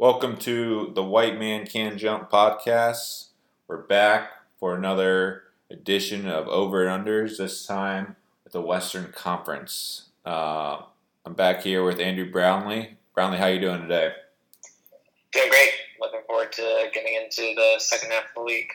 [0.00, 3.30] Welcome to the White Man Can Jump podcast.
[3.66, 5.42] We're back for another
[5.72, 8.14] edition of Over and Unders, this time
[8.46, 10.10] at the Western Conference.
[10.24, 10.82] Uh,
[11.26, 12.96] I'm back here with Andrew Brownlee.
[13.12, 14.12] Brownlee, how you doing today?
[15.32, 15.70] Doing great.
[16.00, 18.70] Looking forward to getting into the second half of the league.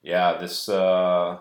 [0.00, 1.40] Yeah, this uh,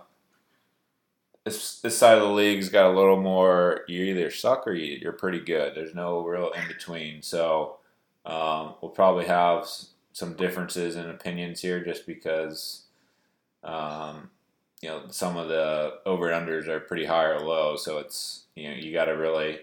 [1.46, 3.86] this this side of the league's got a little more.
[3.88, 5.76] You either suck or you, you're pretty good.
[5.76, 7.22] There's no real in between.
[7.22, 7.78] So
[8.26, 9.68] um, we'll probably have
[10.14, 12.84] some differences in opinions here, just because
[13.64, 14.30] um,
[14.82, 17.76] you know some of the over and unders are pretty high or low.
[17.76, 19.60] So it's you know you got to really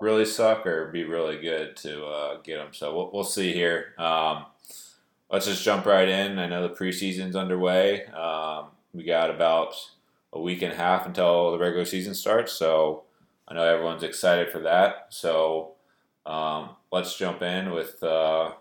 [0.00, 2.68] really suck or be really good to uh, get them.
[2.72, 3.94] So we'll, we'll see here.
[3.96, 4.44] Um,
[5.30, 6.38] let's just jump right in.
[6.38, 8.04] I know the preseason's underway.
[8.06, 9.74] Um, we got about
[10.32, 12.52] a week and a half until the regular season starts.
[12.52, 13.04] So
[13.48, 15.06] I know everyone's excited for that.
[15.10, 15.72] So
[16.26, 18.52] um, let's jump in with uh,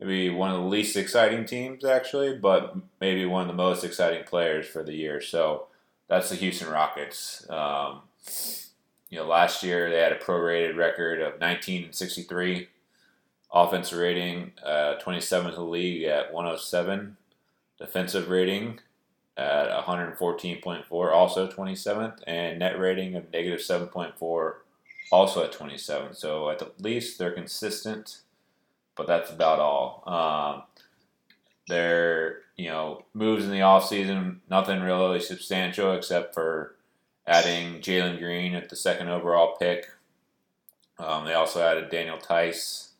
[0.00, 4.24] maybe one of the least exciting teams, actually, but maybe one of the most exciting
[4.24, 5.20] players for the year.
[5.20, 5.68] So
[6.08, 7.48] that's the Houston Rockets.
[7.48, 8.00] Um,
[9.10, 12.68] you know, last year they had a prorated record of 19 and 63,
[13.52, 17.16] offensive rating uh, 27th in the league at 107,
[17.78, 18.80] defensive rating
[19.36, 24.54] at 114.4, also 27th, and net rating of negative 7.4,
[25.10, 26.14] also at 27.
[26.14, 28.20] So at the least they're consistent,
[28.96, 30.02] but that's about all.
[30.06, 30.62] Um,
[31.68, 36.76] their you know moves in the offseason, nothing really substantial except for
[37.26, 39.88] adding Jalen Green at the second overall pick.
[40.98, 42.90] Um, they also added Daniel Theis.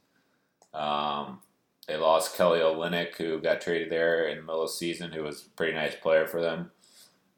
[0.74, 1.40] Um,
[1.86, 5.22] they lost Kelly Olynyk, who got traded there in the middle of the season, who
[5.22, 6.72] was a pretty nice player for them.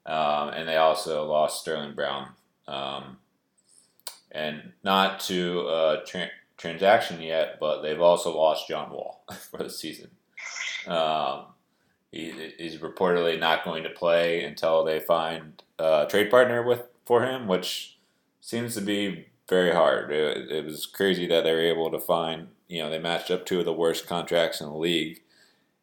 [0.07, 2.31] Um, and they also lost Sterling Brown.
[2.67, 3.19] Um,
[4.31, 9.71] and not to a tra- transaction yet, but they've also lost John Wall for the
[9.71, 10.11] season.
[10.87, 11.47] Um,
[12.11, 17.25] he, he's reportedly not going to play until they find a trade partner with for
[17.25, 17.99] him, which
[18.41, 20.11] seems to be very hard.
[20.11, 23.47] It, it was crazy that they were able to find you know, they matched up
[23.47, 25.23] two of the worst contracts in the league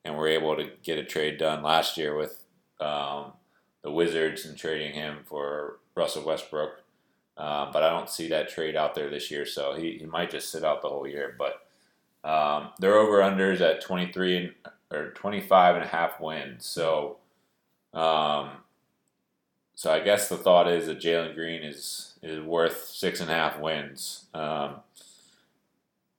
[0.06, 2.44] and were able to get a trade done last year with
[2.79, 3.33] um,
[3.81, 6.83] the Wizards and trading him for Russell Westbrook.
[7.38, 10.31] Uh, but I don't see that trade out there this year, so he, he might
[10.31, 11.35] just sit out the whole year.
[11.38, 11.66] But
[12.28, 14.53] um, their over unders at 23 and,
[14.91, 16.66] or 25 and a half wins.
[16.66, 17.18] So,
[17.94, 18.50] um,
[19.75, 23.34] so I guess the thought is that Jalen Green is is worth six and a
[23.34, 24.25] half wins.
[24.34, 24.78] Um,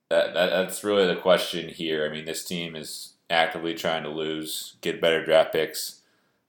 [0.09, 2.05] that, that that's really the question here.
[2.05, 6.01] I mean, this team is actively trying to lose, get better draft picks.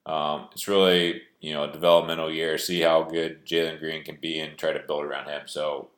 [0.06, 2.58] Um, it's really you know a developmental year.
[2.58, 5.42] See how good Jalen Green can be and try to build around him.
[5.46, 5.88] So,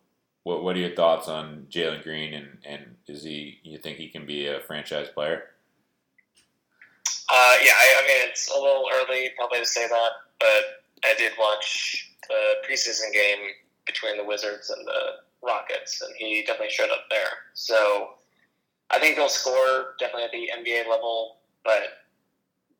[0.44, 4.08] what what are your thoughts on Jalen Green and and is he you think he
[4.08, 5.44] can be a franchise player?
[7.32, 11.14] Uh, yeah, I, I mean it's a little early probably to say that, but I
[11.16, 13.38] did watch the preseason game
[13.86, 17.30] between the Wizards and the Rockets, and he definitely showed up there.
[17.54, 18.14] So
[18.90, 21.82] I think he'll score definitely at the NBA level, but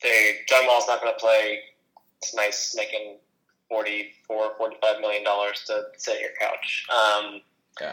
[0.03, 1.61] they John Wall's not going to play.
[2.23, 3.17] It's nice making
[3.69, 6.87] 44 45 million dollars to sit at your couch.
[6.91, 7.41] Um,
[7.81, 7.93] yeah.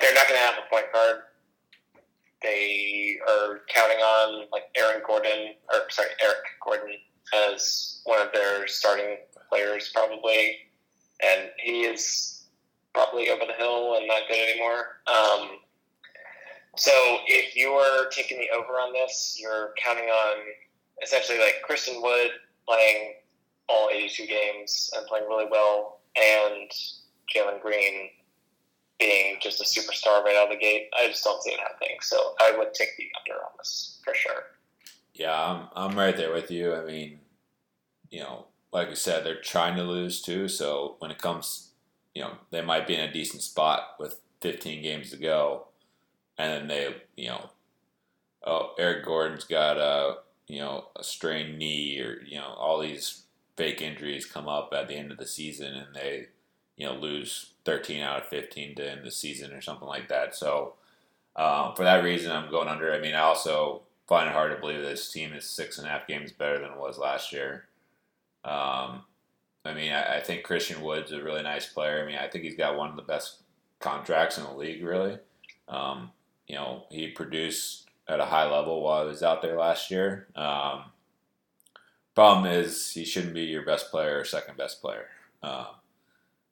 [0.00, 1.22] They're not going to have a point guard.
[2.42, 6.96] They are counting on like Aaron Gordon, or sorry, Eric Gordon
[7.34, 9.18] as one of their starting
[9.48, 10.56] players probably,
[11.22, 12.44] and he is
[12.94, 15.00] probably over the hill and not good anymore.
[15.06, 15.58] Um,
[16.76, 16.92] so
[17.26, 20.36] if you are taking the over on this, you're counting on
[21.02, 22.30] essentially like Christian Wood
[22.68, 23.14] playing
[23.68, 26.70] all 82 games and playing really well, and
[27.34, 28.10] Jalen Green
[28.98, 30.88] being just a superstar right out of the gate.
[30.98, 31.98] I just don't see it happening.
[32.00, 34.44] So I would take the under on this for sure.
[35.14, 36.74] Yeah, I'm, I'm right there with you.
[36.74, 37.18] I mean,
[38.10, 40.48] you know, like I said, they're trying to lose too.
[40.48, 41.66] So when it comes
[42.16, 45.66] you know, they might be in a decent spot with 15 games to go,
[46.38, 47.50] and then they, you know,
[48.46, 50.14] oh, Eric Gordon's got a,
[50.48, 53.24] you know, a strained knee, or you know, all these
[53.56, 56.26] fake injuries come up at the end of the season, and they,
[56.76, 60.34] you know, lose 13 out of 15 to end the season or something like that.
[60.34, 60.74] So,
[61.34, 62.92] um, for that reason, I'm going under.
[62.92, 65.90] I mean, I also find it hard to believe this team is six and a
[65.90, 67.64] half games better than it was last year.
[68.44, 69.02] Um,
[69.64, 72.02] I mean, I, I, think Christian Wood's is a really nice player.
[72.02, 73.42] I mean, I think he's got one of the best
[73.80, 75.18] contracts in the league, really.
[75.68, 76.12] Um,
[76.46, 80.28] you know, he produced at a high level while he was out there last year.
[80.36, 80.84] Um,
[82.16, 85.06] problem is, he shouldn't be your best player or second best player.
[85.44, 85.66] Um,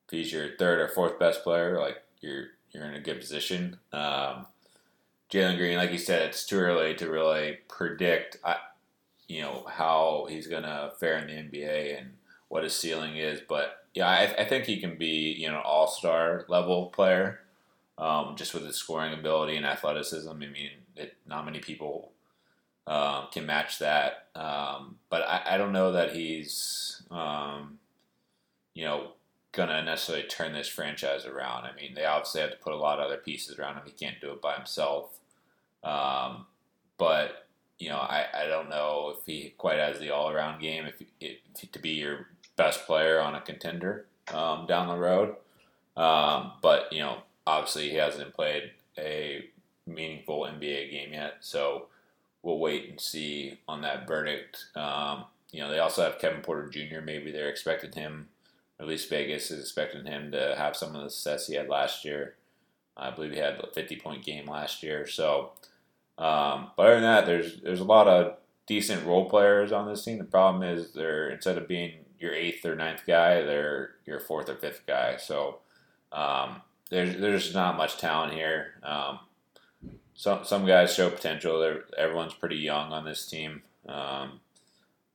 [0.06, 3.78] if he's your third or fourth best player, like you're you're in a good position.
[3.92, 4.46] Um,
[5.30, 8.56] Jalen Green, like you said, it's too early to really predict, uh,
[9.28, 12.14] you know, how he's gonna fare in the NBA and
[12.48, 13.40] what his ceiling is.
[13.48, 17.40] But yeah, I, I think he can be, you know, all star level player,
[17.98, 20.30] um, just with his scoring ability and athleticism.
[20.30, 22.12] I mean, it, not many people
[22.86, 24.28] um, can match that.
[24.34, 27.78] Um, but I, I, don't know that he's, um,
[28.74, 29.12] you know,
[29.52, 31.64] gonna necessarily turn this franchise around.
[31.64, 33.84] I mean, they obviously have to put a lot of other pieces around him.
[33.86, 35.18] He can't do it by himself.
[35.82, 36.46] Um,
[36.98, 37.46] but
[37.78, 40.86] you know, I, I don't know if he quite has the all around game.
[40.86, 42.26] If, if, to be your
[42.56, 45.36] best player on a contender um, down the road.
[45.96, 49.44] Um, but you know, obviously he hasn't played a
[49.86, 51.86] meaningful NBA game yet, so
[52.44, 54.66] we'll wait and see on that verdict.
[54.76, 57.00] Um, you know, they also have Kevin Porter Jr.
[57.02, 58.28] Maybe they're expecting him,
[58.78, 62.04] at least Vegas is expecting him to have some of the success he had last
[62.04, 62.34] year.
[62.96, 65.06] I believe he had a 50 point game last year.
[65.06, 65.52] So,
[66.18, 68.36] um, but other than that, there's there's a lot of
[68.66, 70.18] decent role players on this team.
[70.18, 74.48] The problem is they're instead of being your eighth or ninth guy, they're your fourth
[74.48, 75.16] or fifth guy.
[75.16, 75.58] So
[76.12, 78.74] um, there's there's not much talent here.
[78.82, 79.18] Um,
[80.14, 81.60] some some guys show potential.
[81.60, 83.62] They're, everyone's pretty young on this team.
[83.88, 84.40] Um,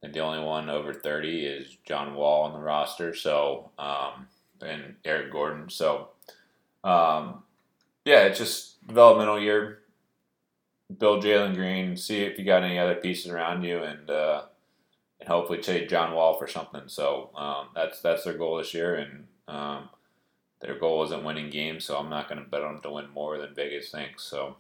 [0.02, 3.14] the only one over 30 is John Wall on the roster.
[3.14, 4.28] So um,
[4.62, 5.70] and Eric Gordon.
[5.70, 6.10] So
[6.84, 7.44] um,
[8.06, 9.80] yeah, it's just developmental year.
[10.98, 11.96] Build Jalen Green.
[11.96, 14.44] See if you got any other pieces around you, and uh,
[15.20, 16.84] and hopefully trade John Wall for something.
[16.88, 19.90] So um, that's that's their goal this year, and um,
[20.62, 21.86] their goal isn't winning games.
[21.86, 24.24] So I'm not going to bet on them to win more than Vegas thinks.
[24.24, 24.58] So.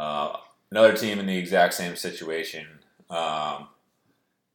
[0.00, 0.34] Uh,
[0.70, 2.66] another team in the exact same situation
[3.10, 3.68] um,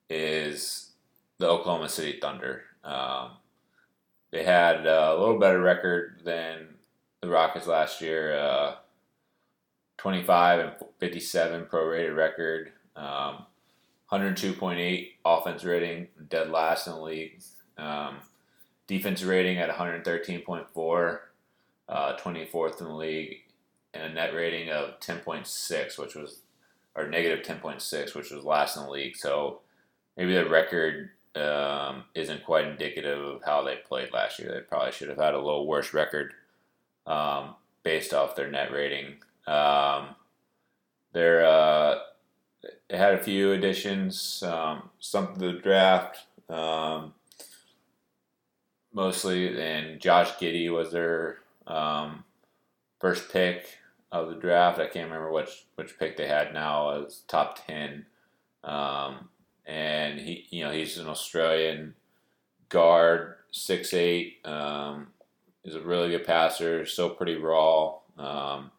[0.09, 0.89] is
[1.37, 2.63] the Oklahoma City Thunder.
[2.83, 3.33] Um,
[4.31, 6.69] they had a little better record than
[7.21, 8.35] the Rockets last year.
[8.35, 8.75] Uh,
[9.97, 12.71] 25 and 57 prorated record.
[12.95, 13.45] Um,
[14.11, 17.39] 102.8 offense rating, dead last in the league.
[17.77, 18.17] Um,
[18.87, 21.19] defense rating at 113.4,
[21.87, 23.44] uh, 24th in the league
[23.95, 26.39] and a net rating of 10.6, which was
[26.95, 29.15] or negative 10.6, which was last in the league.
[29.15, 29.61] So
[30.15, 34.51] maybe the record um, isn't quite indicative of how they played last year.
[34.51, 36.33] They probably should have had a little worse record
[37.05, 39.15] um, based off their net rating.
[39.45, 40.15] Um,
[41.11, 41.99] they're uh,
[42.89, 47.13] they had a few additions, um, some the draft, um,
[48.93, 52.23] mostly, and Josh Giddey was their um,
[52.99, 53.67] first pick
[54.23, 54.79] of the draft.
[54.79, 58.05] I can't remember which which pick they had now as top ten.
[58.63, 59.29] Um,
[59.65, 61.95] and he, you know, he's an Australian
[62.69, 64.39] guard, six eight.
[64.45, 65.07] Um,
[65.63, 67.95] he's a really good passer, still pretty raw.
[68.17, 68.71] Um,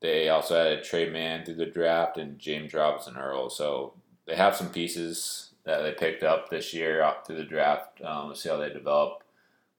[0.00, 3.50] they also added Tre Mann through the draft and James Robinson Earl.
[3.50, 3.94] So
[4.26, 8.00] they have some pieces that they picked up this year up through the draft.
[8.02, 9.22] Um, we'll see how they develop.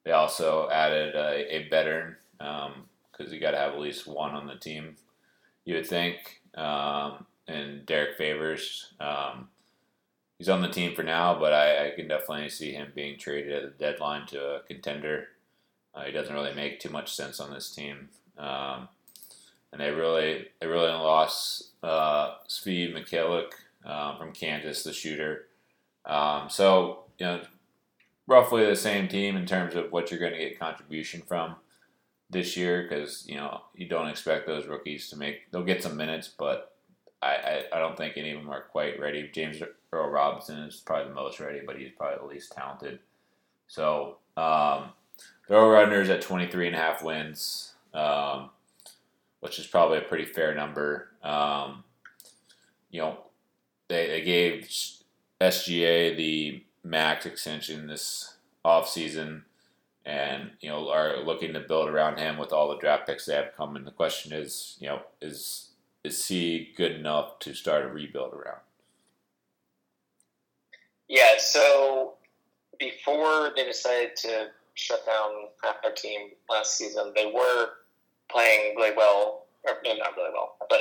[0.04, 2.84] They also added a, a veteran, um,
[3.20, 4.96] because you got to have at least one on the team.
[5.64, 6.40] You would think.
[6.54, 9.48] Um, and Derrick Favors, um,
[10.38, 13.52] he's on the team for now, but I, I, can definitely see him being traded
[13.52, 15.28] at the deadline to a contender.
[15.94, 18.08] Uh, he doesn't really make too much sense on this team.
[18.38, 18.88] Um,
[19.72, 23.52] and they really they really lost uh, Svi Mykhailiuk
[23.84, 25.46] um, from Kansas, the shooter.
[26.04, 27.40] Um, so you know,
[28.26, 31.56] roughly the same team in terms of what you're going to get contribution from
[32.30, 35.50] this year because you know you don't expect those rookies to make.
[35.50, 36.72] They'll get some minutes, but
[37.22, 39.28] I, I, I don't think any of them are quite ready.
[39.32, 39.58] James
[39.92, 43.00] Earl Robinson is probably the most ready, but he's probably the least talented.
[43.66, 44.90] So um,
[45.48, 48.50] the runners at 23 and a half wins, um,
[49.40, 51.08] which is probably a pretty fair number.
[51.22, 51.84] Um,
[52.90, 53.18] you know,
[53.88, 54.68] they, they gave
[55.40, 59.42] SGA the max extension this offseason
[60.06, 63.34] and you know are looking to build around him with all the draft picks they
[63.34, 63.84] have coming.
[63.84, 65.70] The question is, you know, is
[66.04, 68.60] is he good enough to start a rebuild around?
[71.08, 71.38] Yeah.
[71.38, 72.14] So
[72.78, 75.30] before they decided to shut down
[75.62, 77.70] half their team last season, they were
[78.30, 80.80] playing really well, or no, not really well, but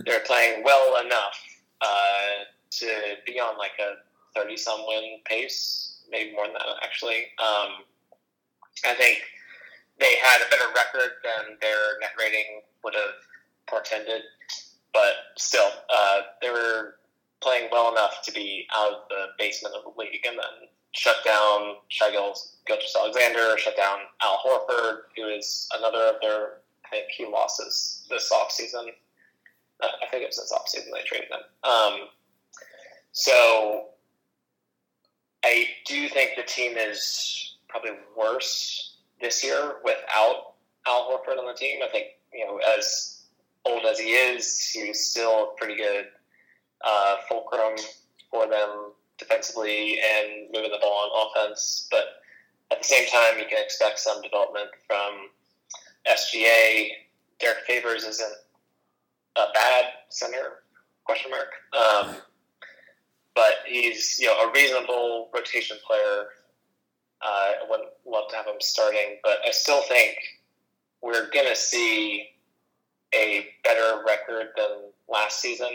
[0.04, 1.38] they're playing well enough
[1.80, 2.86] uh, to
[3.26, 3.94] be on like a
[4.34, 7.26] thirty-some win pace, maybe more than that actually.
[7.38, 7.84] Um,
[8.84, 9.20] I think
[9.98, 13.14] they had a better record than their net rating would have
[13.68, 14.22] portended,
[14.92, 16.96] but still, uh, they were
[17.40, 21.16] playing well enough to be out of the basement of the league, and then shut
[21.24, 26.60] down Shai Gilgeous Alexander, shut down Al Horford, who is another of their
[26.90, 28.88] think he lost his this offseason.
[29.82, 31.70] Uh, I think it was this offseason they traded him.
[31.70, 32.08] Um,
[33.12, 33.86] so
[35.44, 37.29] I do think the team is
[37.70, 40.54] probably worse this year without
[40.86, 41.80] Al Horford on the team.
[41.84, 43.22] I think, you know, as
[43.64, 46.06] old as he is, he's still pretty good
[46.84, 47.76] uh, fulcrum
[48.30, 51.88] for them defensively and moving the ball on offense.
[51.90, 52.04] But
[52.70, 55.28] at the same time, you can expect some development from
[56.08, 56.88] SGA.
[57.38, 58.32] Derrick Favors isn't
[59.36, 60.62] a bad center,
[61.04, 61.48] question mark.
[61.72, 62.16] Um,
[63.34, 66.26] but he's you know a reasonable rotation player.
[67.22, 70.16] Uh, I would love to have him starting, but I still think
[71.02, 72.28] we're gonna see
[73.14, 75.70] a better record than last season,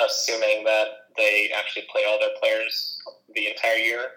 [0.00, 2.98] assuming that they actually play all their players
[3.34, 4.10] the entire year.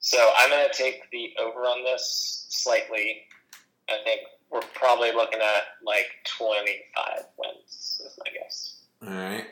[0.00, 3.22] So I'm gonna take the over on this slightly.
[3.88, 8.00] I think we're probably looking at like 25 wins.
[8.04, 8.76] Is my guess.
[9.02, 9.46] All right.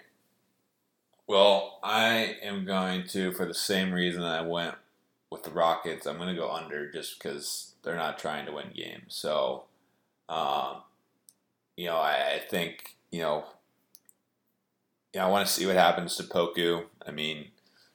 [1.26, 4.74] Well, I am going to, for the same reason I went
[5.30, 8.72] with the Rockets, I'm going to go under just because they're not trying to win
[8.74, 9.14] games.
[9.14, 9.64] So,
[10.28, 10.82] um,
[11.76, 13.44] you know, I, I think, you know,
[15.14, 16.84] yeah, I want to see what happens to Poku.
[17.06, 17.48] I mean,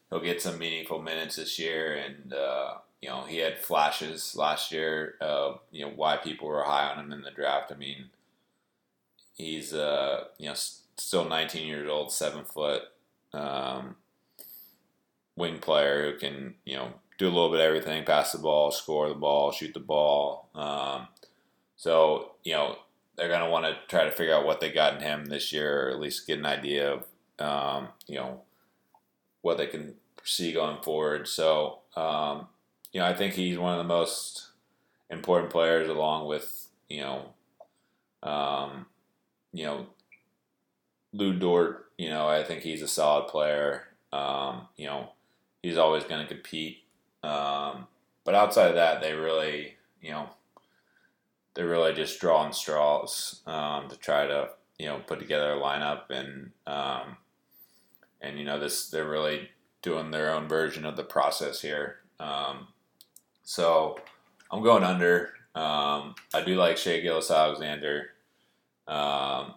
[0.09, 4.71] he'll get some meaningful minutes this year, and uh, you know, he had flashes last
[4.71, 5.15] year.
[5.21, 7.71] Uh, you know, why people were high on him in the draft.
[7.71, 8.09] I mean,
[9.35, 12.83] he's uh, you know still 19 years old, seven foot,
[13.33, 13.95] um,
[15.35, 18.71] wing player who can you know do a little bit of everything: pass the ball,
[18.71, 20.49] score the ball, shoot the ball.
[20.55, 21.07] Um,
[21.75, 22.77] so you know
[23.15, 25.87] they're gonna want to try to figure out what they got in him this year,
[25.87, 27.05] or at least get an idea of
[27.39, 28.41] um, you know
[29.41, 31.27] what they can see going forward.
[31.27, 32.47] So um,
[32.91, 34.51] you know I think he's one of the most
[35.09, 37.25] important players, along with you know
[38.23, 38.85] um,
[39.51, 39.87] you know
[41.13, 43.87] Lu Dort, you know, I think he's a solid player.
[44.11, 45.09] Um, you know,
[45.61, 46.82] he's always going to compete.
[47.23, 47.87] Um,
[48.23, 50.29] but outside of that, they really, you know,
[51.53, 56.09] they're really just drawing straws um, to try to, you know, put together a lineup
[56.09, 57.17] and, um,
[58.21, 59.49] and you know, this they're really
[59.81, 61.97] doing their own version of the process here.
[62.19, 62.67] Um,
[63.43, 63.99] so
[64.49, 65.33] I'm going under.
[65.55, 68.11] Um, I do like Shai Gilgeous Alexander.
[68.87, 69.55] Um,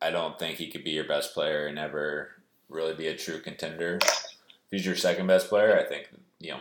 [0.00, 2.30] I don't think he could be your best player and ever
[2.68, 3.98] really be a true contender.
[4.02, 6.08] If he's your second best player, I think
[6.40, 6.60] you know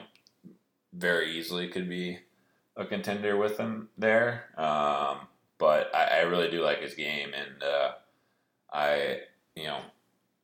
[0.93, 2.19] very easily could be
[2.75, 4.45] a contender with him there.
[4.57, 7.91] Um, but I, I, really do like his game, and uh,
[8.71, 9.19] I
[9.55, 9.81] you know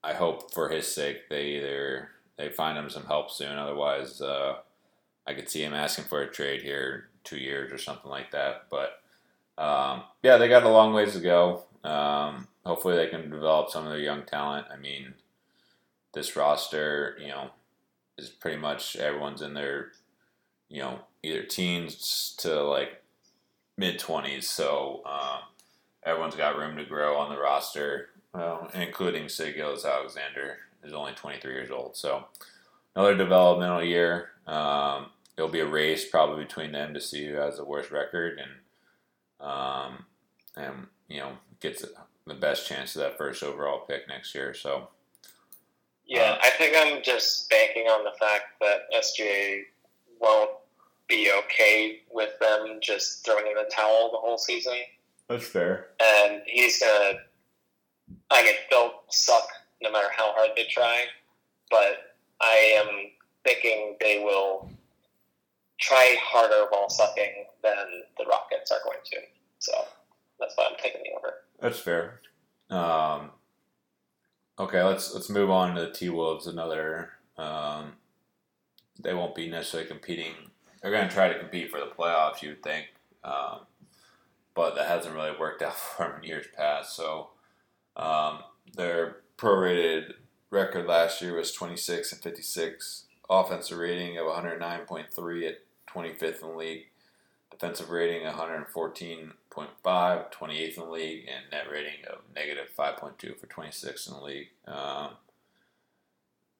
[0.04, 3.58] I hope for his sake they either they find him some help soon.
[3.58, 4.58] Otherwise, uh,
[5.28, 8.68] I could see him asking for a trade here two years or something like that.
[8.70, 9.02] But
[9.58, 11.64] um, yeah, they got a long ways to go.
[11.84, 14.68] Um, hopefully they can develop some of their young talent.
[14.72, 15.14] I mean,
[16.14, 17.50] this roster, you know,
[18.18, 19.92] is pretty much everyone's in their,
[20.70, 23.02] you know, either teens to like
[23.78, 24.50] mid twenties.
[24.50, 25.40] So um,
[26.04, 31.52] everyone's got room to grow on the roster, well, including Shai Gilgeous-Alexander is only 23
[31.52, 31.98] years old.
[31.98, 32.26] So
[32.96, 34.30] another developmental year.
[34.48, 35.08] Um,
[35.38, 38.52] it'll be a race probably between them to see who has the worst record and
[39.40, 40.06] um,
[40.58, 41.86] and you know gets
[42.28, 44.54] the best chance of that first overall pick next year.
[44.54, 44.90] So,
[46.06, 49.62] yeah, I think I'm just banking on the fact that SGA
[50.20, 50.52] won't
[51.10, 54.78] be okay with them just throwing in the towel the whole season.
[55.28, 55.88] That's fair.
[56.02, 57.20] And he's gonna.
[58.32, 59.48] I mean, they'll suck
[59.82, 61.04] no matter how hard they try,
[61.70, 62.88] but I am
[63.44, 64.70] thinking they will
[65.80, 67.76] try harder while sucking than
[68.18, 69.18] the Rockets are going to.
[69.60, 69.72] So
[70.40, 71.34] that's why I'm taking the over.
[71.60, 72.22] That's fair.
[72.70, 73.32] Um,
[74.60, 76.48] okay, let's let's move on to the T Wolves.
[76.48, 77.94] Another, um,
[79.02, 80.34] they won't be necessarily competing.
[80.82, 82.88] They're going to try to compete for the playoffs, you would think,
[83.24, 83.60] um,
[84.56, 86.96] but that hasn't really worked out for them in years past.
[86.96, 87.30] So
[87.96, 88.40] um,
[88.76, 90.14] their prorated
[90.50, 93.06] record last year was 26 and 56.
[93.30, 95.58] Offensive rating of 109.3 at
[95.88, 96.86] 25th in the league.
[97.52, 103.48] Defensive rating 114 6.5, 28th in the league, and net rating of negative 5.2 for
[103.48, 104.48] 26th in the league.
[104.68, 105.10] Um,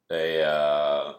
[0.10, 1.14] they uh,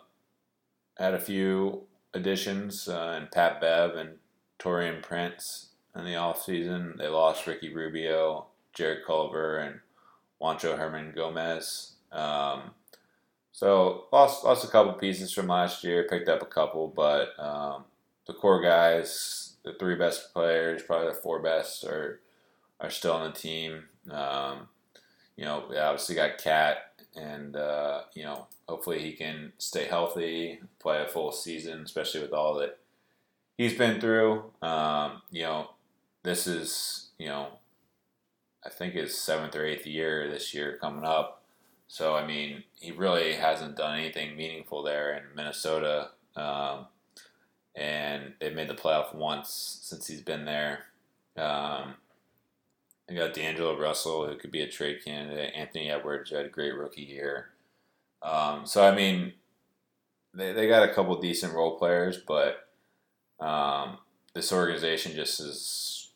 [0.98, 1.82] had a few
[2.14, 4.16] additions uh, in Pat Bev and
[4.58, 6.96] Taurean Prince in the offseason.
[6.96, 9.80] They lost Ricky Rubio, Jarrett Culver, and
[10.40, 11.92] Juancho Hernangomez.
[12.12, 12.72] Um,
[13.52, 17.84] so lost lost a couple pieces from last year, picked up a couple, but um,
[18.26, 22.20] the core guys the three best players, probably the four best, are
[22.80, 23.84] are still on the team.
[24.10, 24.68] Um,
[25.36, 26.78] you know, we obviously got KAT,
[27.14, 32.32] and uh, you know, hopefully he can stay healthy, play a full season, especially with
[32.32, 32.78] all that
[33.58, 34.44] he's been through.
[34.62, 35.70] Um, you know,
[36.22, 37.48] this is you know,
[38.64, 41.42] I think his seventh or eighth year this year coming up.
[41.88, 46.10] So I mean, he really hasn't done anything meaningful there in Minnesota.
[46.36, 46.86] Um,
[47.74, 50.86] and they made the playoff once since he's been there.
[51.36, 51.94] Um,
[53.08, 55.52] I got D'Angelo Russell, who could be a trade candidate.
[55.56, 57.50] Anthony Edwards, who had a great rookie year.
[58.22, 59.32] Um, so I mean,
[60.34, 62.68] they they got a couple decent role players, but
[63.40, 63.98] um,
[64.34, 66.10] this organization just is,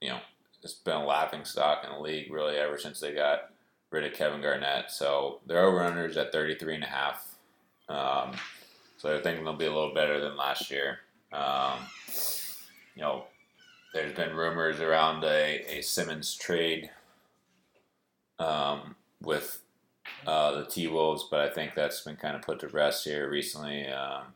[0.00, 0.18] you know,
[0.62, 3.50] it's been a laughing stock in the league really ever since they got
[3.90, 4.90] rid of Kevin Garnett.
[4.90, 7.34] So their over unders at 33 and a half.
[7.88, 8.32] Um,
[8.98, 10.98] so I think they'll be a little better than last year.
[11.32, 11.78] Um,
[12.94, 13.24] you know,
[13.94, 16.90] there's been rumors around a, a Simmons trade
[18.38, 19.62] um, with
[20.26, 23.28] uh, the T Wolves, but I think that's been kind of put to rest here
[23.28, 23.86] recently.
[23.86, 24.34] Um,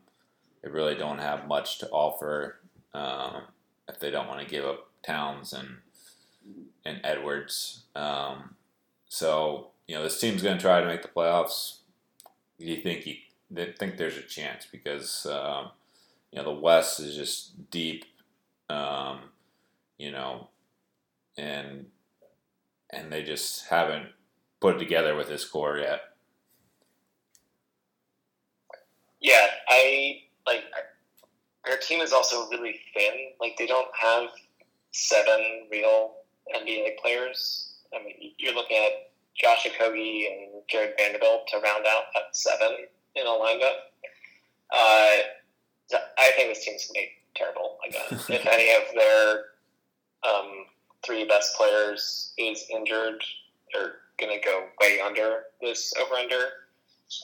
[0.62, 2.60] they really don't have much to offer
[2.94, 3.42] um,
[3.88, 5.78] if they don't want to give up Towns and
[6.84, 7.84] and Edwards.
[7.94, 8.56] Um,
[9.08, 11.78] so you know this team's going to try to make the playoffs.
[12.58, 13.16] Do you think you
[13.50, 15.70] they think there's a chance because um,
[16.30, 18.04] you know the West is just deep,
[18.70, 19.20] um,
[19.98, 20.48] you know,
[21.36, 21.86] and
[22.90, 24.06] and they just haven't
[24.62, 26.02] put it together with this core yet.
[29.20, 30.62] Yeah, I like
[31.66, 33.12] their team is also really thin.
[33.40, 34.28] Like they don't have
[34.92, 36.14] seven real
[36.56, 37.74] NBA players.
[37.94, 42.70] I mean, you're looking at Josh Okogie and Jarred Vanderbilt to round out that seven
[43.16, 43.78] in a lineup.
[44.74, 48.20] Uh, I think this team's going to be terrible again.
[48.28, 49.44] if any of their
[50.28, 50.66] um,
[51.04, 53.22] three best players is injured,
[53.72, 56.44] they're going to go way under this over under.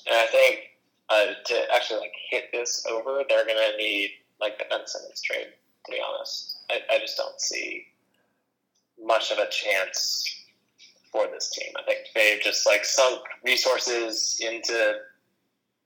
[0.07, 0.61] And I think
[1.09, 5.21] uh, to actually like hit this over, they're going to need like the Ben Simmons
[5.23, 5.49] trade.
[5.87, 7.87] To be honest, I, I just don't see
[9.03, 10.25] much of a chance
[11.11, 11.73] for this team.
[11.79, 14.97] I think they've just like sunk resources into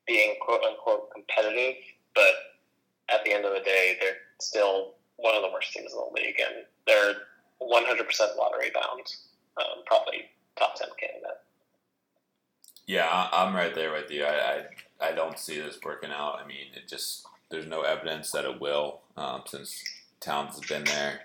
[0.07, 1.77] being quote unquote competitive,
[2.15, 2.35] but
[3.09, 6.21] at the end of the day, they're still one of the worst teams in the
[6.21, 7.15] league, and they're
[7.61, 9.07] 100% lottery bound.
[9.59, 11.39] Um, probably top 10 candidate.
[12.87, 14.25] Yeah, I'm right there with you.
[14.25, 14.65] I,
[15.01, 16.41] I, I don't see this working out.
[16.43, 19.83] I mean, it just there's no evidence that it will um, since
[20.21, 21.21] Towns has been there.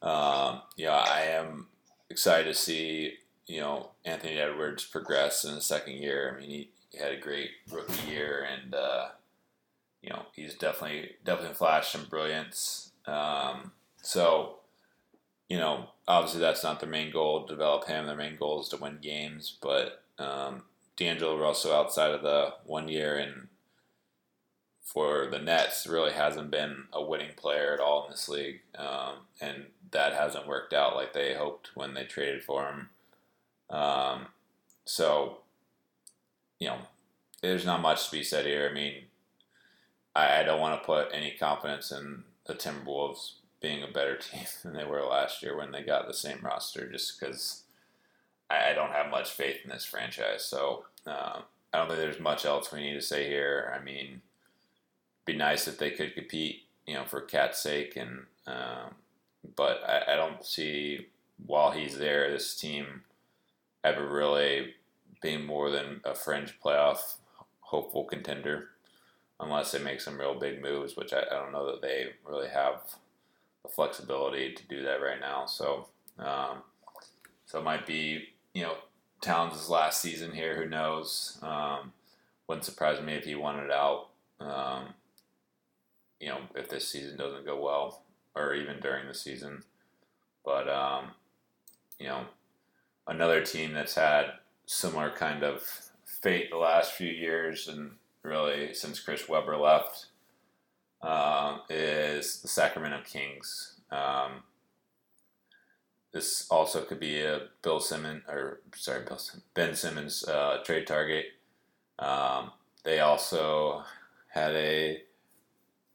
[0.00, 1.66] Um, yeah, I am
[2.08, 3.14] excited to see
[3.46, 6.34] you know Anthony Edwards progress in the second year.
[6.34, 9.08] I mean, he, he had a great rookie year, and uh,
[10.02, 12.92] you know he's definitely definitely flashed some brilliance.
[13.06, 14.56] Um, so,
[15.48, 18.06] you know, obviously that's not their main goal to develop him.
[18.06, 20.62] Their main goal is to win games, but um,
[20.96, 23.48] D'Angelo Russell outside of the one year and
[24.82, 29.16] for the Nets really hasn't been a winning player at all in this league, um,
[29.38, 32.88] and that hasn't worked out like they hoped when they traded for him.
[33.68, 34.28] Um,
[34.86, 35.38] so
[36.58, 36.78] you know,
[37.42, 38.66] there's not much to be said here.
[38.68, 38.94] I mean,
[40.16, 44.44] I, I don't want to put any confidence in the Timberwolves being a better team
[44.62, 47.62] than they were last year when they got the same roster, just because
[48.50, 50.44] I, don't have much faith in this franchise.
[50.44, 51.40] So uh,
[51.72, 53.74] I don't think there's much else we need to say here.
[53.78, 54.22] I mean,
[55.26, 58.94] be nice if they could compete, you know, for KAT's sake, and um,
[59.56, 61.08] but I, I don't see
[61.46, 63.02] while he's there this team
[63.84, 64.74] ever really
[65.20, 67.16] being more than a fringe playoff
[67.60, 68.68] hopeful contender,
[69.40, 72.48] unless they make some real big moves, which I, I don't know that they really
[72.48, 72.80] have
[73.62, 75.46] the flexibility to do that right now.
[75.46, 76.62] So, um,
[77.46, 78.74] so it might be you know
[79.20, 80.56] Towns' last season here.
[80.56, 81.38] Who knows?
[81.42, 81.92] Um,
[82.46, 84.08] wouldn't surprise me if he wanted out.
[84.40, 84.94] Um,
[86.20, 88.02] you know, if this season doesn't go well,
[88.34, 89.62] or even during the season.
[90.44, 91.10] But um,
[91.98, 92.24] you know,
[93.06, 94.32] another team that's had
[94.66, 95.62] similar kind of
[96.04, 97.92] fate the last few years, and
[98.22, 100.06] really since Chris Webber left,
[101.02, 103.74] um, is the Sacramento Kings.
[103.90, 104.42] Um,
[106.12, 109.20] this also could be a Bill Simmons, or sorry, Bill
[109.54, 111.26] Ben Simmons uh, trade target.
[111.98, 112.52] Um,
[112.84, 113.84] they also
[114.28, 115.02] had a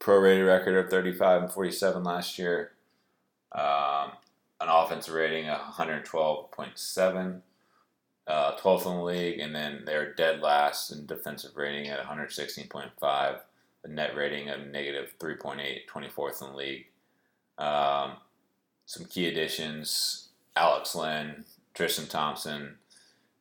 [0.00, 2.72] prorated record of 35 and 47 last year.
[3.52, 4.12] Um,
[4.60, 7.40] an offensive rating of 112.7
[8.26, 13.40] uh, 12th in the league, and then they're dead last in defensive rating at 116.5,
[13.84, 16.86] a net rating of negative 3.8, 24th in the league.
[17.58, 18.16] Um,
[18.86, 21.44] some key additions Alex Len,
[21.74, 22.76] Tristan Thompson,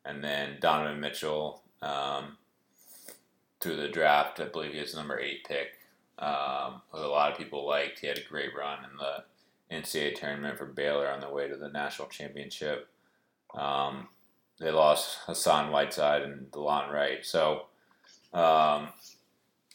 [0.06, 2.38] and then Donovan Mitchell um,
[3.62, 4.40] through the draft.
[4.40, 5.80] I believe he was number eight pick.
[6.20, 8.00] Um, a lot of people liked.
[8.00, 9.24] He had a great run in the
[9.76, 12.90] NCAA tournament for Baylor on the way to the national championship.
[13.54, 14.08] Um,
[14.60, 17.26] they lost Hassan Whiteside and Delon Wright.
[17.26, 17.68] So,
[18.34, 18.90] um,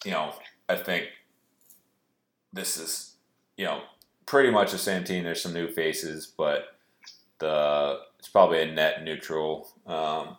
[0.05, 0.33] you know,
[0.69, 1.07] I think
[2.53, 3.17] this is,
[3.57, 3.83] you know,
[4.27, 5.25] pretty much the same team.
[5.25, 6.77] There's some new faces, but
[7.39, 10.37] the it's probably a net neutral um,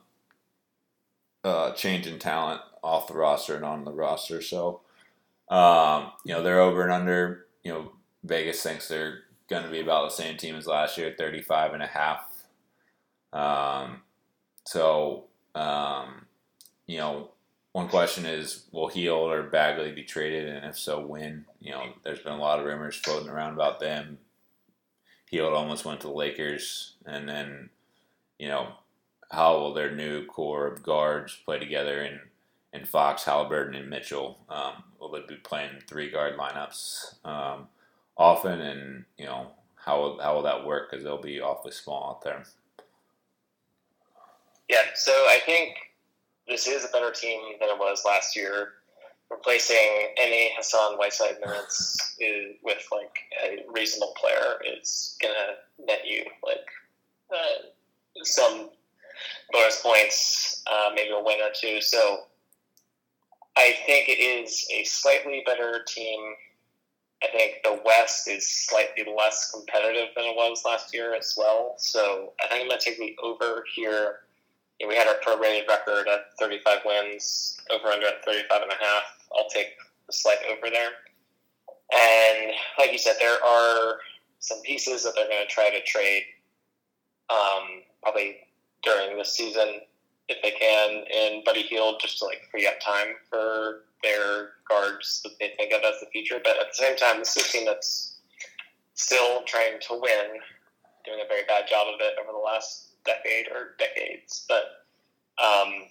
[1.44, 4.42] uh, change in talent off the roster and on the roster.
[4.42, 4.82] So,
[5.50, 7.48] um, you know, they're over and under.
[7.63, 7.92] You know,
[8.24, 11.84] Vegas thinks they're going to be about the same team as last year, 35 and
[11.84, 12.22] a half.
[13.34, 14.02] Um,
[14.65, 16.26] so, um,
[16.88, 17.32] you know,
[17.71, 21.45] one question is, will Hield or Bagley be traded, and if so, when?
[21.60, 24.17] You know, there's been a lot of rumors floating around about them.
[25.29, 27.69] Hield almost went to the Lakers, and then,
[28.39, 28.69] you know,
[29.32, 32.19] how will their new core of guards play together in,
[32.73, 34.39] in Fox, Halliburton, and Mitchell?
[34.49, 37.67] Um, will they be playing three guard lineups um,
[38.17, 40.89] often, and you know, how will, how will that work?
[40.89, 42.43] Because they'll be awfully small out there.
[44.67, 45.75] Yeah, so I think
[46.49, 48.69] this is a better team than it was last year.
[49.29, 52.17] Replacing any Hassan Whiteside minutes
[52.63, 56.65] with like a reasonable player is gonna net you like
[57.31, 58.69] uh, some
[59.51, 61.79] bonus points, uh, maybe a win or two.
[61.79, 62.23] So
[63.55, 66.19] I think it is a slightly better team.
[67.21, 71.75] I think the West is slightly less competitive than it was last year as well.
[71.77, 74.21] So I think I'm to take the over here
[74.80, 78.72] you know, we had our prorated record at 35 wins, over under at 35 and
[78.72, 79.04] a half.
[79.36, 79.76] I'll take
[80.08, 80.92] the slight over there.
[81.92, 83.98] And like you said, there are
[84.39, 86.24] some pieces that they're going to try to trade
[87.30, 88.38] um, probably
[88.84, 89.82] during this season
[90.30, 95.22] if they can in Buddy Hield just to like free up time for their guards
[95.24, 96.39] that they think of as the future.
[96.42, 98.20] But at the same time, this is a team that's
[98.94, 100.39] still trying to win,
[101.06, 104.45] doing a very bad job of it over the last decade or decades.
[104.48, 104.86] But
[105.43, 105.88] um,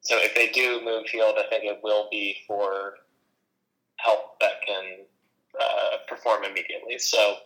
[0.00, 2.94] so if they do move Hield, I think it will be for
[3.96, 4.84] help that can
[5.60, 6.98] uh, perform immediately.
[6.98, 7.36] So,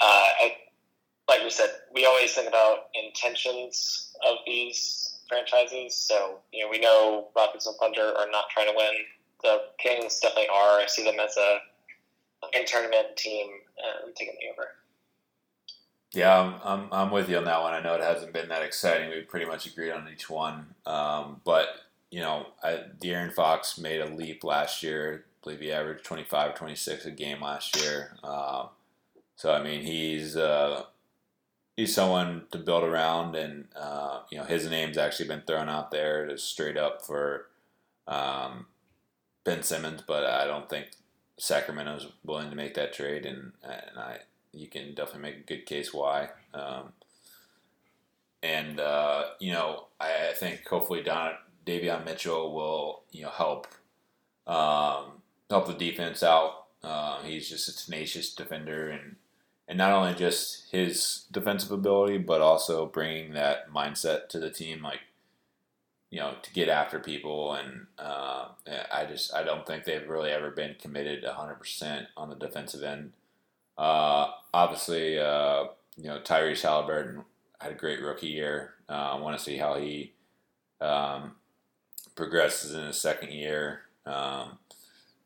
[0.00, 0.56] uh, I,
[1.28, 5.94] like we said, we always think about intentions of these franchises.
[5.94, 8.94] So, you know, we know Rockets and Thunder are not trying to win.
[9.42, 10.80] The Kings definitely are.
[10.80, 11.58] I see them as a
[12.54, 13.46] in tournament team.
[13.78, 14.70] Uh, taking the over.
[16.14, 17.74] Yeah, I'm, I'm, I'm with you on that one.
[17.74, 19.10] I know it hasn't been that exciting.
[19.10, 20.74] We pretty much agreed on each one.
[20.86, 21.68] Um, but,
[22.10, 25.24] you know, I, De'Aaron Fox made a leap last year.
[25.26, 28.16] I believe he averaged 25 26 a game last year.
[28.24, 28.68] Um,
[29.36, 30.84] so, I mean, he's uh,
[31.76, 33.36] he's someone to build around.
[33.36, 37.46] And, uh, you know, his name's actually been thrown out there to straight up for
[38.08, 38.66] um,
[39.44, 40.88] Ben Simmons, but I don't think
[41.38, 43.26] Sacramento's willing to make that trade.
[43.26, 44.18] And, and I
[44.52, 46.30] you can definitely make a good case why.
[46.54, 46.92] Um,
[48.42, 51.32] and uh, you know, I, I, think hopefully Don
[51.66, 53.66] Davion Mitchell will you know help
[54.46, 56.66] um, help the defense out.
[56.82, 59.16] Uh, he's just a tenacious defender, and
[59.66, 64.82] and not only just his defensive ability, but also bringing that mindset to the team,
[64.82, 65.00] like
[66.10, 67.52] you know, to get after people.
[67.54, 68.48] And uh,
[68.92, 73.12] I just I don't think they've really ever been committed 100% on the defensive end.
[73.78, 77.24] Uh, obviously, uh, you know Tyrese Halliburton
[77.60, 78.74] had a great rookie year.
[78.88, 80.14] Uh, I want to see how he
[80.80, 81.32] um,
[82.14, 83.82] progresses in his second year.
[84.04, 84.58] Um,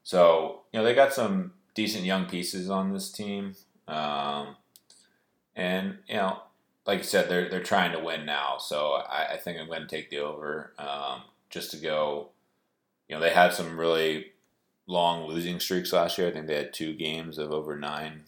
[0.03, 3.55] so you know they got some decent young pieces on this team,
[3.89, 4.57] um,
[5.57, 6.43] and you know,
[6.87, 8.57] like you said, they're they're trying to win now.
[8.59, 12.29] So I, I think I'm going to take the over um, just to go.
[13.09, 14.33] You know, they had some really
[14.87, 16.29] long losing streaks last year.
[16.29, 18.23] I think they had two games of over nine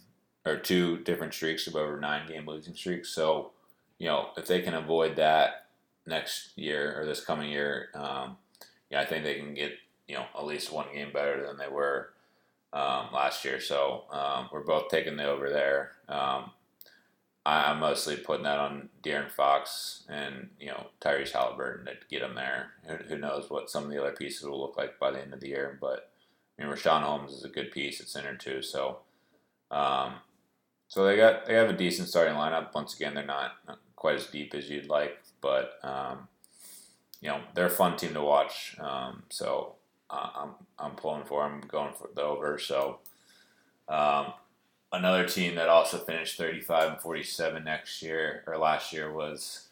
[0.47, 3.09] or two different streaks of over nine game losing streaks.
[3.11, 3.53] So,
[3.99, 5.67] you know, if they can avoid that
[6.07, 8.37] next year or this coming year, um,
[8.91, 9.73] yeah, I think they can get
[10.07, 12.11] you know at least one game better than they were
[12.73, 13.61] um, last year.
[13.61, 15.93] So um, we're both taking the over there.
[16.09, 16.51] Um,
[17.47, 22.35] I'm mostly putting that on De'Aaron Fox and you know Tyrese Halliburton to get them
[22.35, 22.73] there.
[23.09, 25.41] Who knows what some of the other pieces will look like by the end of
[25.41, 25.79] the year?
[25.81, 26.11] But
[26.59, 28.63] I mean, Richaun Holmes is a good piece at center too.
[28.63, 28.99] So
[29.71, 30.15] um,
[30.95, 32.73] so they got they have a decent starting lineup.
[32.73, 33.57] Once again, they're not,
[33.97, 36.29] quite as deep as you'd like, but um,
[37.21, 38.77] you know they're a fun team to watch.
[38.79, 39.75] Um, so
[40.09, 42.61] uh, I'm I'm pulling for them, going for the over.
[42.61, 43.01] So
[43.89, 44.35] um,
[44.93, 49.67] another team that also finished 35 and 47 next year or last year was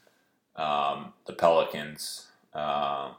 [0.56, 2.26] um, the Pelicans.
[2.52, 3.12] Uh,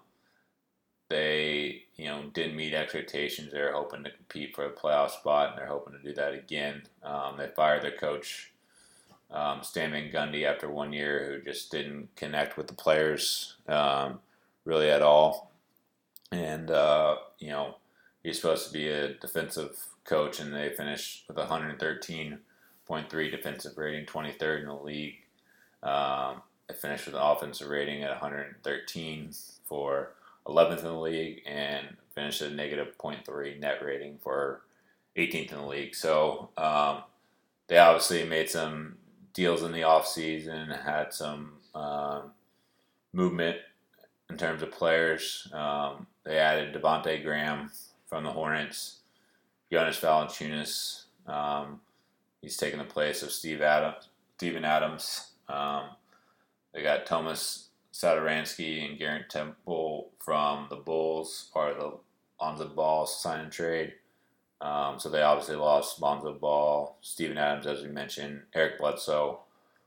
[1.13, 3.52] they, you know, didn't meet expectations.
[3.52, 6.34] They were hoping to compete for a playoff spot, and they're hoping to do that
[6.34, 6.82] again.
[7.04, 8.52] Um, they fired their coach,
[9.30, 14.21] um, Stan Van Gundy, after one year, who just didn't connect with the players um,
[14.65, 15.52] really at all.
[16.32, 17.76] And uh, you know,
[18.23, 24.62] he's supposed to be a defensive coach, and they finished with 113.3 defensive rating, 23rd
[24.62, 25.17] in the league.
[25.84, 29.30] Um, they finished with an offensive rating at 113
[29.63, 30.13] for
[30.47, 34.62] 11th in the league and finished at a negative 0.3 net rating for
[35.17, 35.95] 18th in the league.
[35.95, 37.03] So um,
[37.67, 38.97] they obviously made some
[39.34, 42.32] deals in the offseason, and had some um,
[43.12, 43.58] movement
[44.29, 45.47] in terms of players.
[45.53, 47.71] Um, they added Devonte Graham
[48.08, 48.99] from the Hornets,
[49.71, 51.03] Jonas Valanciunas.
[51.27, 51.82] Um,
[52.41, 55.32] he's taking the place of Steve Adams, Steven Adams.
[55.49, 55.84] Um,
[56.73, 61.97] they got Thomas Satoransky and Garrett Temple from the Bulls, part of the
[62.41, 63.93] Lonzo Ball sign and trade.
[64.60, 69.39] Um, so they obviously lost Lonzo Ball, Steven Adams, as we mentioned, Eric Bledsoe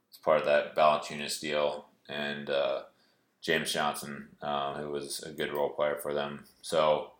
[0.09, 2.83] was part of that Valanciunas deal, and uh,
[3.41, 6.45] James Johnson, uh, who was a good role player for them.
[6.63, 7.13] So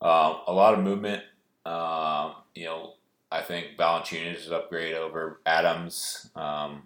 [0.00, 1.22] uh, a lot of movement.
[1.64, 2.94] Um, you know,
[3.30, 6.30] I think Valanciunas is upgrade over Adams.
[6.34, 6.84] Um,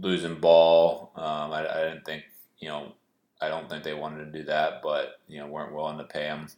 [0.00, 1.12] losing ball.
[1.16, 2.24] Um, I, I, didn't think,
[2.58, 2.92] you know,
[3.40, 6.24] I don't think they wanted to do that, but you know, weren't willing to pay
[6.24, 6.48] him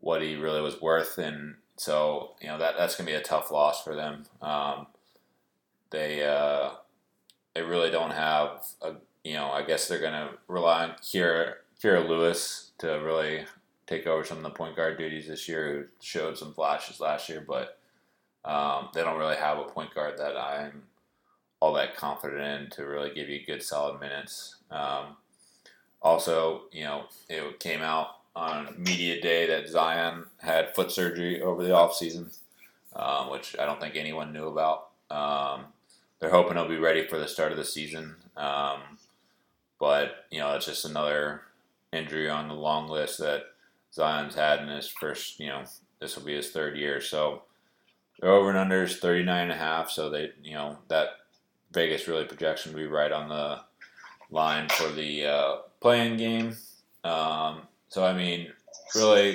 [0.00, 3.50] what he really was worth, and so you know that that's gonna be a tough
[3.50, 4.24] loss for them.
[4.40, 4.86] Um,
[5.90, 6.70] they uh,
[7.54, 8.92] they really don't have a,
[9.24, 13.46] you know, I guess they're gonna rely on Kira Kira Lewis to really
[13.86, 17.28] take over some of the point guard duties this year, who showed some flashes last
[17.28, 17.78] year, but
[18.44, 20.82] um, they don't really have a point guard that I'm
[21.60, 24.56] all that confident in to really give you good solid minutes.
[24.70, 25.16] Um,
[26.02, 31.62] also, you know, it came out on media day that Zion had foot surgery over
[31.62, 32.36] the offseason,
[32.94, 34.88] um, which I don't think anyone knew about.
[35.10, 35.66] Um,
[36.18, 38.16] they're hoping he'll be ready for the start of the season.
[38.36, 38.80] Um,
[39.78, 41.42] but, you know, it's just another
[41.92, 43.44] injury on the long list that
[43.92, 45.64] Zion's had in his first, you know,
[46.00, 47.00] this will be his third year.
[47.00, 47.42] So
[48.20, 49.90] they're over and under is 39 and a half.
[49.90, 51.08] So they, you know, that
[51.74, 53.60] Vegas really projection to be right on the
[54.30, 56.56] line for the uh, play-in game.
[57.02, 58.52] Um, so I mean,
[58.94, 59.32] really,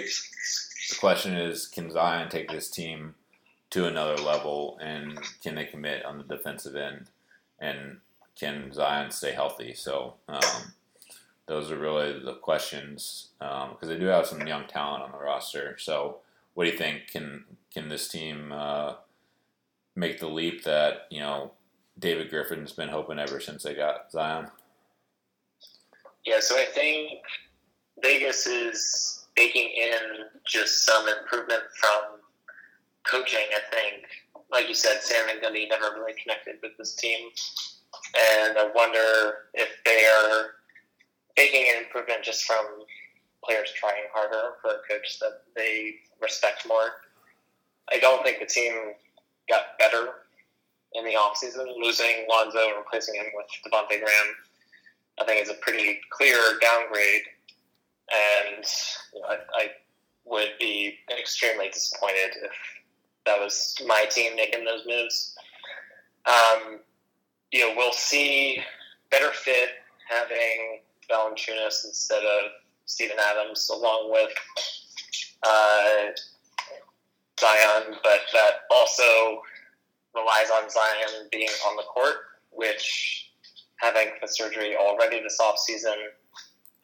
[0.89, 3.15] the question is, can Zion take this team
[3.69, 7.07] to another level, and can they commit on the defensive end,
[7.59, 7.97] and
[8.35, 9.73] can Zion stay healthy?
[9.73, 10.73] So um,
[11.45, 15.17] those are really the questions because um, they do have some young talent on the
[15.17, 15.77] roster.
[15.77, 16.17] So
[16.53, 17.07] what do you think?
[17.11, 18.95] Can can this team uh,
[19.95, 21.51] make the leap that you know
[21.99, 24.47] David Griffin's been hoping ever since they got Zion.
[26.25, 27.19] Yeah, so I think
[28.01, 32.19] Vegas is baking in just some improvement from
[33.05, 33.47] coaching.
[33.51, 34.05] I think,
[34.51, 37.29] like you said, Stan Van Gundy never really connected with this team,
[38.37, 40.51] and I wonder if they are
[41.35, 42.65] baking in improvement just from
[43.43, 46.91] players trying harder for a coach that they respect more.
[47.91, 48.73] I don't think the team
[49.47, 50.09] got better
[50.93, 51.65] in the offseason.
[51.77, 54.35] Losing Lonzo and replacing him with Devonte Graham,
[55.19, 57.23] I think is a pretty clear downgrade.
[58.11, 58.65] And
[59.13, 59.67] you know, I, I
[60.25, 62.51] would be extremely disappointed if
[63.25, 65.35] that was my team making those moves.
[66.25, 66.79] Um,
[67.51, 68.61] you know, we'll see
[69.11, 69.69] better fit
[70.09, 72.51] having Valanciunas instead of
[72.85, 74.29] Steven Adams, along with
[75.45, 76.11] uh,
[77.39, 79.41] Zion, but that also
[80.15, 82.15] relies on Zion being on the court,
[82.51, 83.31] which
[83.77, 85.95] having the surgery already this off season,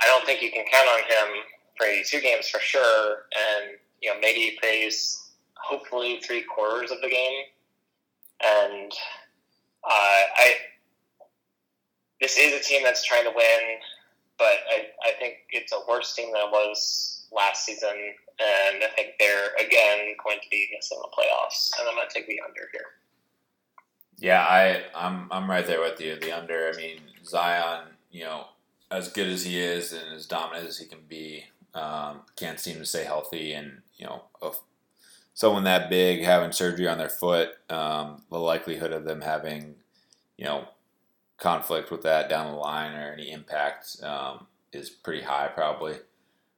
[0.02, 1.44] I don't think you can count on him
[1.78, 3.26] for 82 games for sure.
[3.34, 7.44] And you know maybe he plays hopefully three quarters of the game.
[8.44, 8.92] And
[9.84, 10.56] uh, I
[12.22, 13.78] this is a team that's trying to win,
[14.38, 17.90] but I, I think it's a worse team than it was last season.
[18.40, 21.72] And I think they're again going to be missing the playoffs.
[21.80, 23.05] And I'm going to take the under here.
[24.26, 26.16] Yeah, I I'm I'm right there with you.
[26.20, 26.72] The under.
[26.74, 27.90] I mean, Zion.
[28.10, 28.46] You know,
[28.90, 31.44] as good as he is and as dominant as he can be,
[31.76, 33.54] um, can't seem to stay healthy.
[33.54, 34.24] And you know,
[35.36, 39.76] someone that big having surgery on their foot, um, the likelihood of them having,
[40.38, 40.70] you know,
[41.38, 45.98] conflict with that down the line or any impact um, is pretty high, probably.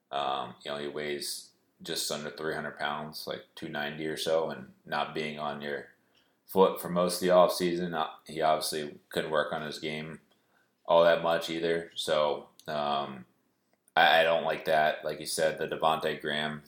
[0.10, 1.50] Um, you know, he weighs
[1.84, 5.88] just under 300 pounds, like 290 or so, and not being on your
[6.48, 7.96] foot for most of the off season.
[8.26, 10.20] He obviously couldn't work on his game
[10.88, 11.92] all that much either.
[11.96, 13.26] So um,
[13.96, 15.04] I, I, don't like that.
[15.04, 16.62] Like you said, the Devonte Graham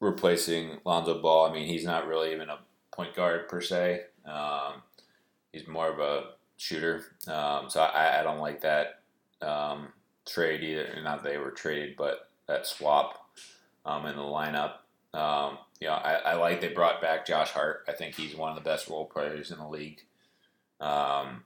[0.00, 1.50] replacing Lonzo Ball.
[1.50, 2.58] I mean, he's not really even a
[2.92, 4.02] point guard per se.
[4.24, 4.82] Um,
[5.52, 7.04] he's more of a shooter.
[7.26, 9.00] Um, so I, I, don't like that
[9.42, 9.88] um,
[10.26, 10.96] trade either.
[11.02, 13.28] Not that they were traded, but that swap
[13.84, 14.74] um, in the lineup.
[15.80, 17.84] You know, I, I, like they brought back Josh Hart.
[17.88, 20.02] I think he's one of the best role players in the league.
[20.80, 21.44] Um,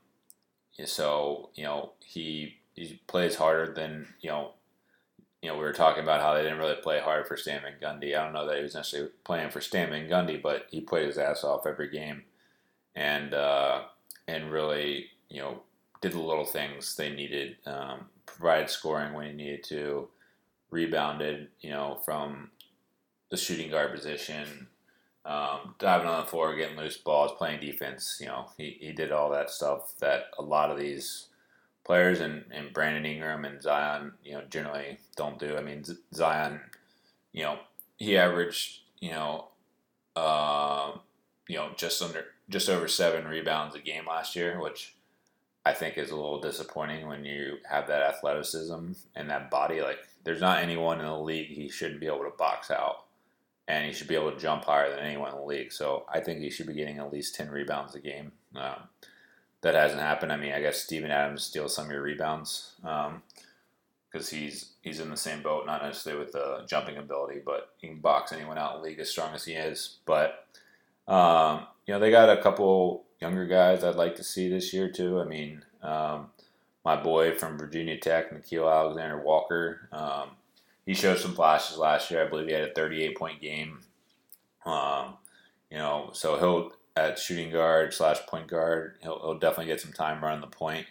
[0.85, 4.53] so you know he he plays harder than you know.
[5.41, 7.75] You know, we were talking about how they didn't really play hard for Stan Van
[7.81, 8.09] Gundy.
[8.19, 11.07] I don't know that he was necessarily playing for Stan Van Gundy, but he played
[11.07, 12.25] his ass off every game,
[12.97, 13.83] and uh,
[14.27, 15.62] and really, you know,
[16.01, 20.09] did the little things they needed, um, provided scoring when he needed to,
[20.71, 22.51] rebounded, you know, from
[23.31, 24.69] the shooting guard position,
[25.25, 28.19] um, diving on the floor, getting loose balls, playing defense.
[28.21, 31.27] You know, he, he did all that stuff that a lot of these
[31.85, 35.57] players and, and Brandon Ingram and Zion, you know, generally don't do.
[35.57, 36.61] I mean, Zion,
[37.33, 37.59] you know,
[37.97, 39.49] he averaged, you know,
[40.17, 40.93] uh,
[41.49, 44.97] you know, just under, just over seven rebounds a game last year, which
[45.64, 49.83] I think is a little disappointing when you have that athleticism and that body.
[49.83, 53.08] Like, there's not anyone in the league he shouldn't be able to box out
[53.68, 55.72] and he should be able to jump higher than anyone in the league.
[55.72, 58.33] So I think he should be getting at least 10 rebounds a game.
[58.57, 58.88] Um,
[59.61, 60.33] that hasn't happened.
[60.33, 65.00] I mean, I guess Steven Adams steals some of your rebounds because um, he's he's
[65.00, 68.57] in the same boat, not necessarily with the jumping ability, but he can box anyone
[68.57, 69.98] out in the league as strong as he is.
[70.07, 70.46] But
[71.07, 74.88] um, you know, they got a couple younger guys I'd like to see this year
[74.88, 75.20] too.
[75.20, 76.28] I mean, um,
[76.85, 79.88] my boy from Virginia Tech, Nickeil Alexander Walker.
[80.88, 82.24] He showed some flashes last year.
[82.24, 83.81] I believe he had a 38 point game.
[84.64, 85.18] Um,
[85.70, 89.92] you know, so he'll at shooting guard slash point guard, he'll, he'll definitely get some
[89.92, 90.87] time running the point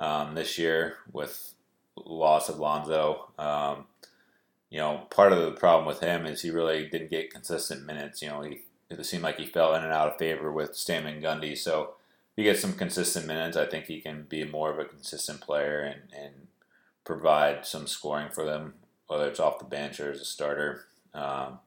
[0.00, 1.52] um, this year with
[1.94, 3.28] loss of Lonzo.
[3.38, 3.84] Um,
[4.70, 8.22] you know, part of the problem with him is he really didn't get consistent minutes.
[8.22, 11.02] You know, he it seemed like he fell in and out of favor with Stan
[11.02, 11.54] Van Gundy.
[11.54, 11.96] So
[12.32, 15.42] if he gets some consistent minutes, I think he can be more of a consistent
[15.42, 16.34] player and, and
[17.04, 18.72] provide some scoring for them
[19.08, 20.84] whether it's off the bench or as a starter.
[21.12, 21.58] Um,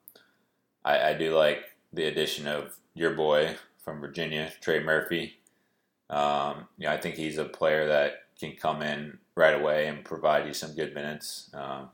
[0.86, 5.34] I, I, do like the addition of your boy from Virginia, Trey Murphy.
[6.10, 10.06] Um, you know, I think he's a player that can come in right away and
[10.06, 11.50] provide you some good minutes.
[11.54, 11.90] Um,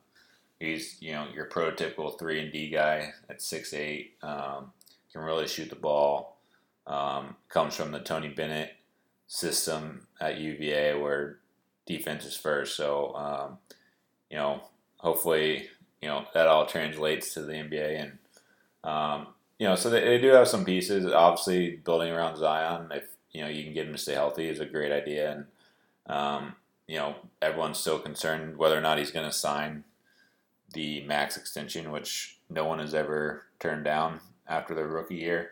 [0.59, 4.15] he's you know your prototypical three and D guy at six eight.
[4.21, 4.71] Um,
[5.11, 6.37] can really shoot the ball.
[6.85, 8.71] Um, comes from the Tony Bennett
[9.27, 11.39] system at UVA where
[11.85, 12.75] defense is first.
[12.75, 13.57] So um,
[14.29, 14.61] you know
[14.97, 15.69] hopefully,
[16.01, 18.01] you know, that all translates to the NBA.
[18.01, 18.17] And,
[18.83, 19.27] um,
[19.59, 21.11] you know, so they, they, do have some pieces.
[21.11, 24.59] Obviously, building around Zion, if, you know, you can get him to stay healthy is
[24.59, 25.31] a great idea.
[25.31, 25.45] And,
[26.15, 26.55] um,
[26.87, 29.83] you know, everyone's still concerned whether or not he's going to sign
[30.73, 35.51] the max extension, which no one has ever turned down after their rookie year.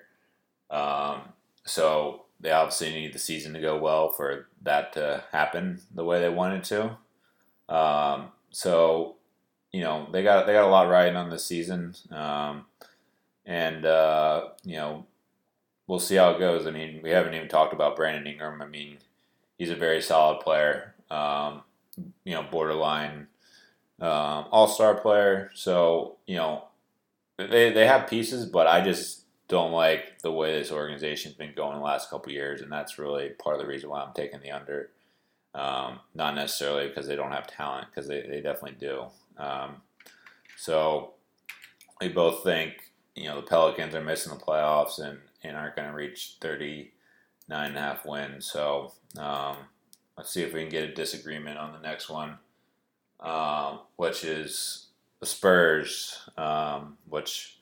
[0.70, 1.22] Um,
[1.66, 6.20] so they obviously need the season to go well for that to happen the way
[6.20, 6.98] they wanted to.
[7.74, 9.16] Um, so
[9.76, 12.64] you know they got they got a lot riding on this season, um,
[13.46, 15.06] and uh, you know
[15.86, 16.66] we'll see how it goes.
[16.66, 18.62] I mean, we haven't even talked about Brandon Ingram.
[18.62, 19.00] I mean,
[19.58, 20.96] he's a very solid player.
[21.12, 21.64] Um,
[22.24, 23.28] you know, borderline
[24.00, 25.52] um, all star player.
[25.56, 26.64] So you know
[27.36, 31.76] they they have pieces, but I just don't like the way this organization's been going
[31.76, 34.52] the last couple years, and that's really part of the reason why I'm taking the
[34.52, 34.92] under.
[35.56, 39.06] Um, not necessarily because they don't have talent, because they, they definitely do.
[39.38, 39.78] Um,
[40.58, 41.14] so
[42.02, 45.88] we both think you know the Pelicans are missing the playoffs and, and aren't going
[45.88, 48.46] to reach 39 and a half wins.
[48.46, 49.56] So um,
[50.18, 52.38] let's see if we can get a disagreement on the next one,
[53.22, 54.88] um, which is
[55.22, 57.58] the Spurs, um, which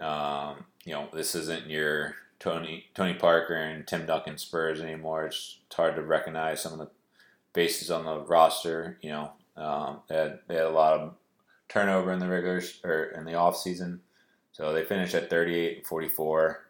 [0.00, 5.26] um, you know this isn't your Tony Tony Parker and Tim Duncan Spurs anymore.
[5.26, 6.88] It's, it's hard to recognize some of the
[7.52, 8.98] bases on the roster.
[9.02, 11.14] You know, um, they, had, they had a lot of
[11.68, 14.00] turnover in the regular or in the off season,
[14.52, 16.66] so they finished at 38 and 44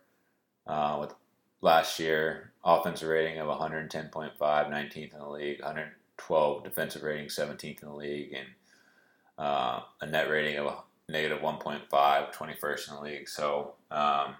[0.66, 1.14] uh, with
[1.60, 7.88] last year offensive rating of 110.5, 19th in the league, 112 defensive rating, 17th in
[7.88, 8.48] the league, and
[9.38, 13.28] uh, a net rating of negative 1.5, 21st in the league.
[13.28, 14.34] So um,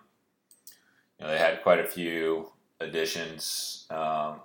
[1.18, 3.86] you know they had quite a few additions.
[3.91, 4.41] Um,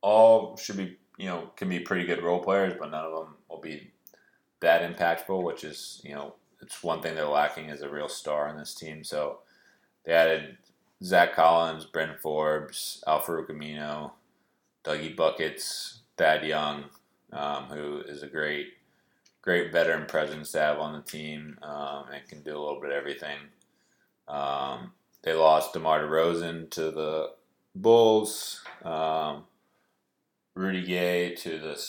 [0.00, 3.34] all should be you know, can be pretty good role players, but none of them
[3.50, 3.90] will be
[4.60, 8.48] that impactful, which is, you know, it's one thing they're lacking is a real star
[8.48, 9.04] on this team.
[9.04, 9.40] So
[10.04, 10.56] they added
[11.02, 14.10] Zach Collins, Bryn Forbes, Al-Farouq Aminu,
[14.84, 16.84] Dougie Buckets, Thad Young,
[17.32, 18.68] um, who is a great,
[19.42, 22.90] great veteran presence to have on the team um, and can do a little bit
[22.90, 23.38] of everything.
[24.26, 24.92] Um,
[25.22, 27.30] they lost DeMar DeRozan to the
[27.74, 29.44] Bulls, um,
[30.58, 31.80] Rudy Gay to the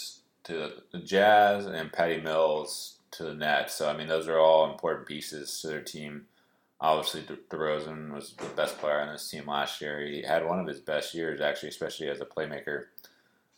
[0.43, 3.73] to the Jazz, and Patty Mills to the Nets.
[3.73, 6.27] So I mean, those are all important pieces to their team.
[6.79, 10.05] Obviously, De- DeRozan was the best player on this team last year.
[10.05, 12.85] He had one of his best years, actually, especially as a playmaker.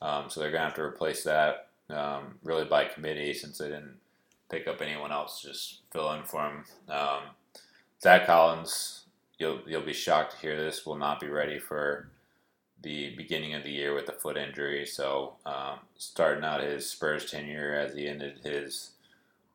[0.02, 3.98] Um, so they're gonna have to replace that um, really by committee since they didn't
[4.50, 6.64] pick up anyone else, just fill in for him.
[6.88, 7.22] Um,
[8.02, 9.04] Zach Collins,
[9.38, 12.10] you'll you'll be shocked to hear this, will not be ready for
[12.82, 14.86] the beginning of the year with a foot injury.
[14.86, 18.92] So um, starting out his Spurs tenure as he ended his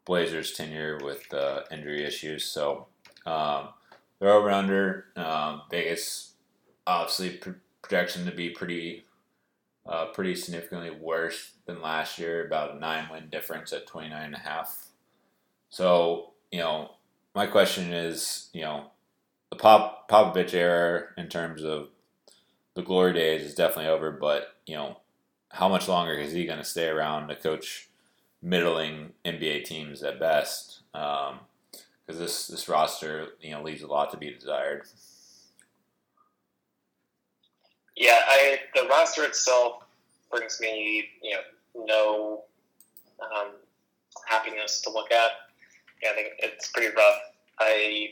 [0.05, 2.45] Blazers tenure with uh, injury issues.
[2.45, 2.87] So
[3.27, 3.69] um,
[4.19, 6.33] they're over under Um, Vegas
[6.87, 7.41] obviously
[7.83, 9.05] projection to be pretty
[9.89, 14.35] uh, pretty significantly worse than last year, about a nine win difference at 29 and
[14.35, 14.87] a half.
[15.71, 16.91] So, you know,
[17.37, 18.87] my question is, you know,
[19.51, 21.89] the Pop Popovich era in terms of
[22.77, 24.99] the glory days is definitely over, but you know,
[25.51, 27.89] how much longer is he going to stay around to coach
[28.43, 30.83] middling NBA teams at best?
[30.93, 31.39] Because um,
[32.07, 34.83] this this roster, you know, leaves a lot to be desired.
[37.97, 39.85] Yeah, I the roster itself
[40.31, 41.41] brings me, you know,
[41.87, 42.43] no
[43.23, 43.53] um,
[44.27, 45.31] happiness to look at.
[46.03, 47.21] Yeah, I think it's pretty rough.
[47.59, 48.11] I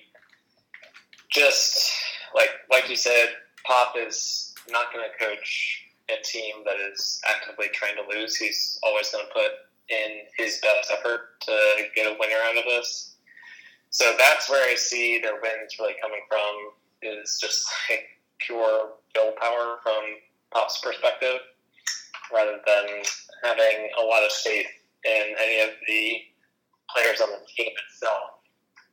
[1.30, 1.92] just
[2.34, 3.28] like like you said,
[3.66, 8.36] Pop is not going to coach a team that is actively trying to lose.
[8.36, 9.50] He's always going to put
[9.88, 11.58] in his best effort to
[11.94, 13.16] get a winner out of this.
[13.90, 18.04] So that's where I see their wins really coming from is just like
[18.38, 20.02] pure willpower from
[20.52, 21.38] Pop's perspective,
[22.32, 23.02] rather than
[23.42, 24.66] having a lot of faith
[25.04, 26.16] in any of the
[26.94, 28.40] players on the team itself.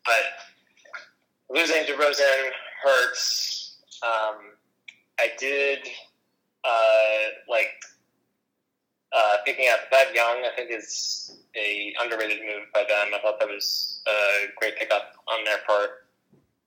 [0.05, 2.49] But losing DeRozan
[2.83, 3.77] hurts.
[4.03, 4.35] Um,
[5.21, 5.87] I did
[6.63, 7.69] uh, like
[9.15, 10.43] uh, picking up Thad Young.
[10.45, 13.13] I think is a underrated move by them.
[13.13, 16.07] I thought that was a great pickup on their part.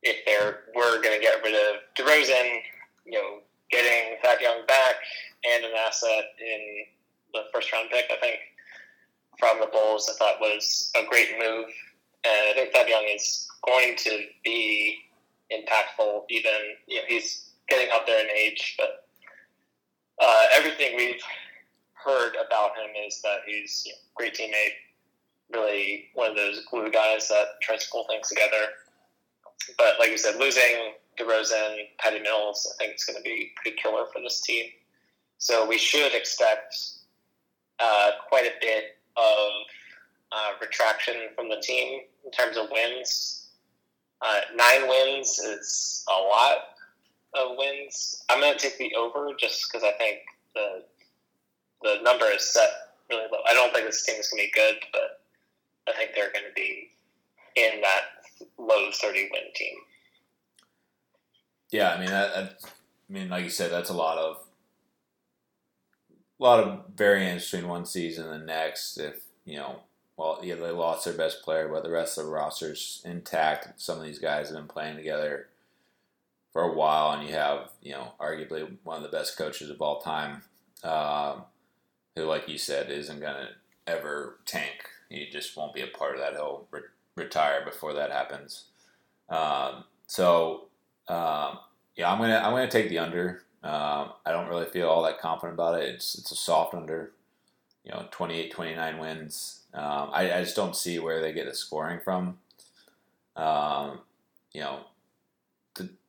[0.03, 0.39] If they
[0.79, 2.61] were going to get rid of DeRozan,
[3.07, 3.39] you know,
[3.71, 4.97] getting Thad Young back
[5.51, 6.85] and an asset in
[7.33, 8.39] the first round pick, I think
[9.39, 11.67] from the Bulls, I thought was a great move.
[12.25, 14.99] And I think Thad Young is going to be
[15.51, 16.25] impactful.
[16.29, 16.53] Even
[16.87, 19.09] you know, he's getting up there in age, but
[20.21, 21.23] uh, everything we've
[21.93, 24.75] heard about him is that he's a great teammate,
[25.53, 28.69] really one of those glue guys that tries to pull things together.
[29.79, 33.77] But like you said, losing DeRozan, Patty Mills, I think it's going to be pretty
[33.81, 34.67] killer for this team.
[35.39, 36.77] So we should expect
[37.81, 39.51] uh, quite a bit of
[40.33, 43.49] uh, retraction from the team in terms of wins.
[44.21, 46.74] Uh, nine wins is a lot
[47.37, 48.25] of wins.
[48.29, 50.19] I'm going to take the over just because I think
[50.55, 50.85] the
[51.83, 52.71] the number is set
[53.11, 53.41] really low.
[53.49, 55.21] I don't think this team is going to be good, but
[55.89, 56.91] I think they're going to be
[57.57, 58.03] in that
[58.59, 59.75] low 30 win team.
[61.71, 64.39] Yeah, I mean that, that, I mean, like you said, that's a lot of
[66.41, 68.97] a lot of variance between one season and the next.
[68.97, 69.81] If you know,
[70.17, 73.81] well, yeah, they lost their best player, but the rest of the roster's intact.
[73.81, 75.49] Some of these guys have been playing together
[76.55, 79.83] for a while, and you have you know arguably one of the best coaches of
[79.83, 80.43] all time,
[80.83, 81.43] um,
[82.17, 83.51] who, like you said, isn't gonna
[83.87, 84.89] ever tank.
[85.11, 86.33] He just won't be a part of that.
[86.33, 86.81] He'll re-
[87.17, 88.67] retire before that happens.
[89.29, 90.69] Um, so
[91.09, 91.59] um,
[91.97, 93.43] yeah, I'm gonna I'm gonna take the under.
[93.65, 95.89] Um, I don't really feel all that confident about it.
[95.89, 97.13] It's it's a soft under.
[97.85, 99.61] You know, 28, 29 wins.
[99.75, 102.39] Um, I, I just don't see where they get the scoring from.
[103.37, 104.85] You know,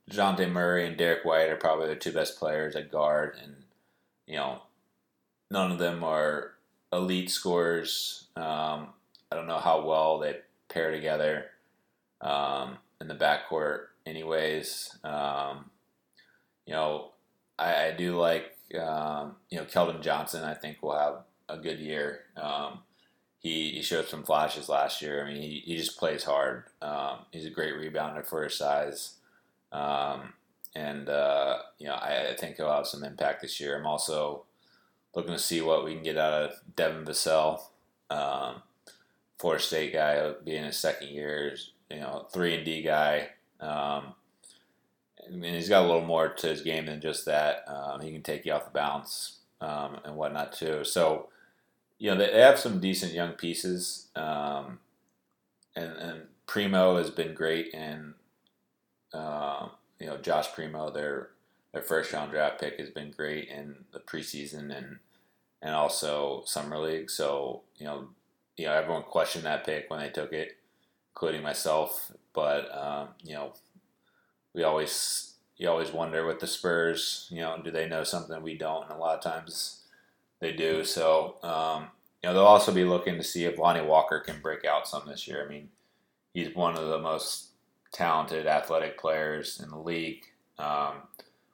[0.10, 3.56] Dejounte Murray and Derrick White are probably the two best players at guard, and
[4.28, 4.62] you know,
[5.50, 6.54] none of them are
[6.94, 8.28] elite scorers.
[8.36, 8.90] Um,
[9.32, 10.38] I don't know how well they
[10.70, 11.46] pair together
[12.22, 14.96] um, in the backcourt, anyways.
[15.04, 15.72] Um,
[16.66, 17.12] you know,
[17.58, 20.44] I, I do like um, you know Keldon Johnson.
[20.44, 22.22] I think will have a good year.
[22.38, 22.80] Um,
[23.40, 25.24] he, he showed some flashes last year.
[25.24, 26.64] I mean, he, he just plays hard.
[26.82, 29.18] Um, he's a great rebounder for his size.
[29.76, 30.34] Um,
[30.74, 33.78] and, uh, you know, I, I, think he'll have some impact this year.
[33.78, 34.44] I'm also
[35.14, 37.62] looking to see what we can get out of Devin Vassell.
[38.10, 38.62] Um,
[39.38, 41.56] Florida State guy, being his second year,
[41.90, 43.30] you know, three and D guy.
[43.60, 44.14] Um,
[45.26, 47.66] I mean, he's got a little more to his game than just that.
[47.68, 50.86] Um, he can take you off the bounce um, and whatnot too.
[50.86, 51.30] So,
[51.98, 54.80] you know, they, have some decent young pieces, um,
[55.76, 58.14] and, and Primo has been great, and
[59.14, 61.30] uh, you know, Josh Primo, their
[61.74, 65.00] their first round draft pick, has been great in the preseason and
[65.62, 67.10] and also summer league.
[67.10, 68.10] So, you know,
[68.58, 70.58] you know, everyone questioned that pick when they took it,
[71.12, 72.12] including myself.
[72.34, 73.54] But um, you know,
[74.54, 78.58] we always you always wonder with the Spurs, you know, do they know something we
[78.58, 78.84] don't?
[78.84, 79.84] And a lot of times
[80.40, 80.84] they do.
[80.84, 81.88] So, um,
[82.22, 85.04] you know, they'll also be looking to see if Lonnie Walker can break out some
[85.08, 85.46] this year.
[85.46, 85.70] I mean,
[86.34, 87.52] he's one of the most
[87.96, 90.26] talented athletic players in the league,
[90.60, 90.96] um,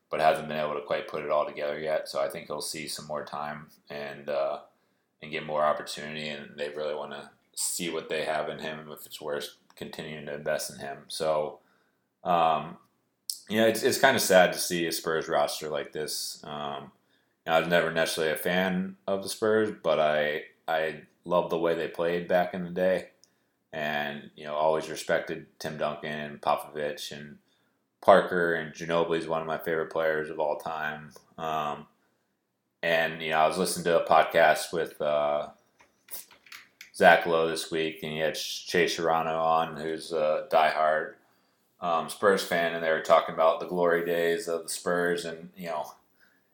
[0.09, 2.09] but hasn't been able to quite put it all together yet.
[2.09, 4.59] So I think he'll see some more time and uh,
[5.21, 8.89] and get more opportunity, and they really want to see what they have in him
[8.91, 10.97] if it's worth continuing to invest in him.
[11.07, 11.59] So.
[12.23, 12.77] Um,
[13.49, 16.39] you know, it's, it's kind of sad to see a Spurs roster like this.
[16.45, 16.91] Um,
[17.45, 21.49] you know, I was never necessarily a fan of the Spurs, but I I love
[21.49, 23.09] the way they played back in the day,
[23.73, 27.37] and you know, always respected Tim Duncan and Popovich and
[28.01, 31.11] Parker and Ginobili is one of my favorite players of all time.
[31.37, 31.85] Um,
[32.83, 35.49] and you know, I was listening to a podcast with uh,
[36.95, 41.13] Zach Lowe this week, and he had Shea Serrano on, who's a diehard
[41.79, 45.49] um, Spurs fan, and they were talking about the glory days of the Spurs, and
[45.55, 45.93] you know,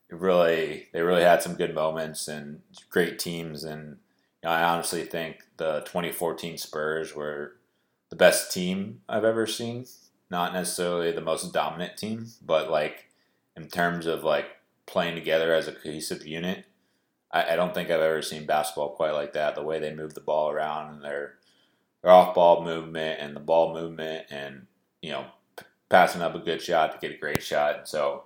[0.10, 3.98] really they really had some good moments and great teams, and
[4.44, 7.58] you know, I honestly think the 2014 Spurs were
[8.10, 9.86] the best team I've ever seen.
[10.30, 13.10] Not necessarily the most dominant team, but like
[13.56, 14.48] in terms of like
[14.86, 16.66] playing together as a cohesive unit,
[17.32, 19.56] I, I don't think I've ever seen basketball quite like that.
[19.56, 21.36] The way they move the ball around and their
[22.02, 24.68] their off ball movement and the ball movement and
[25.02, 25.26] you know,
[25.58, 27.88] p- passing up a good shot to get a great shot.
[27.88, 28.24] So,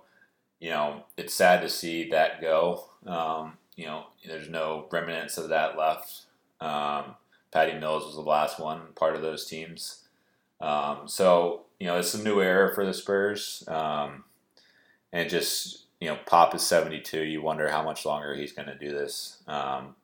[0.60, 2.84] you know, it's sad to see that go.
[3.06, 6.22] Um, you know, there's no remnants of that left.
[6.60, 7.16] Um,
[7.50, 10.04] Patty Mills was the last one, part of those teams.
[10.60, 13.64] Um, so, you know, it's a new era for the Spurs.
[13.66, 14.22] Um,
[15.12, 17.22] and just, you know, Pop is 72.
[17.22, 19.42] You wonder how much longer he's going to do this.
[19.48, 19.96] Um,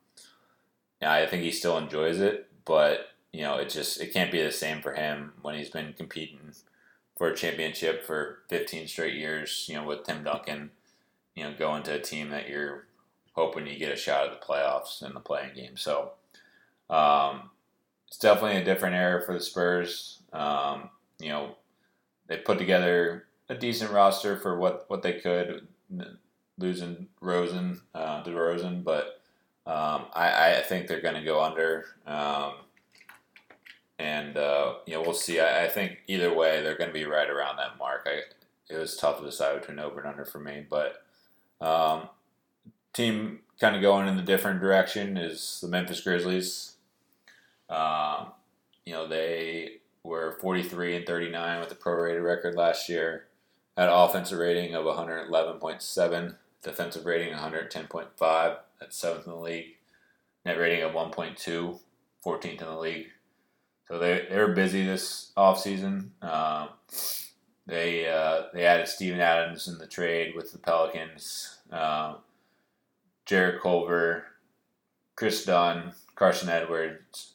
[1.01, 4.51] I think he still enjoys it, but you know, it just it can't be the
[4.51, 6.41] same for him when he's been competing
[7.17, 9.67] for a championship for 15 straight years.
[9.69, 10.71] You know, with Tim Duncan,
[11.37, 12.88] you know, going to a team that you're
[13.39, 15.77] hoping you get a shot at the playoffs in the play-in game.
[15.77, 16.13] So
[16.91, 17.51] um,
[18.09, 20.21] it's definitely a different era for the Spurs.
[20.33, 21.57] Um, you know,
[22.27, 25.67] they put together a decent roster for what what they could,
[26.59, 29.21] losing Rosen, uh, DeRozan, but
[29.67, 31.87] um, I, I think they're going to go under.
[32.07, 32.53] Um,
[33.99, 35.41] and uh, you know we'll see.
[35.41, 38.07] I, I, think either way they're going to be right around that mark.
[38.07, 38.23] I,
[38.73, 41.03] it was tough to decide between over and under for me, but
[41.61, 42.09] um,
[42.99, 46.75] team kind of going in the different direction is the Memphis Grizzlies.
[47.71, 48.33] Um,
[48.85, 53.27] you know they were 43 and 39 with a prorated record last year.
[53.77, 58.57] Had an offensive rating of 111.7, defensive rating 110.5.
[58.81, 59.77] That's seventh in the league.
[60.45, 61.79] Net rating of 1.2,
[62.25, 63.07] 14th in the league.
[63.87, 66.11] So they they were busy this offseason.
[66.23, 66.69] Um,
[67.67, 71.59] they uh, they added Steven Adams in the trade with the Pelicans.
[71.71, 72.17] Um,
[73.29, 74.25] Jarrett Culver,
[75.15, 77.35] Kris Dunn, Carson Edwards,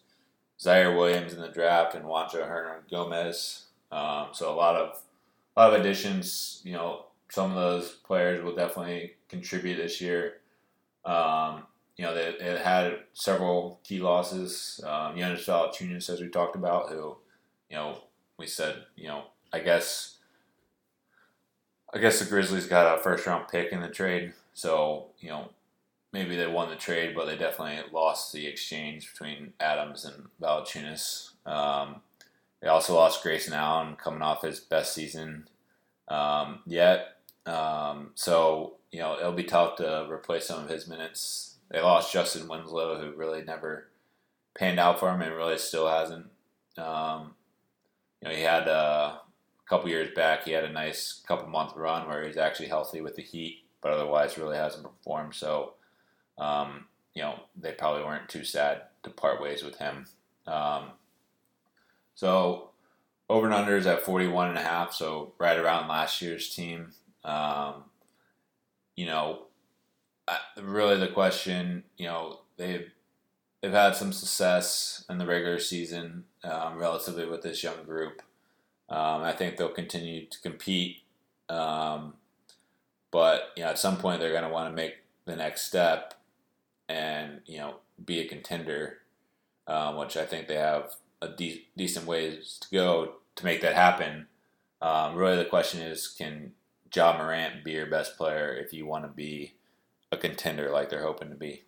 [0.60, 3.66] Ziaire Williams in the draft, and Juancho Hernangomez.
[3.92, 5.00] Um, so a lot of
[5.56, 6.62] a lot of additions.
[6.64, 10.38] You know, some of those players will definitely contribute this year.
[11.06, 11.64] Um,
[11.96, 14.82] you know, they, they had several key losses.
[14.84, 17.18] Um, Jonas Valanciunas, as we talked about, who,
[17.70, 18.00] you know,
[18.40, 20.18] we said, you know, I guess,
[21.94, 25.50] I guess the Grizzlies got a first round pick in the trade, so you know,
[26.14, 31.32] maybe they won the trade, but they definitely lost the exchange between Adams and Valanciunas.
[31.46, 31.98] Um,
[32.62, 35.50] they also lost Grayson Allen coming off his best season
[36.08, 37.18] um, yet.
[37.46, 42.14] Um, so, you know, it'll be tough to replace some of his minutes they lost
[42.14, 43.90] Justise Winslow, who really never
[44.54, 46.28] panned out for him and really still hasn't.
[46.78, 47.34] Um,
[48.22, 51.76] you know, he had uh, a couple years back, he had a nice couple month
[51.76, 55.34] run where he's actually healthy with the Heat, but otherwise really hasn't performed.
[55.34, 55.74] So,
[56.38, 60.06] um, you know, they probably weren't too sad to part ways with him.
[60.48, 60.92] Um,
[62.16, 62.70] so,
[63.30, 66.92] over and under is at 41 and a half, so right around last year's team.
[67.24, 67.86] Um,
[68.96, 69.44] you know,
[70.62, 72.88] really the question, you know, they
[73.62, 78.22] they've had some success in the regular season, um, relatively with this young group.
[78.90, 80.98] Um, I think they'll continue to compete,
[81.50, 82.16] um,
[83.10, 86.14] but you know, at some point they're going to want to make the next step
[86.90, 89.00] and you know be a contender,
[89.68, 93.76] um, which I think they have a de- decent ways to go to make that
[93.76, 94.28] happen.
[94.82, 96.52] Um, really, the question is, can
[96.94, 99.54] Ja Morant be your best player if you want to be
[100.12, 101.64] a contender like they're hoping to be?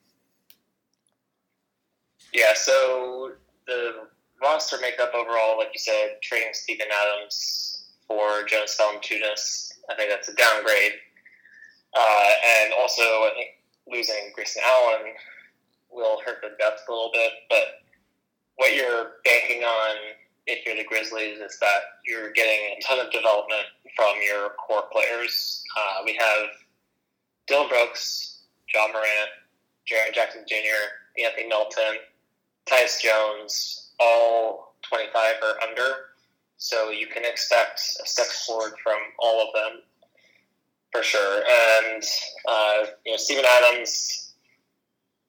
[2.33, 3.31] Yeah, so
[3.65, 4.07] the
[4.41, 10.29] roster makeup overall, like you said, trading Steven Adams for Jonas Valanciunas, I think that's
[10.29, 10.93] a downgrade.
[11.97, 12.29] Uh,
[12.61, 13.49] and also, I think
[13.91, 15.13] losing Grayson Allen
[15.91, 17.31] will hurt the depth a little bit.
[17.49, 17.85] But
[18.57, 19.95] what you're banking on
[20.47, 23.65] if you're the Grizzlies is that you're getting a ton of development
[23.95, 25.63] from your core players.
[25.77, 26.49] Uh, we have
[27.47, 29.29] Dillon Brooks, Ja Morant,
[29.89, 31.97] Jaren Jackson Jr., Anthony Melton,
[32.65, 35.93] Tyus Jones, all 25 or under.
[36.57, 39.81] So you can expect a step forward from all of them
[40.95, 41.37] for sure.
[41.39, 42.03] And
[42.47, 44.33] uh, you know, Steven Adams,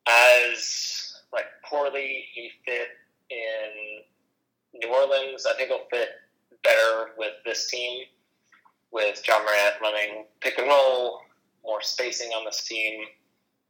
[0.08, 2.88] as like poorly he fit
[3.30, 6.08] in New Orleans, I think he'll fit
[6.62, 8.04] better with this team,
[8.92, 11.20] with Ja Morant running pick and roll,
[11.64, 13.00] more spacing on this team.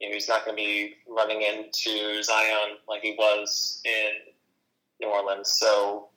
[0.00, 4.32] You know, he's not going to be running into Zion like he was in
[5.00, 5.50] New Orleans.
[5.58, 6.08] So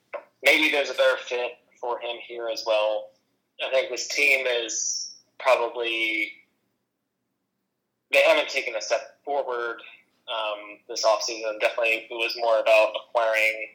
[0.44, 3.12] maybe there's a better fit for him here as well.
[3.66, 5.09] I think this team is
[5.40, 6.32] probably
[8.12, 9.78] they haven't taken a step forward
[10.28, 11.60] um, this offseason.
[11.60, 13.70] Definitely, it was more about acquiring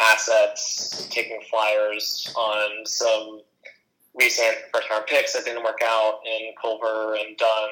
[0.00, 3.40] assets, taking flyers on some
[4.14, 7.68] recent first round picks that didn't work out in Culver and Dunn.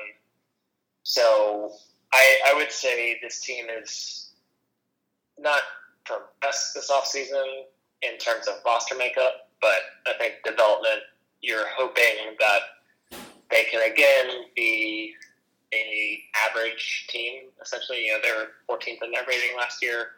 [1.03, 1.73] So
[2.13, 4.31] I, I would say this team is
[5.39, 5.61] not
[6.05, 7.65] progressed this offseason
[8.03, 11.03] in terms of roster makeup, but I think development,
[11.43, 12.61] you're hoping that
[13.51, 15.15] they can again be
[15.73, 17.45] a average team.
[17.63, 20.09] Essentially, you know, they were 14th in their rating last year.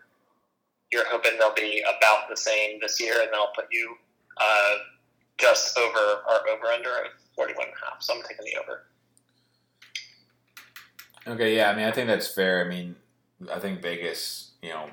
[0.93, 3.95] You're hoping they'll be about the same this year, and they'll put you
[4.39, 4.75] uh,
[5.37, 8.03] just over or over under of 41 and a half.
[8.03, 8.85] So I'm taking the over.
[11.27, 12.65] Okay, yeah, I mean, I think that's fair.
[12.65, 12.97] I mean,
[13.53, 14.87] I think Vegas, you know,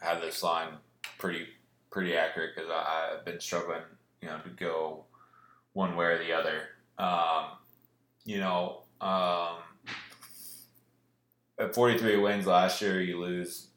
[0.00, 0.74] had this line
[1.18, 1.46] pretty
[1.90, 3.80] pretty accurate because I've been struggling,
[4.20, 5.04] you know, to go
[5.72, 6.60] one way or the other.
[6.98, 7.58] Um,
[8.28, 9.56] you know, um,
[11.58, 13.68] at 43 wins last year, you lose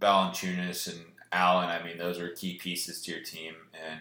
[0.00, 1.68] Valanciunas and Allen.
[1.68, 4.00] I mean, those were key pieces to your team, and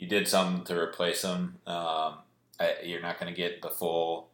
[0.00, 1.58] you did something to replace them.
[1.64, 2.14] Um,
[2.82, 4.30] you're not going to get the full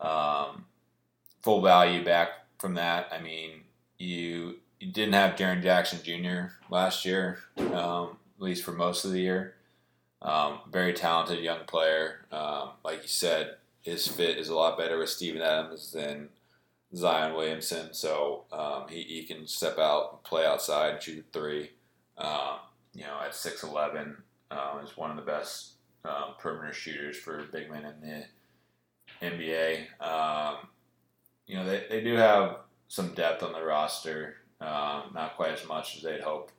[0.00, 0.64] um,
[1.44, 3.12] full value back from that.
[3.12, 3.60] I mean,
[3.96, 6.54] you you didn't have Jaren Jackson Jr.
[6.68, 9.55] last year, um, at least for most of the year.
[10.22, 12.26] Um, very talented young player.
[12.32, 16.30] Um, like you said, his fit is a lot better with Steven Adams than
[16.94, 17.92] Zion Williamson.
[17.92, 21.70] So um, he, he can step out, and play outside, and shoot three.
[22.18, 22.58] Um,
[22.94, 24.16] you know, at 6'11,
[24.50, 25.72] um, is one of the best
[26.04, 30.00] um, perimeter shooters for big men in the NBA.
[30.00, 30.56] Um,
[31.46, 32.56] you know, they, they do have
[32.88, 36.50] some depth on the roster, not quite as much as they'd hope.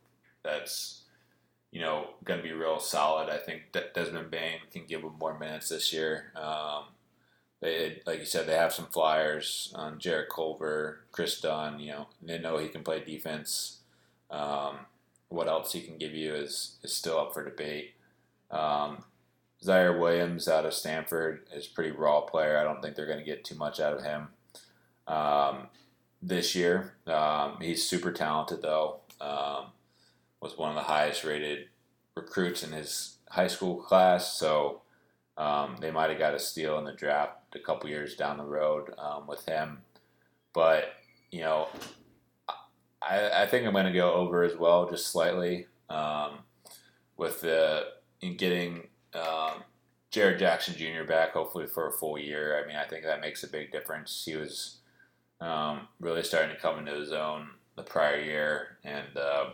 [0.44, 1.04] That's
[1.72, 3.30] you know going to be real solid.
[3.30, 6.32] I think Desmond Bane can give them more minutes this year.
[6.36, 6.86] Um,
[7.60, 11.80] they, like you said, they have some flyers on Jarrett Culver, Kris Dunn.
[11.80, 13.80] You know, they know he can play defense.
[14.30, 14.78] Um,
[15.30, 17.94] what else he can give you is is still up for debate.
[18.52, 19.04] Um,
[19.64, 22.58] Ziaire Williams out of Stanford is pretty raw player.
[22.58, 24.28] I don't think they're going to get too much out of him
[25.08, 25.68] um,
[26.22, 26.94] this year.
[27.08, 29.00] Um, he's super talented, though.
[30.42, 31.68] Was one of the highest rated
[32.16, 34.82] recruits in his high school class, so
[35.38, 38.44] um, they might have got a steal in the draft a couple years down the
[38.44, 39.80] road um, with him.
[40.54, 40.94] But
[41.32, 41.68] you know,
[43.02, 46.40] I, I think I'm going to go over as well, just slightly, um,
[47.18, 47.86] with the
[48.22, 49.64] in getting um,
[50.12, 51.04] Jaren Jackson Jr.
[51.08, 52.62] back, hopefully for a full year.
[52.62, 54.24] I mean, I think that makes a big difference.
[54.26, 54.78] He was
[55.40, 59.52] um, really starting to come into his own the prior year, and uh,